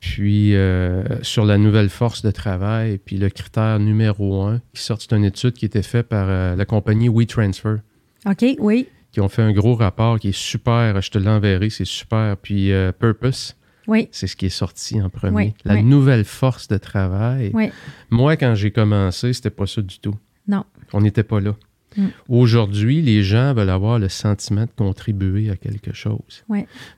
Puis 0.00 0.54
euh, 0.54 1.02
sur 1.22 1.44
la 1.44 1.58
nouvelle 1.58 1.88
force 1.88 2.22
de 2.22 2.30
travail, 2.30 2.98
puis 2.98 3.16
le 3.16 3.30
critère 3.30 3.80
numéro 3.80 4.42
un 4.42 4.60
qui 4.72 4.82
sort, 4.82 4.98
c'est 5.00 5.12
une 5.12 5.24
étude 5.24 5.54
qui 5.54 5.64
était 5.64 5.82
faite 5.82 6.08
par 6.08 6.26
euh, 6.28 6.54
la 6.54 6.64
compagnie 6.64 7.08
WeTransfer. 7.08 7.78
OK, 8.26 8.44
oui 8.60 8.86
qui 9.12 9.20
ont 9.20 9.28
fait 9.28 9.42
un 9.42 9.52
gros 9.52 9.74
rapport 9.74 10.18
qui 10.18 10.28
est 10.28 10.36
super. 10.36 11.00
Je 11.00 11.10
te 11.10 11.18
l'enverrai, 11.18 11.70
c'est 11.70 11.84
super. 11.84 12.36
Puis 12.36 12.72
euh, 12.72 12.92
Purpose. 12.92 13.56
Oui. 13.86 14.08
C'est 14.12 14.26
ce 14.26 14.36
qui 14.36 14.46
est 14.46 14.50
sorti 14.50 15.00
en 15.00 15.08
premier. 15.08 15.54
La 15.64 15.82
nouvelle 15.82 16.24
force 16.24 16.68
de 16.68 16.76
travail. 16.76 17.50
Oui. 17.54 17.70
Moi, 18.10 18.36
quand 18.36 18.54
j'ai 18.54 18.70
commencé, 18.70 19.32
c'était 19.32 19.50
pas 19.50 19.66
ça 19.66 19.80
du 19.80 19.98
tout. 19.98 20.14
Non. 20.46 20.64
On 20.92 21.00
n'était 21.00 21.22
pas 21.22 21.40
là. 21.40 21.54
Mm. 21.96 22.06
Aujourd'hui, 22.28 23.02
les 23.02 23.22
gens 23.22 23.54
veulent 23.54 23.70
avoir 23.70 23.98
le 23.98 24.08
sentiment 24.08 24.64
de 24.64 24.70
contribuer 24.76 25.50
à 25.50 25.56
quelque 25.56 25.94
chose. 25.94 26.44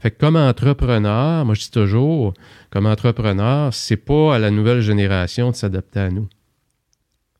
Fait 0.01 0.11
que 0.11 0.19
comme 0.19 0.37
entrepreneur, 0.37 1.45
moi 1.45 1.55
je 1.55 1.63
dis 1.63 1.71
toujours, 1.71 2.35
comme 2.71 2.87
entrepreneur, 2.87 3.73
c'est 3.73 3.97
pas 3.97 4.35
à 4.35 4.39
la 4.39 4.51
nouvelle 4.51 4.81
génération 4.81 5.51
de 5.51 5.57
s'adapter 5.57 6.01
à 6.01 6.11
nous. 6.11 6.29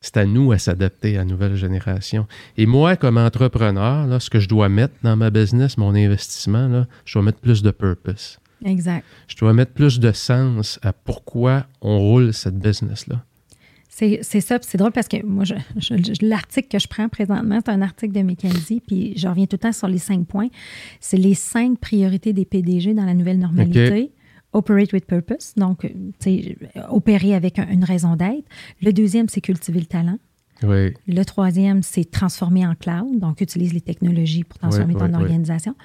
C'est 0.01 0.17
à 0.17 0.25
nous 0.25 0.51
à 0.51 0.57
s'adapter 0.57 1.15
à 1.15 1.19
la 1.19 1.25
nouvelle 1.25 1.55
génération. 1.55 2.27
Et 2.57 2.65
moi, 2.65 2.95
comme 2.95 3.17
entrepreneur, 3.17 4.07
là, 4.07 4.19
ce 4.19 4.31
que 4.31 4.39
je 4.39 4.49
dois 4.49 4.67
mettre 4.67 4.95
dans 5.03 5.15
ma 5.15 5.29
business, 5.29 5.77
mon 5.77 5.93
investissement, 5.93 6.67
là, 6.67 6.87
je 7.05 7.13
dois 7.13 7.21
mettre 7.21 7.37
plus 7.37 7.61
de 7.61 7.69
purpose. 7.69 8.39
Exact. 8.65 9.05
Je 9.27 9.35
dois 9.37 9.53
mettre 9.53 9.73
plus 9.73 9.99
de 9.99 10.11
sens 10.11 10.79
à 10.81 10.91
pourquoi 10.91 11.67
on 11.81 11.99
roule 11.99 12.33
cette 12.33 12.57
business-là. 12.57 13.23
C'est 13.89 14.23
ça, 14.23 14.57
c'est 14.61 14.77
drôle 14.79 14.93
parce 14.93 15.07
que 15.07 15.23
moi, 15.23 15.43
l'article 16.21 16.67
que 16.69 16.79
je 16.79 16.87
prends 16.87 17.07
présentement, 17.07 17.59
c'est 17.63 17.71
un 17.71 17.83
article 17.83 18.13
de 18.13 18.21
McKenzie, 18.21 18.81
puis 18.85 19.13
je 19.15 19.27
reviens 19.27 19.45
tout 19.45 19.55
le 19.55 19.59
temps 19.59 19.73
sur 19.73 19.87
les 19.87 19.99
cinq 19.99 20.25
points. 20.25 20.47
C'est 20.99 21.17
les 21.17 21.35
cinq 21.35 21.77
priorités 21.77 22.33
des 22.33 22.45
PDG 22.45 22.95
dans 22.95 23.05
la 23.05 23.13
nouvelle 23.13 23.37
normalité. 23.37 24.11
Operate 24.53 24.91
with 24.91 25.05
purpose, 25.05 25.53
donc 25.55 25.89
opérer 26.89 27.35
avec 27.35 27.57
une 27.57 27.85
raison 27.85 28.15
d'être. 28.15 28.45
Le 28.81 28.91
deuxième, 28.91 29.29
c'est 29.29 29.41
cultiver 29.41 29.79
le 29.79 29.85
talent. 29.85 30.17
Oui. 30.63 30.93
Le 31.07 31.23
troisième, 31.23 31.81
c'est 31.83 32.09
transformer 32.09 32.65
en 32.67 32.75
cloud, 32.75 33.19
donc 33.19 33.41
utilise 33.41 33.73
les 33.73 33.81
technologies 33.81 34.43
pour 34.43 34.59
transformer 34.59 34.95
ton 34.95 35.13
organisation. 35.13 35.75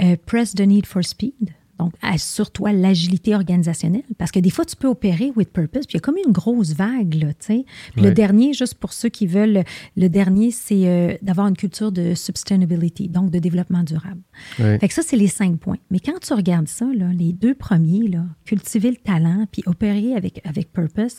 Euh, 0.00 0.16
press 0.24 0.54
the 0.54 0.62
need 0.62 0.86
for 0.86 1.04
speed, 1.04 1.50
donc, 1.82 1.94
assure-toi 2.00 2.72
l'agilité 2.72 3.34
organisationnelle 3.34 4.04
parce 4.16 4.30
que 4.30 4.38
des 4.38 4.50
fois, 4.50 4.64
tu 4.64 4.76
peux 4.76 4.86
opérer 4.86 5.32
with 5.34 5.52
purpose, 5.52 5.84
puis 5.86 5.94
il 5.94 5.96
y 5.96 5.96
a 5.96 6.00
comme 6.00 6.16
une 6.24 6.30
grosse 6.30 6.74
vague, 6.74 7.14
là, 7.14 7.28
tu 7.34 7.46
sais. 7.46 7.64
Le 7.96 8.12
dernier, 8.12 8.52
juste 8.52 8.74
pour 8.74 8.92
ceux 8.92 9.08
qui 9.08 9.26
veulent, 9.26 9.64
le 9.96 10.08
dernier, 10.08 10.52
c'est 10.52 10.86
euh, 10.86 11.16
d'avoir 11.22 11.48
une 11.48 11.56
culture 11.56 11.90
de 11.90 12.14
sustainability, 12.14 13.08
donc 13.08 13.30
de 13.30 13.40
développement 13.40 13.82
durable. 13.82 14.20
Fait 14.56 14.86
que 14.86 14.94
ça, 14.94 15.02
c'est 15.04 15.16
les 15.16 15.26
cinq 15.26 15.58
points. 15.58 15.78
Mais 15.90 15.98
quand 15.98 16.20
tu 16.20 16.32
regardes 16.34 16.68
ça, 16.68 16.86
là, 16.94 17.08
les 17.12 17.32
deux 17.32 17.54
premiers, 17.54 18.06
là, 18.06 18.26
cultiver 18.44 18.90
le 18.90 18.96
talent, 18.96 19.46
puis 19.50 19.64
opérer 19.66 20.14
avec, 20.14 20.40
avec 20.46 20.72
purpose, 20.72 21.16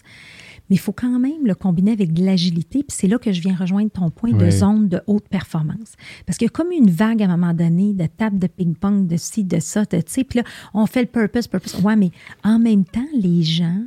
mais 0.69 0.75
il 0.75 0.79
faut 0.79 0.93
quand 0.93 1.19
même 1.19 1.45
le 1.45 1.55
combiner 1.55 1.91
avec 1.91 2.13
de 2.13 2.23
l'agilité. 2.23 2.83
Puis 2.83 2.97
c'est 2.97 3.07
là 3.07 3.17
que 3.17 3.31
je 3.31 3.41
viens 3.41 3.55
rejoindre 3.55 3.91
ton 3.91 4.09
point 4.09 4.31
de 4.31 4.49
zone 4.49 4.87
de 4.87 5.01
haute 5.07 5.27
performance. 5.27 5.93
Parce 6.25 6.37
qu'il 6.37 6.45
y 6.45 6.49
a 6.49 6.51
comme 6.51 6.71
une 6.71 6.89
vague 6.89 7.21
à 7.21 7.25
un 7.25 7.37
moment 7.37 7.53
donné 7.53 7.93
de 7.93 8.05
table 8.05 8.39
de 8.39 8.47
ping-pong, 8.47 9.07
de 9.07 9.17
ci, 9.17 9.43
de 9.43 9.59
ça, 9.59 9.85
de 9.85 9.97
tu 9.97 10.03
sais. 10.07 10.23
Puis 10.23 10.39
là, 10.39 10.45
on 10.73 10.85
fait 10.85 11.01
le 11.01 11.07
purpose, 11.07 11.47
purpose. 11.47 11.75
Ouais, 11.81 11.95
mais 11.95 12.11
en 12.43 12.59
même 12.59 12.85
temps, 12.85 13.05
les 13.13 13.43
gens, 13.43 13.83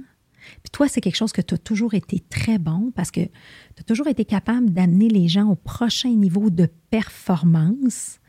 puis 0.62 0.70
toi, 0.70 0.88
c'est 0.88 1.00
quelque 1.00 1.16
chose 1.16 1.32
que 1.32 1.42
tu 1.42 1.54
as 1.54 1.58
toujours 1.58 1.94
été 1.94 2.20
très 2.30 2.58
bon 2.58 2.92
parce 2.94 3.10
que 3.10 3.20
tu 3.20 3.80
as 3.80 3.84
toujours 3.84 4.08
été 4.08 4.24
capable 4.24 4.70
d'amener 4.70 5.08
les 5.08 5.28
gens 5.28 5.48
au 5.48 5.56
prochain 5.56 6.10
niveau 6.10 6.50
de 6.50 6.68
performance 6.90 8.20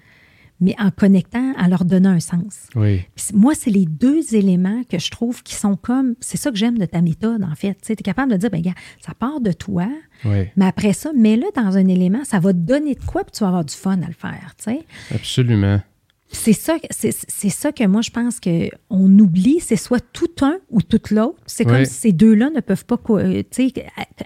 mais 0.60 0.76
en 0.80 0.90
connectant, 0.92 1.54
en 1.58 1.68
leur 1.68 1.86
donnant 1.86 2.10
un 2.12 2.20
sens. 2.20 2.68
Oui. 2.76 3.02
moi, 3.34 3.54
c'est 3.56 3.70
les 3.70 3.86
deux 3.86 4.36
éléments 4.36 4.82
que 4.90 5.00
je 5.00 5.12
trouve 5.12 5.44
qui 5.44 5.56
sont 5.56 5.76
comme. 5.76 6.16
C'est 6.20 6.38
ça 6.38 6.52
que 6.52 6.58
j'aime 6.58 6.78
de 6.78 6.86
ta 6.86 7.02
méthode, 7.02 7.44
en 7.44 7.56
fait. 7.56 7.78
Tu 7.86 7.92
es 7.92 7.96
capable 7.96 8.32
de 8.32 8.38
dire, 8.38 8.50
ben, 8.50 8.62
gars, 8.62 8.74
ça 9.06 9.14
part 9.14 9.40
de 9.42 9.52
toi, 9.52 9.88
oui. 10.26 10.46
mais 10.56 10.66
après 10.66 10.94
ça, 10.94 11.12
mets-le 11.14 11.46
dans 11.56 11.78
un 11.78 11.88
élément, 11.88 12.24
ça 12.24 12.40
va 12.40 12.54
te 12.54 12.58
donner 12.60 12.96
de 12.96 13.04
quoi, 13.04 13.24
puis 13.24 13.32
tu 13.34 13.40
vas 13.44 13.48
avoir 13.50 13.66
du 13.66 13.76
fun 13.76 14.02
à 14.02 14.08
le 14.08 14.14
faire. 14.14 14.54
Tu 14.58 14.72
sais. 14.72 14.80
Absolument. 15.14 15.82
C'est 16.30 16.54
ça, 16.54 16.76
c'est, 16.90 17.12
ça 17.50 17.72
que 17.72 17.86
moi, 17.86 18.02
je 18.02 18.10
pense 18.10 18.40
qu'on 18.42 19.20
oublie, 19.20 19.60
c'est 19.62 19.78
soit 19.78 20.04
tout 20.12 20.28
un 20.42 20.58
ou 20.70 20.82
tout 20.82 21.00
l'autre. 21.12 21.40
C'est 21.46 21.64
comme 21.64 21.86
si 21.86 21.94
ces 21.94 22.12
deux-là 22.12 22.50
ne 22.50 22.60
peuvent 22.60 22.84
pas 22.86 22.98
co- 22.98 23.20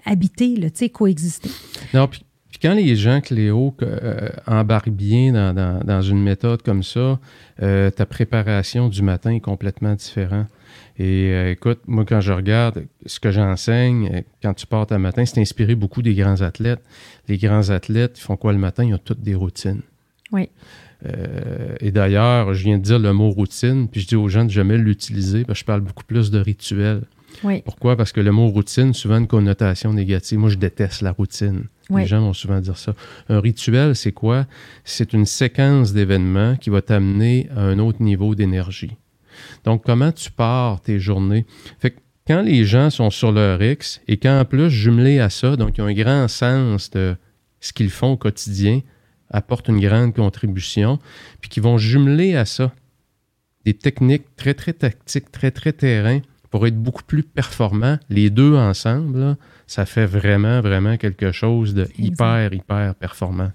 habiter, 0.06 0.56
là, 0.56 0.70
coexister. 0.92 1.52
Non, 1.94 2.08
puis 2.08 2.26
quand 2.62 2.74
les 2.76 2.96
gens, 2.96 3.22
Cléo, 3.22 3.76
euh, 3.82 4.30
embarquent 4.46 4.90
bien 4.90 5.54
dans, 5.84 6.02
une 6.02 6.22
méthode 6.22 6.62
comme 6.62 6.84
ça, 6.84 7.20
euh, 7.62 7.90
ta 7.90 8.06
préparation 8.06 8.88
du 8.88 9.02
matin 9.02 9.32
est 9.32 9.40
complètement 9.40 9.96
différente. 9.96 10.48
Et 10.98 11.32
euh, 11.32 11.52
écoute, 11.52 11.80
moi, 11.88 12.06
quand 12.08 12.22
je 12.22 12.32
regarde 12.32 12.86
ce 13.06 13.20
que 13.20 13.32
j'enseigne, 13.32 14.24
quand 14.44 14.54
tu 14.54 14.68
pars 14.68 14.86
un 14.92 15.00
matin, 15.00 15.26
c'est 15.26 15.42
inspiré 15.42 15.74
beaucoup 15.76 16.02
des 16.02 16.14
grands 16.14 16.42
athlètes. 16.42 16.82
Les 17.28 17.38
grands 17.38 17.70
athlètes, 17.70 18.20
ils 18.20 18.22
font 18.22 18.38
quoi 18.38 18.54
le 18.54 18.60
matin? 18.60 18.84
Ils 18.84 18.94
ont 18.94 19.00
toutes 19.04 19.22
des 19.22 19.36
routines. 19.36 19.82
Oui. 20.32 20.50
et 21.82 21.92
d'ailleurs, 21.92 22.54
je 22.54 22.64
viens 22.64 22.78
de 22.78 22.84
dire 22.84 23.00
le 23.00 23.12
mot 23.12 23.32
routine, 23.32 23.88
puis 23.90 24.02
je 24.02 24.08
dis 24.08 24.16
aux 24.16 24.30
gens 24.30 24.46
de 24.46 24.52
jamais 24.52 24.78
l'utiliser, 24.78 25.44
parce 25.44 25.60
que 25.60 25.62
je 25.62 25.66
parle 25.66 25.82
beaucoup 25.82 26.04
plus 26.04 26.30
de 26.30 26.40
rituel. 26.40 27.02
Oui. 27.44 27.62
Pourquoi? 27.64 27.96
Parce 27.96 28.12
que 28.12 28.22
le 28.22 28.32
mot 28.32 28.48
routine, 28.48 28.94
souvent 28.94 29.18
une 29.18 29.28
connotation 29.28 29.94
négative. 29.94 30.40
Moi, 30.40 30.50
je 30.50 30.58
déteste 30.58 31.02
la 31.02 31.12
routine. 31.12 31.66
Les 31.90 32.06
gens 32.06 32.22
vont 32.22 32.34
souvent 32.34 32.62
dire 32.62 32.78
ça. 32.78 32.94
Un 33.28 33.42
rituel, 33.42 33.96
c'est 33.96 34.14
quoi? 34.14 34.46
C'est 34.86 35.12
une 35.12 35.26
séquence 35.26 35.92
d'événements 35.92 36.56
qui 36.56 36.70
va 36.70 36.82
t'amener 36.82 37.50
à 37.56 37.62
un 37.62 37.80
autre 37.80 38.02
niveau 38.02 38.34
d'énergie. 38.34 38.96
Donc, 39.66 39.84
comment 39.86 40.12
tu 40.12 40.32
pars 40.32 40.80
tes 40.82 41.00
journées? 41.00 41.46
Fait 41.80 41.92
que 41.92 42.00
quand 42.28 42.42
les 42.42 42.64
gens 42.64 42.90
sont 42.90 43.10
sur 43.10 43.32
leur 43.32 43.62
X 43.62 44.02
et 44.08 44.18
qu'en 44.18 44.46
plus, 44.46 44.70
jumelé 44.70 45.20
à 45.20 45.30
ça, 45.30 45.58
donc 45.58 45.78
ils 45.78 45.82
ont 45.82 45.88
un 45.88 45.94
grand 45.94 46.28
sens 46.28 46.90
de 46.92 47.16
ce 47.60 47.74
qu'ils 47.74 47.90
font 47.90 48.14
au 48.14 48.18
quotidien, 48.18 48.82
apportent 49.30 49.68
une 49.68 49.80
grande 49.80 50.14
contribution, 50.14 51.00
puis 51.42 51.50
qu'ils 51.50 51.64
vont 51.64 51.78
jumeler 51.78 52.36
à 52.36 52.46
ça 52.46 52.72
des 53.66 53.74
techniques 53.74 54.36
très, 54.36 54.54
très 54.54 54.74
tactiques, 54.74 55.32
très, 55.32 55.52
très 55.52 55.74
terrain 55.74 56.20
pour 56.52 56.68
être 56.68 56.78
beaucoup 56.78 57.04
plus 57.04 57.24
performants, 57.24 57.98
les 58.10 58.30
deux 58.30 58.56
ensemble, 58.56 59.38
ça 59.66 59.86
fait 59.86 60.06
vraiment, 60.06 60.62
vraiment 60.62 60.98
quelque 60.98 61.32
chose 61.32 61.74
de 61.74 61.88
hyper, 61.98 62.54
hyper 62.54 62.94
performant. 62.96 63.52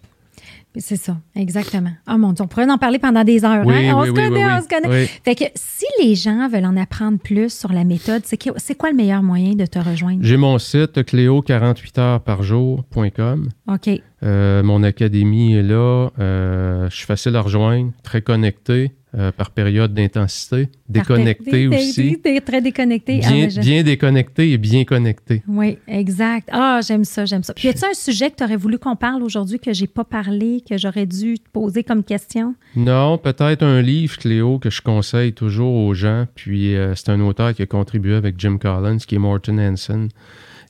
C'est 0.78 0.96
ça, 0.96 1.16
exactement. 1.34 1.92
Oh 2.06 2.18
mon 2.18 2.32
Dieu, 2.32 2.44
on 2.44 2.48
pourrait 2.48 2.70
en 2.70 2.76
parler 2.76 2.98
pendant 2.98 3.24
des 3.24 3.46
heures. 3.46 3.64
Oui, 3.64 3.88
hein? 3.88 3.94
On 3.96 4.02
oui, 4.02 4.08
se 4.08 4.12
oui, 4.12 4.22
connaît, 4.22 4.44
on 4.44 4.60
se 4.60 4.68
connaît. 4.68 5.06
Fait 5.06 5.34
que 5.34 5.44
si 5.54 5.86
les 6.02 6.14
gens 6.14 6.50
veulent 6.50 6.66
en 6.66 6.76
apprendre 6.76 7.18
plus 7.18 7.50
sur 7.50 7.72
la 7.72 7.84
méthode, 7.84 8.24
c'est 8.26 8.74
quoi 8.74 8.90
le 8.90 8.96
meilleur 8.96 9.22
moyen 9.22 9.54
de 9.54 9.64
te 9.64 9.78
rejoindre? 9.78 10.18
J'ai 10.22 10.36
mon 10.36 10.58
site 10.58 10.98
cléo48heuresparjour.com. 10.98 13.48
OK. 13.68 13.88
Euh, 14.22 14.62
mon 14.62 14.82
académie 14.82 15.54
est 15.54 15.62
là. 15.62 16.10
Euh, 16.18 16.90
je 16.90 16.96
suis 16.96 17.06
facile 17.06 17.36
à 17.36 17.40
rejoindre, 17.40 17.92
très 18.02 18.20
connecté. 18.20 18.92
Euh, 19.18 19.32
par 19.32 19.50
période 19.50 19.94
d'intensité. 19.94 20.68
Déconnecté 20.90 21.68
aussi. 21.68 22.20
très 22.44 22.60
déconnecté. 22.60 23.20
Bien, 23.20 23.48
ah, 23.48 23.60
bien, 23.62 23.82
déconnecté 23.82 24.52
et 24.52 24.58
bien 24.58 24.84
connecté. 24.84 25.42
Oui, 25.48 25.78
exact. 25.88 26.50
Ah, 26.52 26.80
j'aime 26.86 27.04
ça, 27.04 27.24
j'aime 27.24 27.42
ça. 27.42 27.54
Puis, 27.54 27.66
y 27.66 27.70
a-t-il 27.70 27.86
un 27.86 27.94
sujet 27.94 28.30
que 28.30 28.36
tu 28.36 28.44
aurais 28.44 28.56
voulu 28.56 28.78
qu'on 28.78 28.94
parle 28.94 29.22
aujourd'hui 29.22 29.58
que 29.58 29.72
j'ai 29.72 29.86
pas 29.86 30.04
parlé, 30.04 30.62
que 30.68 30.76
j'aurais 30.76 31.06
dû 31.06 31.38
te 31.38 31.48
poser 31.50 31.82
comme 31.82 32.04
question? 32.04 32.54
Non, 32.74 33.16
peut-être 33.16 33.62
un 33.62 33.80
livre, 33.80 34.18
Cléo, 34.18 34.58
que 34.58 34.68
je 34.68 34.82
conseille 34.82 35.32
toujours 35.32 35.74
aux 35.74 35.94
gens. 35.94 36.26
Puis, 36.34 36.76
euh, 36.76 36.94
c'est 36.94 37.08
un 37.08 37.20
auteur 37.20 37.54
qui 37.54 37.62
a 37.62 37.66
contribué 37.66 38.16
avec 38.16 38.38
Jim 38.38 38.58
Collins, 38.58 38.98
qui 38.98 39.14
est 39.14 39.18
Morton 39.18 39.58
Hansen. 39.58 40.10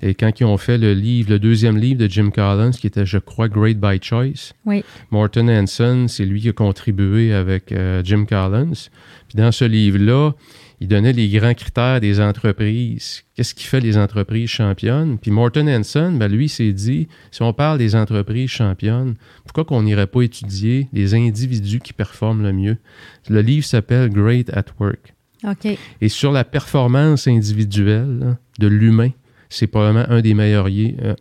Et 0.03 0.15
quand 0.15 0.41
ils 0.41 0.45
ont 0.45 0.57
fait 0.57 0.79
le 0.79 0.93
livre, 0.93 1.31
le 1.31 1.39
deuxième 1.39 1.79
livre 1.79 1.99
de 1.99 2.09
Jim 2.09 2.31
Collins, 2.31 2.73
qui 2.73 2.87
était, 2.87 3.07
je 3.07 3.19
crois, 3.19 3.49
Great 3.49 3.79
by 3.79 3.99
Choice, 4.01 4.53
oui. 4.65 4.85
Morton 5.11 5.49
Hanson, 5.49 6.07
c'est 6.09 6.25
lui 6.25 6.41
qui 6.41 6.49
a 6.51 6.53
contribué 6.53 7.33
avec 7.33 7.73
euh, 7.73 8.03
Jim 8.05 8.27
Collins. 8.27 8.89
Puis 9.29 9.37
dans 9.37 9.53
ce 9.53 9.65
livre-là, 9.65 10.33
il 10.81 10.89
donnait 10.89 11.13
les 11.13 11.29
grands 11.29 11.55
critères 11.55 12.01
des 12.01 12.21
entreprises. 12.21 13.25
Qu'est-ce 13.35 13.55
qui 13.55 13.65
fait 13.65 13.81
les 13.81 13.97
entreprises 13.97 14.51
championnes? 14.51 15.19
Puis 15.19 15.31
Morton 15.31 15.67
Hanson, 15.69 16.13
ben 16.13 16.31
lui, 16.31 16.49
s'est 16.49 16.73
dit, 16.73 17.09
si 17.31 17.43
on 17.43 17.53
parle 17.53 17.79
des 17.79 17.95
entreprises 17.95 18.51
championnes, 18.51 19.15
pourquoi 19.45 19.65
qu'on 19.65 19.83
n'irait 19.83 20.07
pas 20.07 20.23
étudier 20.23 20.89
les 20.93 21.15
individus 21.15 21.81
qui 21.81 21.95
performent 21.95 22.43
le 22.43 22.53
mieux? 22.53 22.77
Le 23.29 23.41
livre 23.41 23.65
s'appelle 23.65 24.11
Great 24.11 24.51
at 24.51 24.67
Work. 24.79 25.15
OK. 25.45 25.79
Et 26.01 26.09
sur 26.09 26.33
la 26.33 26.45
performance 26.45 27.27
individuelle 27.27 28.37
de 28.59 28.67
l'humain, 28.67 29.11
c'est 29.49 29.67
probablement 29.67 30.07
un 30.09 30.21
des 30.21 30.35
meilleurs, 30.35 30.69
euh, 30.69 31.15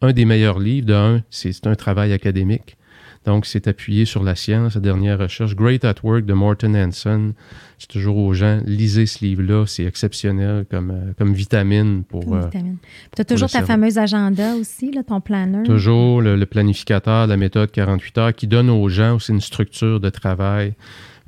un 0.00 0.12
des 0.12 0.24
meilleurs 0.24 0.58
livres. 0.58 0.86
De 0.86 0.94
un, 0.94 1.22
c'est 1.30 1.66
un 1.66 1.74
travail 1.74 2.12
académique. 2.12 2.76
Donc, 3.24 3.46
c'est 3.46 3.68
appuyé 3.68 4.04
sur 4.04 4.24
la 4.24 4.34
science, 4.34 4.74
la 4.74 4.80
dernière 4.80 5.18
recherche. 5.18 5.54
Great 5.54 5.84
at 5.84 5.94
Work 6.02 6.24
de 6.24 6.32
Morton 6.32 6.74
Hanson. 6.74 7.34
C'est 7.78 7.88
toujours 7.88 8.16
aux 8.16 8.32
gens, 8.32 8.60
lisez 8.66 9.06
ce 9.06 9.24
livre-là. 9.24 9.64
C'est 9.66 9.84
exceptionnel 9.84 10.66
comme, 10.68 10.90
euh, 10.90 11.12
comme 11.16 11.32
vitamine 11.32 12.02
pour. 12.02 12.24
Comme 12.24 12.34
euh, 12.34 12.44
vitamine. 12.46 12.78
tu 13.14 13.22
as 13.22 13.24
toujours 13.24 13.48
ta 13.48 13.62
fameuse 13.62 13.98
agenda 13.98 14.56
aussi, 14.56 14.90
là, 14.90 15.04
ton 15.04 15.20
planner. 15.20 15.62
Toujours 15.62 16.20
le, 16.20 16.44
planificateur, 16.46 17.28
la 17.28 17.36
méthode 17.36 17.70
48 17.70 18.18
heures 18.18 18.34
qui 18.34 18.48
donne 18.48 18.70
aux 18.70 18.88
gens 18.88 19.16
aussi 19.16 19.30
une 19.30 19.40
structure 19.40 20.00
de 20.00 20.10
travail. 20.10 20.74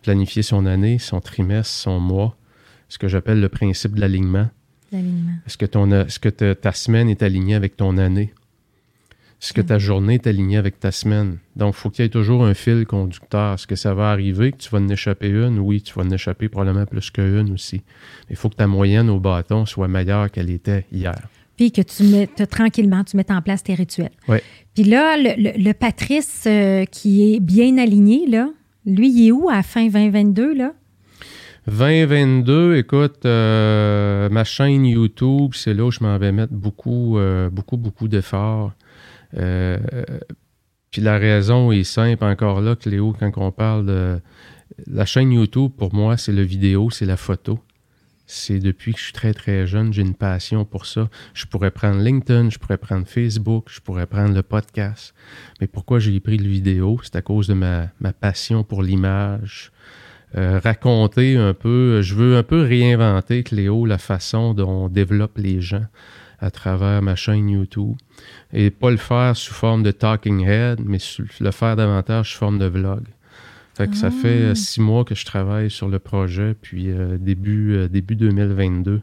Planifier 0.03 0.43
son 0.43 0.67
année, 0.67 0.99
son 0.99 1.21
trimestre, 1.21 1.73
son 1.73 2.01
mois. 2.01 2.37
Ce 2.89 2.99
que 2.99 3.07
j'appelle 3.07 3.41
le 3.41 3.49
principe 3.49 3.95
de 3.95 4.01
l'alignement. 4.01 4.49
Est-ce 5.47 5.59
que, 5.59 5.67
ton, 5.67 6.55
ta 6.55 6.73
semaine 6.73 7.09
est 7.09 7.23
alignée 7.23 7.55
avec 7.55 7.77
ton 7.77 7.99
année? 7.99 8.33
Est-ce 9.43 9.53
que 9.53 9.61
ta 9.61 9.79
journée 9.79 10.15
est 10.15 10.27
alignée 10.27 10.57
avec 10.57 10.81
ta 10.81 10.91
semaine? 10.91 11.37
Donc, 11.55 11.75
il 11.77 11.79
faut 11.79 11.91
qu'il 11.91 12.03
y 12.03 12.07
ait 12.07 12.11
toujours 12.11 12.47
un 12.47 12.55
fil 12.55 12.87
conducteur. 12.87 13.55
Est-ce 13.55 13.67
que 13.67 13.77
ça 13.77 13.93
va 13.93 14.11
arriver 14.11 14.53
que 14.53 14.57
tu 14.57 14.71
vas 14.71 14.79
en 14.79 14.89
échapper 14.89 15.29
une? 15.29 15.59
Oui, 15.59 15.83
tu 15.83 15.93
vas 15.93 16.03
en 16.03 16.11
échapper 16.11 16.49
probablement 16.49 16.87
plus 16.87 17.11
qu'une 17.11 17.53
aussi. 17.53 17.83
Mais 18.29 18.31
il 18.31 18.37
faut 18.37 18.49
que 18.49 18.55
ta 18.55 18.67
moyenne 18.67 19.11
au 19.11 19.21
bâton 19.21 19.67
soit 19.67 19.87
meilleure 19.87 20.31
qu'elle 20.31 20.49
était 20.49 20.87
hier. 20.91 21.29
Puis 21.59 21.73
que 21.73 21.83
tu 21.83 22.05
mettes 22.05 22.49
tranquillement, 22.49 23.05
tu 23.05 23.19
mettes 23.19 23.31
en 23.31 23.43
place 23.43 23.63
tes 23.63 23.75
rituels. 23.75 24.13
Oui. 24.29 24.39
Puis 24.75 24.85
là, 24.85 25.17
le, 25.19 25.73
Patrice 25.73 26.45
euh, 26.47 26.85
qui 26.87 27.35
est 27.35 27.41
bien 27.41 27.77
aligné, 27.77 28.27
là, 28.27 28.49
lui, 28.87 29.11
il 29.11 29.29
est 29.29 29.31
où 29.31 29.51
à 29.51 29.63
fin 29.63 29.87
2022, 29.87 30.55
là? 30.55 30.73
2022, 31.67 32.77
écoute, 32.77 33.25
euh, 33.25 34.29
ma 34.29 34.45
chaîne 34.45 34.85
YouTube, 34.85 35.53
c'est 35.55 35.73
là 35.73 35.87
où 35.87 35.91
je 35.91 36.05
m'en 36.05 36.19
vais 36.19 36.31
mettre 36.31 36.53
beaucoup, 36.53 37.17
euh, 37.17 37.49
beaucoup, 37.49 37.79
beaucoup 37.79 38.07
d'efforts. 38.07 38.73
Euh, 39.39 39.79
puis 40.91 41.01
la 41.01 41.17
raison 41.17 41.73
est 41.73 41.85
simple, 41.85 42.23
encore 42.25 42.61
là, 42.61 42.77
Cléo, 42.77 43.17
quand 43.19 43.33
on 43.37 43.51
parle 43.51 43.87
de 43.87 44.21
la 44.87 45.07
chaîne 45.07 45.33
YouTube, 45.33 45.73
pour 45.77 45.95
moi, 45.95 46.19
c'est 46.19 46.33
le 46.33 46.43
vidéo, 46.43 46.91
c'est 46.91 47.07
la 47.07 47.17
photo. 47.17 47.59
C'est 48.27 48.59
depuis 48.59 48.93
que 48.93 48.99
je 48.99 49.05
suis 49.05 49.13
très, 49.15 49.33
très 49.33 49.67
jeune, 49.67 49.93
j'ai 49.93 50.03
une 50.03 50.15
passion 50.15 50.67
pour 50.67 50.85
ça. 50.85 51.09
Je 51.33 51.47
pourrais 51.47 51.71
prendre 51.71 52.01
LinkedIn, 52.01 52.51
je 52.51 52.59
pourrais 52.59 52.79
prendre 52.79 53.07
Facebook, 53.07 53.69
je 53.71 53.81
pourrais 53.81 54.07
prendre 54.07 54.35
le 54.35 54.43
podcast. 54.43 55.15
Mais 55.61 55.67
pourquoi 55.67 55.99
j'ai 55.99 56.21
pris 56.21 56.37
le 56.37 56.49
vidéo? 56.49 57.01
C'est 57.03 57.17
à 57.17 57.23
cause 57.23 57.49
de 57.49 57.55
ma, 57.55 57.89
ma 58.01 58.13
passion 58.13 58.65
pour 58.65 58.83
l'image, 58.83 59.73
euh, 60.37 60.59
raconter 60.63 61.37
un 61.37 61.55
peu, 61.55 62.03
je 62.03 62.15
veux 62.15 62.37
un 62.37 62.43
peu 62.43 62.63
réinventer, 62.63 63.45
Cléo, 63.45 63.87
la 63.87 63.99
façon 63.99 64.53
dont 64.53 64.85
on 64.85 64.89
développe 64.89 65.39
les 65.39 65.61
gens 65.61 65.85
à 66.41 66.51
travers 66.51 67.03
ma 67.03 67.15
chaîne 67.15 67.49
YouTube. 67.49 67.97
Et 68.53 68.71
pas 68.71 68.91
le 68.91 68.97
faire 68.97 69.37
sous 69.37 69.55
forme 69.55 69.83
de 69.83 69.93
talking 69.93 70.45
head, 70.45 70.81
mais 70.85 70.99
le 71.41 71.51
faire 71.53 71.77
davantage 71.77 72.33
sous 72.33 72.39
forme 72.39 72.59
de 72.59 72.67
vlog. 72.67 73.05
Fait 73.77 73.89
que 73.89 73.97
ça 73.97 74.11
fait 74.11 74.43
euh, 74.43 74.51
ah. 74.53 74.55
six 74.55 74.81
mois 74.81 75.05
que 75.05 75.15
je 75.15 75.25
travaille 75.25 75.71
sur 75.71 75.89
le 75.89 75.99
projet, 75.99 76.55
puis 76.61 76.91
euh, 76.91 77.17
début, 77.19 77.89
début 77.89 78.17
2022, 78.17 79.03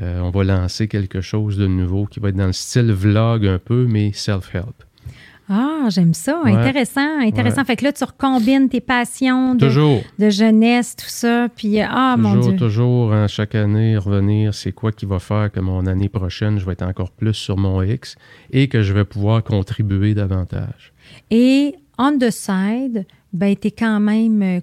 on 0.00 0.30
va 0.30 0.44
lancer 0.44 0.86
quelque 0.86 1.22
chose 1.22 1.56
de 1.56 1.66
nouveau 1.66 2.04
qui 2.04 2.20
va 2.20 2.28
être 2.28 2.36
dans 2.36 2.46
le 2.46 2.52
style 2.52 2.92
vlog 2.92 3.46
un 3.46 3.58
peu, 3.58 3.86
mais 3.88 4.12
self-help. 4.12 4.87
Ah, 5.48 5.88
j'aime 5.88 6.12
ça. 6.12 6.40
Intéressant, 6.44 7.20
intéressant. 7.20 7.64
Fait 7.64 7.76
que 7.76 7.84
là, 7.84 7.92
tu 7.92 8.04
recombines 8.04 8.68
tes 8.68 8.80
passions 8.80 9.54
de, 9.54 9.68
de 10.18 10.30
jeunesse, 10.30 10.94
tout 10.94 11.08
ça. 11.08 11.48
Puis, 11.54 11.80
ah, 11.80 12.16
mon 12.18 12.36
Dieu. 12.36 12.56
Toujours, 12.56 13.12
hein, 13.12 13.26
chaque 13.28 13.54
année, 13.54 13.96
revenir, 13.96 14.52
c'est 14.52 14.72
quoi 14.72 14.92
qui 14.92 15.06
va 15.06 15.18
faire 15.18 15.50
que 15.50 15.60
mon 15.60 15.86
année 15.86 16.08
prochaine, 16.08 16.58
je 16.58 16.66
vais 16.66 16.72
être 16.72 16.82
encore 16.82 17.10
plus 17.10 17.34
sur 17.34 17.56
mon 17.56 17.82
X 17.82 18.16
et 18.50 18.68
que 18.68 18.82
je 18.82 18.92
vais 18.92 19.04
pouvoir 19.04 19.42
contribuer 19.42 20.14
davantage. 20.14 20.92
Et 21.30 21.74
on 21.98 22.18
the 22.18 22.30
side, 22.30 23.06
ben, 23.32 23.56
tu 23.56 23.68
es 23.68 23.70
quand 23.70 24.00
même 24.00 24.42
euh, 24.42 24.60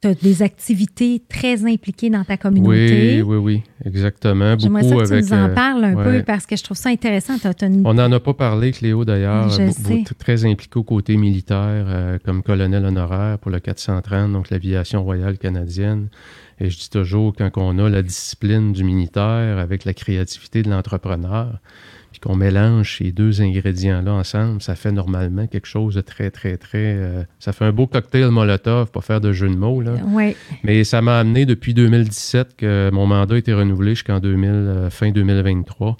tu 0.00 0.08
as 0.08 0.14
des 0.14 0.42
activités 0.42 1.20
très 1.28 1.66
impliquées 1.66 2.08
dans 2.08 2.22
ta 2.22 2.36
communauté. 2.36 3.20
Oui, 3.20 3.36
oui, 3.36 3.36
oui, 3.36 3.62
exactement. 3.84 4.56
J'aimerais 4.56 4.84
ça 4.84 4.94
que 4.94 5.18
tu 5.18 5.24
nous 5.24 5.32
en 5.32 5.48
euh, 5.48 5.54
parles 5.54 5.84
un 5.84 5.94
peu 5.96 6.22
parce 6.22 6.46
que 6.46 6.56
je 6.56 6.62
trouve 6.62 6.76
ça 6.76 6.90
intéressant. 6.90 7.34
On 7.84 7.94
n'en 7.94 8.12
a 8.12 8.20
pas 8.20 8.34
parlé, 8.34 8.70
Cléo, 8.70 9.04
d'ailleurs. 9.04 9.50
Très 10.18 10.44
impliqué 10.44 10.78
au 10.78 10.84
côté 10.84 11.16
militaire 11.16 11.86
euh, 11.88 12.18
comme 12.24 12.42
colonel 12.42 12.84
honoraire 12.84 13.38
pour 13.38 13.50
le 13.50 13.58
430, 13.58 14.32
donc 14.32 14.50
l'aviation 14.50 15.02
royale 15.02 15.36
canadienne. 15.36 16.08
Et 16.60 16.70
je 16.70 16.78
dis 16.78 16.90
toujours, 16.90 17.34
quand 17.36 17.50
on 17.56 17.78
a 17.78 17.88
la 17.88 18.02
discipline 18.02 18.72
du 18.72 18.84
militaire 18.84 19.58
avec 19.58 19.84
la 19.84 19.94
créativité 19.94 20.62
de 20.62 20.70
l'entrepreneur, 20.70 21.58
puis 22.18 22.28
qu'on 22.28 22.36
mélange 22.36 22.98
ces 22.98 23.12
deux 23.12 23.40
ingrédients-là 23.42 24.12
ensemble, 24.12 24.60
ça 24.60 24.74
fait 24.74 24.90
normalement 24.90 25.46
quelque 25.46 25.66
chose 25.66 25.94
de 25.94 26.00
très, 26.00 26.30
très, 26.30 26.56
très... 26.56 26.96
Euh, 26.96 27.22
ça 27.38 27.52
fait 27.52 27.64
un 27.64 27.72
beau 27.72 27.86
cocktail 27.86 28.30
Molotov, 28.30 28.90
pour 28.90 29.04
faire 29.04 29.20
de 29.20 29.32
jeu 29.32 29.48
de 29.48 29.54
mots. 29.54 29.80
Là. 29.80 29.92
Mais 30.64 30.82
ça 30.84 31.00
m'a 31.00 31.18
amené 31.18 31.46
depuis 31.46 31.74
2017 31.74 32.56
que 32.56 32.90
mon 32.92 33.06
mandat 33.06 33.36
a 33.36 33.38
été 33.38 33.52
renouvelé 33.52 33.90
jusqu'en 33.90 34.18
2000, 34.18 34.50
euh, 34.50 34.90
fin 34.90 35.10
2023. 35.10 35.96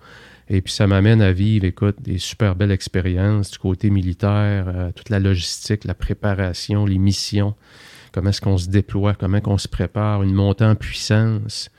Et 0.50 0.60
puis 0.60 0.72
ça 0.72 0.86
m'amène 0.86 1.22
à 1.22 1.30
vivre, 1.30 1.64
écoute, 1.64 1.96
des 2.00 2.18
super 2.18 2.56
belles 2.56 2.72
expériences 2.72 3.50
du 3.52 3.58
côté 3.58 3.90
militaire, 3.90 4.64
euh, 4.68 4.90
toute 4.94 5.10
la 5.10 5.20
logistique, 5.20 5.84
la 5.84 5.94
préparation, 5.94 6.84
les 6.86 6.98
missions, 6.98 7.54
comment 8.12 8.30
est-ce 8.30 8.40
qu'on 8.40 8.58
se 8.58 8.68
déploie, 8.68 9.14
comment 9.14 9.40
on 9.44 9.58
se 9.58 9.68
prépare, 9.68 10.22
une 10.22 10.34
montée 10.34 10.64
en 10.64 10.74
puissance. 10.74 11.70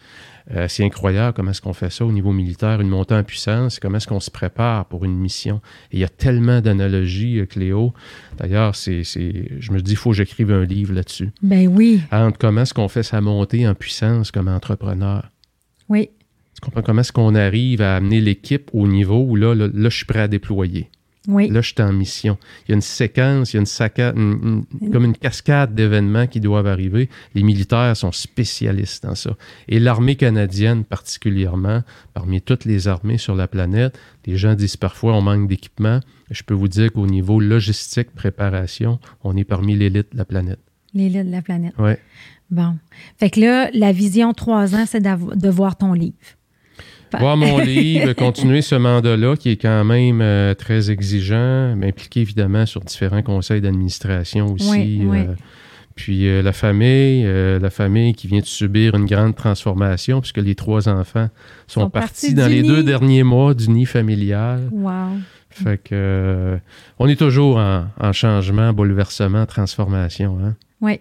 Euh, 0.56 0.68
c'est 0.68 0.84
incroyable 0.84 1.34
comment 1.34 1.52
est-ce 1.52 1.62
qu'on 1.62 1.74
fait 1.74 1.91
ça 1.91 2.06
au 2.06 2.12
niveau 2.12 2.32
militaire, 2.32 2.82
une 2.82 2.89
montée 2.89 3.14
en 3.14 3.24
puissance, 3.24 3.80
comment 3.80 3.97
est-ce 3.97 4.08
qu'on 4.08 4.20
se 4.20 4.32
prépare 4.32 4.86
pour 4.86 5.06
une 5.06 5.16
mission. 5.16 5.62
Et 5.91 5.97
il 5.97 6.00
y 6.00 6.04
a 6.04 6.10
tellement 6.10 6.60
d'analogies, 6.62 7.39
euh, 7.39 7.45
Cléo. 7.45 7.93
D'ailleurs, 8.38 8.76
c'est, 8.76 9.04
je 9.04 9.72
me 9.72 9.80
dis, 9.80 9.91
il 9.91 9.97
faut 9.97 10.10
que 10.10 10.16
j'écrive 10.16 10.52
un 10.52 10.66
livre 10.66 10.93
là-dessus. 10.93 11.30
Ben 11.43 11.68
oui. 11.68 12.02
Entre 12.12 12.38
comment 12.38 12.62
est-ce 12.62 12.74
qu'on 12.74 12.88
fait 12.88 13.04
sa 13.04 13.22
montée 13.22 13.68
en 13.68 13.76
puissance 13.76 14.32
comme 14.32 14.47
entrepreneur. 14.47 15.30
Oui. 15.88 16.10
Tu 16.56 16.62
comprends 16.62 16.82
comment 16.82 17.02
est-ce 17.02 17.14
qu'on 17.14 17.36
arrive 17.36 17.82
à 17.82 17.95
amener 17.95 18.20
l'équipe 18.20 18.70
au 18.74 18.88
niveau 18.88 19.24
où 19.24 19.36
là, 19.36 19.54
là, 19.56 19.70
je 19.74 19.95
suis 19.95 20.06
prêt 20.06 20.20
à 20.20 20.28
déployer? 20.28 20.89
Oui. 21.30 21.47
Là, 21.47 21.61
je 21.61 21.67
suis 21.67 21.82
en 21.82 21.93
mission. 21.93 22.39
Il 22.65 22.71
y 22.71 22.73
a 22.73 22.75
une 22.75 22.82
séquence, 22.82 23.53
il 23.53 23.57
y 23.57 23.59
a 23.59 24.13
une, 24.15 24.65
comme 24.91 25.05
une 25.05 25.15
cascade 25.15 25.75
d'événements 25.75 26.25
qui 26.25 26.39
doivent 26.39 26.65
arriver. 26.65 27.07
Les 27.36 27.43
militaires 27.43 27.95
sont 27.95 28.11
spécialistes 28.11 29.03
dans 29.03 29.13
ça. 29.13 29.38
Et 29.67 29.80
l'armée 29.80 30.15
canadienne 30.15 30.84
particulièrement, 30.84 31.84
parmi 32.15 32.41
toutes 32.41 32.65
les 32.65 32.88
armées 32.88 33.19
sur 33.19 33.36
la 33.36 33.47
planète, 33.47 33.97
les 34.25 34.38
gens 34.38 34.55
disent 34.55 34.77
parfois 34.77 35.15
on 35.15 35.21
manque 35.21 35.47
d'équipement. 35.47 35.99
Je 36.32 36.41
peux 36.41 36.55
vous 36.55 36.67
dire 36.67 36.91
qu'au 36.91 37.05
niveau 37.05 37.39
logistique, 37.39 38.11
préparation, 38.15 38.99
on 39.23 39.38
est 39.38 39.43
parmi 39.43 39.75
l'élite 39.75 40.13
de 40.13 40.17
la 40.17 40.25
planète. 40.25 40.59
L'élite 40.95 41.27
de 41.27 41.32
la 41.32 41.43
planète. 41.43 41.73
Oui. 41.77 41.91
Bon. 42.49 42.75
Fait 43.17 43.30
que 43.30 43.39
là, 43.39 43.69
la 43.73 43.91
vision 43.91 44.34
trois 44.34 44.73
ans, 44.73 44.86
c'est 44.88 45.03
de 45.03 45.49
voir 45.49 45.77
ton 45.77 45.93
livre. 45.93 46.15
Voir 47.18 47.38
mon 47.38 47.57
livre, 47.64 48.14
continuer 48.14 48.62
ce 48.62 48.76
mandat-là 48.76 49.36
qui 49.36 49.49
est 49.49 49.57
quand 49.57 49.84
même 49.84 50.22
euh, 50.22 50.53
très 50.53 50.91
exigeant, 50.91 51.76
m'impliquer 51.76 52.22
évidemment 52.22 52.66
sur 52.66 52.82
différents 52.82 53.24
conseils 53.24 53.62
d'administration 53.62 54.53
aussi. 54.53 55.01
Oui, 55.03 55.22
euh, 55.28 55.34
puis 55.95 56.28
euh, 56.28 56.41
la 56.41 56.53
famille, 56.53 57.26
la 57.26 57.70
famille 57.70 58.14
qui 58.14 58.28
vient 58.28 58.39
de 58.39 58.45
subir 58.45 58.95
une 58.95 59.05
grande 59.05 59.36
transformation 59.36 60.22
puisque 60.22 60.38
les 60.38 60.55
trois 60.55 60.88
enfants 60.88 61.30
sont, 61.68 61.89
partis, 61.89 62.34
dans 62.34 62.47
les 62.47 62.64
deux 62.64 62.84
derniers 62.84 63.24
mois 63.24 63.53
du 63.53 63.70
nid 63.70 63.86
familial. 63.86 64.70
Wow. 64.72 65.20
Fait 65.50 65.78
que 65.78 66.60
on 67.00 67.08
est 67.08 67.16
toujours 67.16 67.58
en, 67.58 67.88
en 68.00 68.14
changement, 68.14 68.72
bouleversement, 68.72 69.45
transformation. 69.45 70.39
Hein? 70.43 70.56
Oui. 70.82 71.00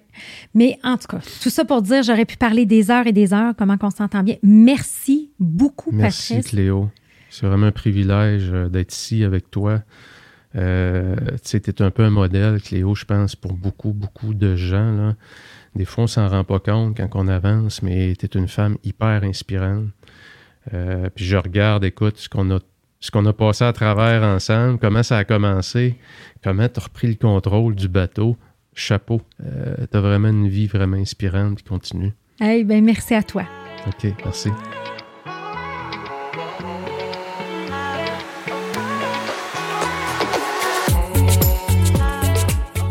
Mais 0.55 0.79
en 0.83 0.97
tout 0.97 1.07
cas, 1.07 1.21
tout 1.43 1.51
ça 1.51 1.65
pour 1.65 1.83
dire, 1.83 2.03
j'aurais 2.03 2.25
pu 2.25 2.37
parler 2.37 2.67
des 2.67 2.91
heures 2.91 3.07
et 3.07 3.13
des 3.13 3.33
heures, 3.33 3.55
comment 3.57 3.77
on 3.81 3.91
s'entend 3.91 4.23
bien. 4.23 4.37
Merci 4.43 5.31
beaucoup, 5.39 5.91
Merci, 5.93 6.35
Patrice. 6.35 6.51
Cléo. 6.51 6.91
C'est 7.31 7.47
vraiment 7.47 7.67
un 7.67 7.73
privilège 7.73 8.51
euh, 8.53 8.69
d'être 8.69 8.93
ici 8.93 9.23
avec 9.23 9.51
toi. 9.51 9.83
Euh, 10.57 11.15
tu 11.45 11.57
es 11.57 11.83
un 11.83 11.91
peu 11.91 12.03
un 12.03 12.11
modèle, 12.11 12.61
Cléo, 12.61 12.95
je 12.95 13.05
pense, 13.05 13.37
pour 13.37 13.53
beaucoup, 13.53 13.93
beaucoup 13.93 14.35
de 14.35 14.57
gens. 14.57 14.93
Là. 14.93 15.15
Des 15.77 15.85
fois, 15.85 16.05
on 16.05 16.07
s'en 16.07 16.27
rend 16.27 16.45
pas 16.45 16.59
compte 16.59 16.97
quand 16.97 17.11
on 17.15 17.29
avance, 17.29 17.83
mais 17.83 18.15
tu 18.19 18.27
es 18.27 18.39
une 18.39 18.49
femme 18.49 18.79
hyper 18.83 19.23
inspirante. 19.23 19.89
Euh, 20.73 21.09
puis 21.15 21.25
je 21.25 21.37
regarde, 21.37 21.85
écoute, 21.85 22.17
ce 22.17 22.29
qu'on 22.29 22.51
a 22.51 22.59
ce 23.01 23.11
qu'on 23.11 23.25
a 23.27 23.33
passé 23.33 23.65
à 23.65 23.73
travers 23.73 24.23
ensemble, 24.23 24.79
comment 24.79 25.03
ça 25.03 25.19
a 25.19 25.25
commencé, 25.25 25.97
comment 26.43 26.69
tu 26.69 26.81
as 26.81 26.85
repris 26.85 27.09
le 27.09 27.15
contrôle 27.15 27.75
du 27.75 27.89
bateau 27.89 28.37
chapeau. 28.79 29.21
Euh, 29.45 29.87
tu 29.91 29.97
as 29.97 30.01
vraiment 30.01 30.29
une 30.29 30.49
vie 30.49 30.67
vraiment 30.67 30.97
inspirante 30.97 31.59
qui 31.59 31.65
continue. 31.65 32.13
Eh 32.41 32.65
ben 32.65 32.85
merci 32.85 33.15
à 33.15 33.23
toi. 33.23 33.45
OK, 33.87 34.13
merci. 34.25 34.51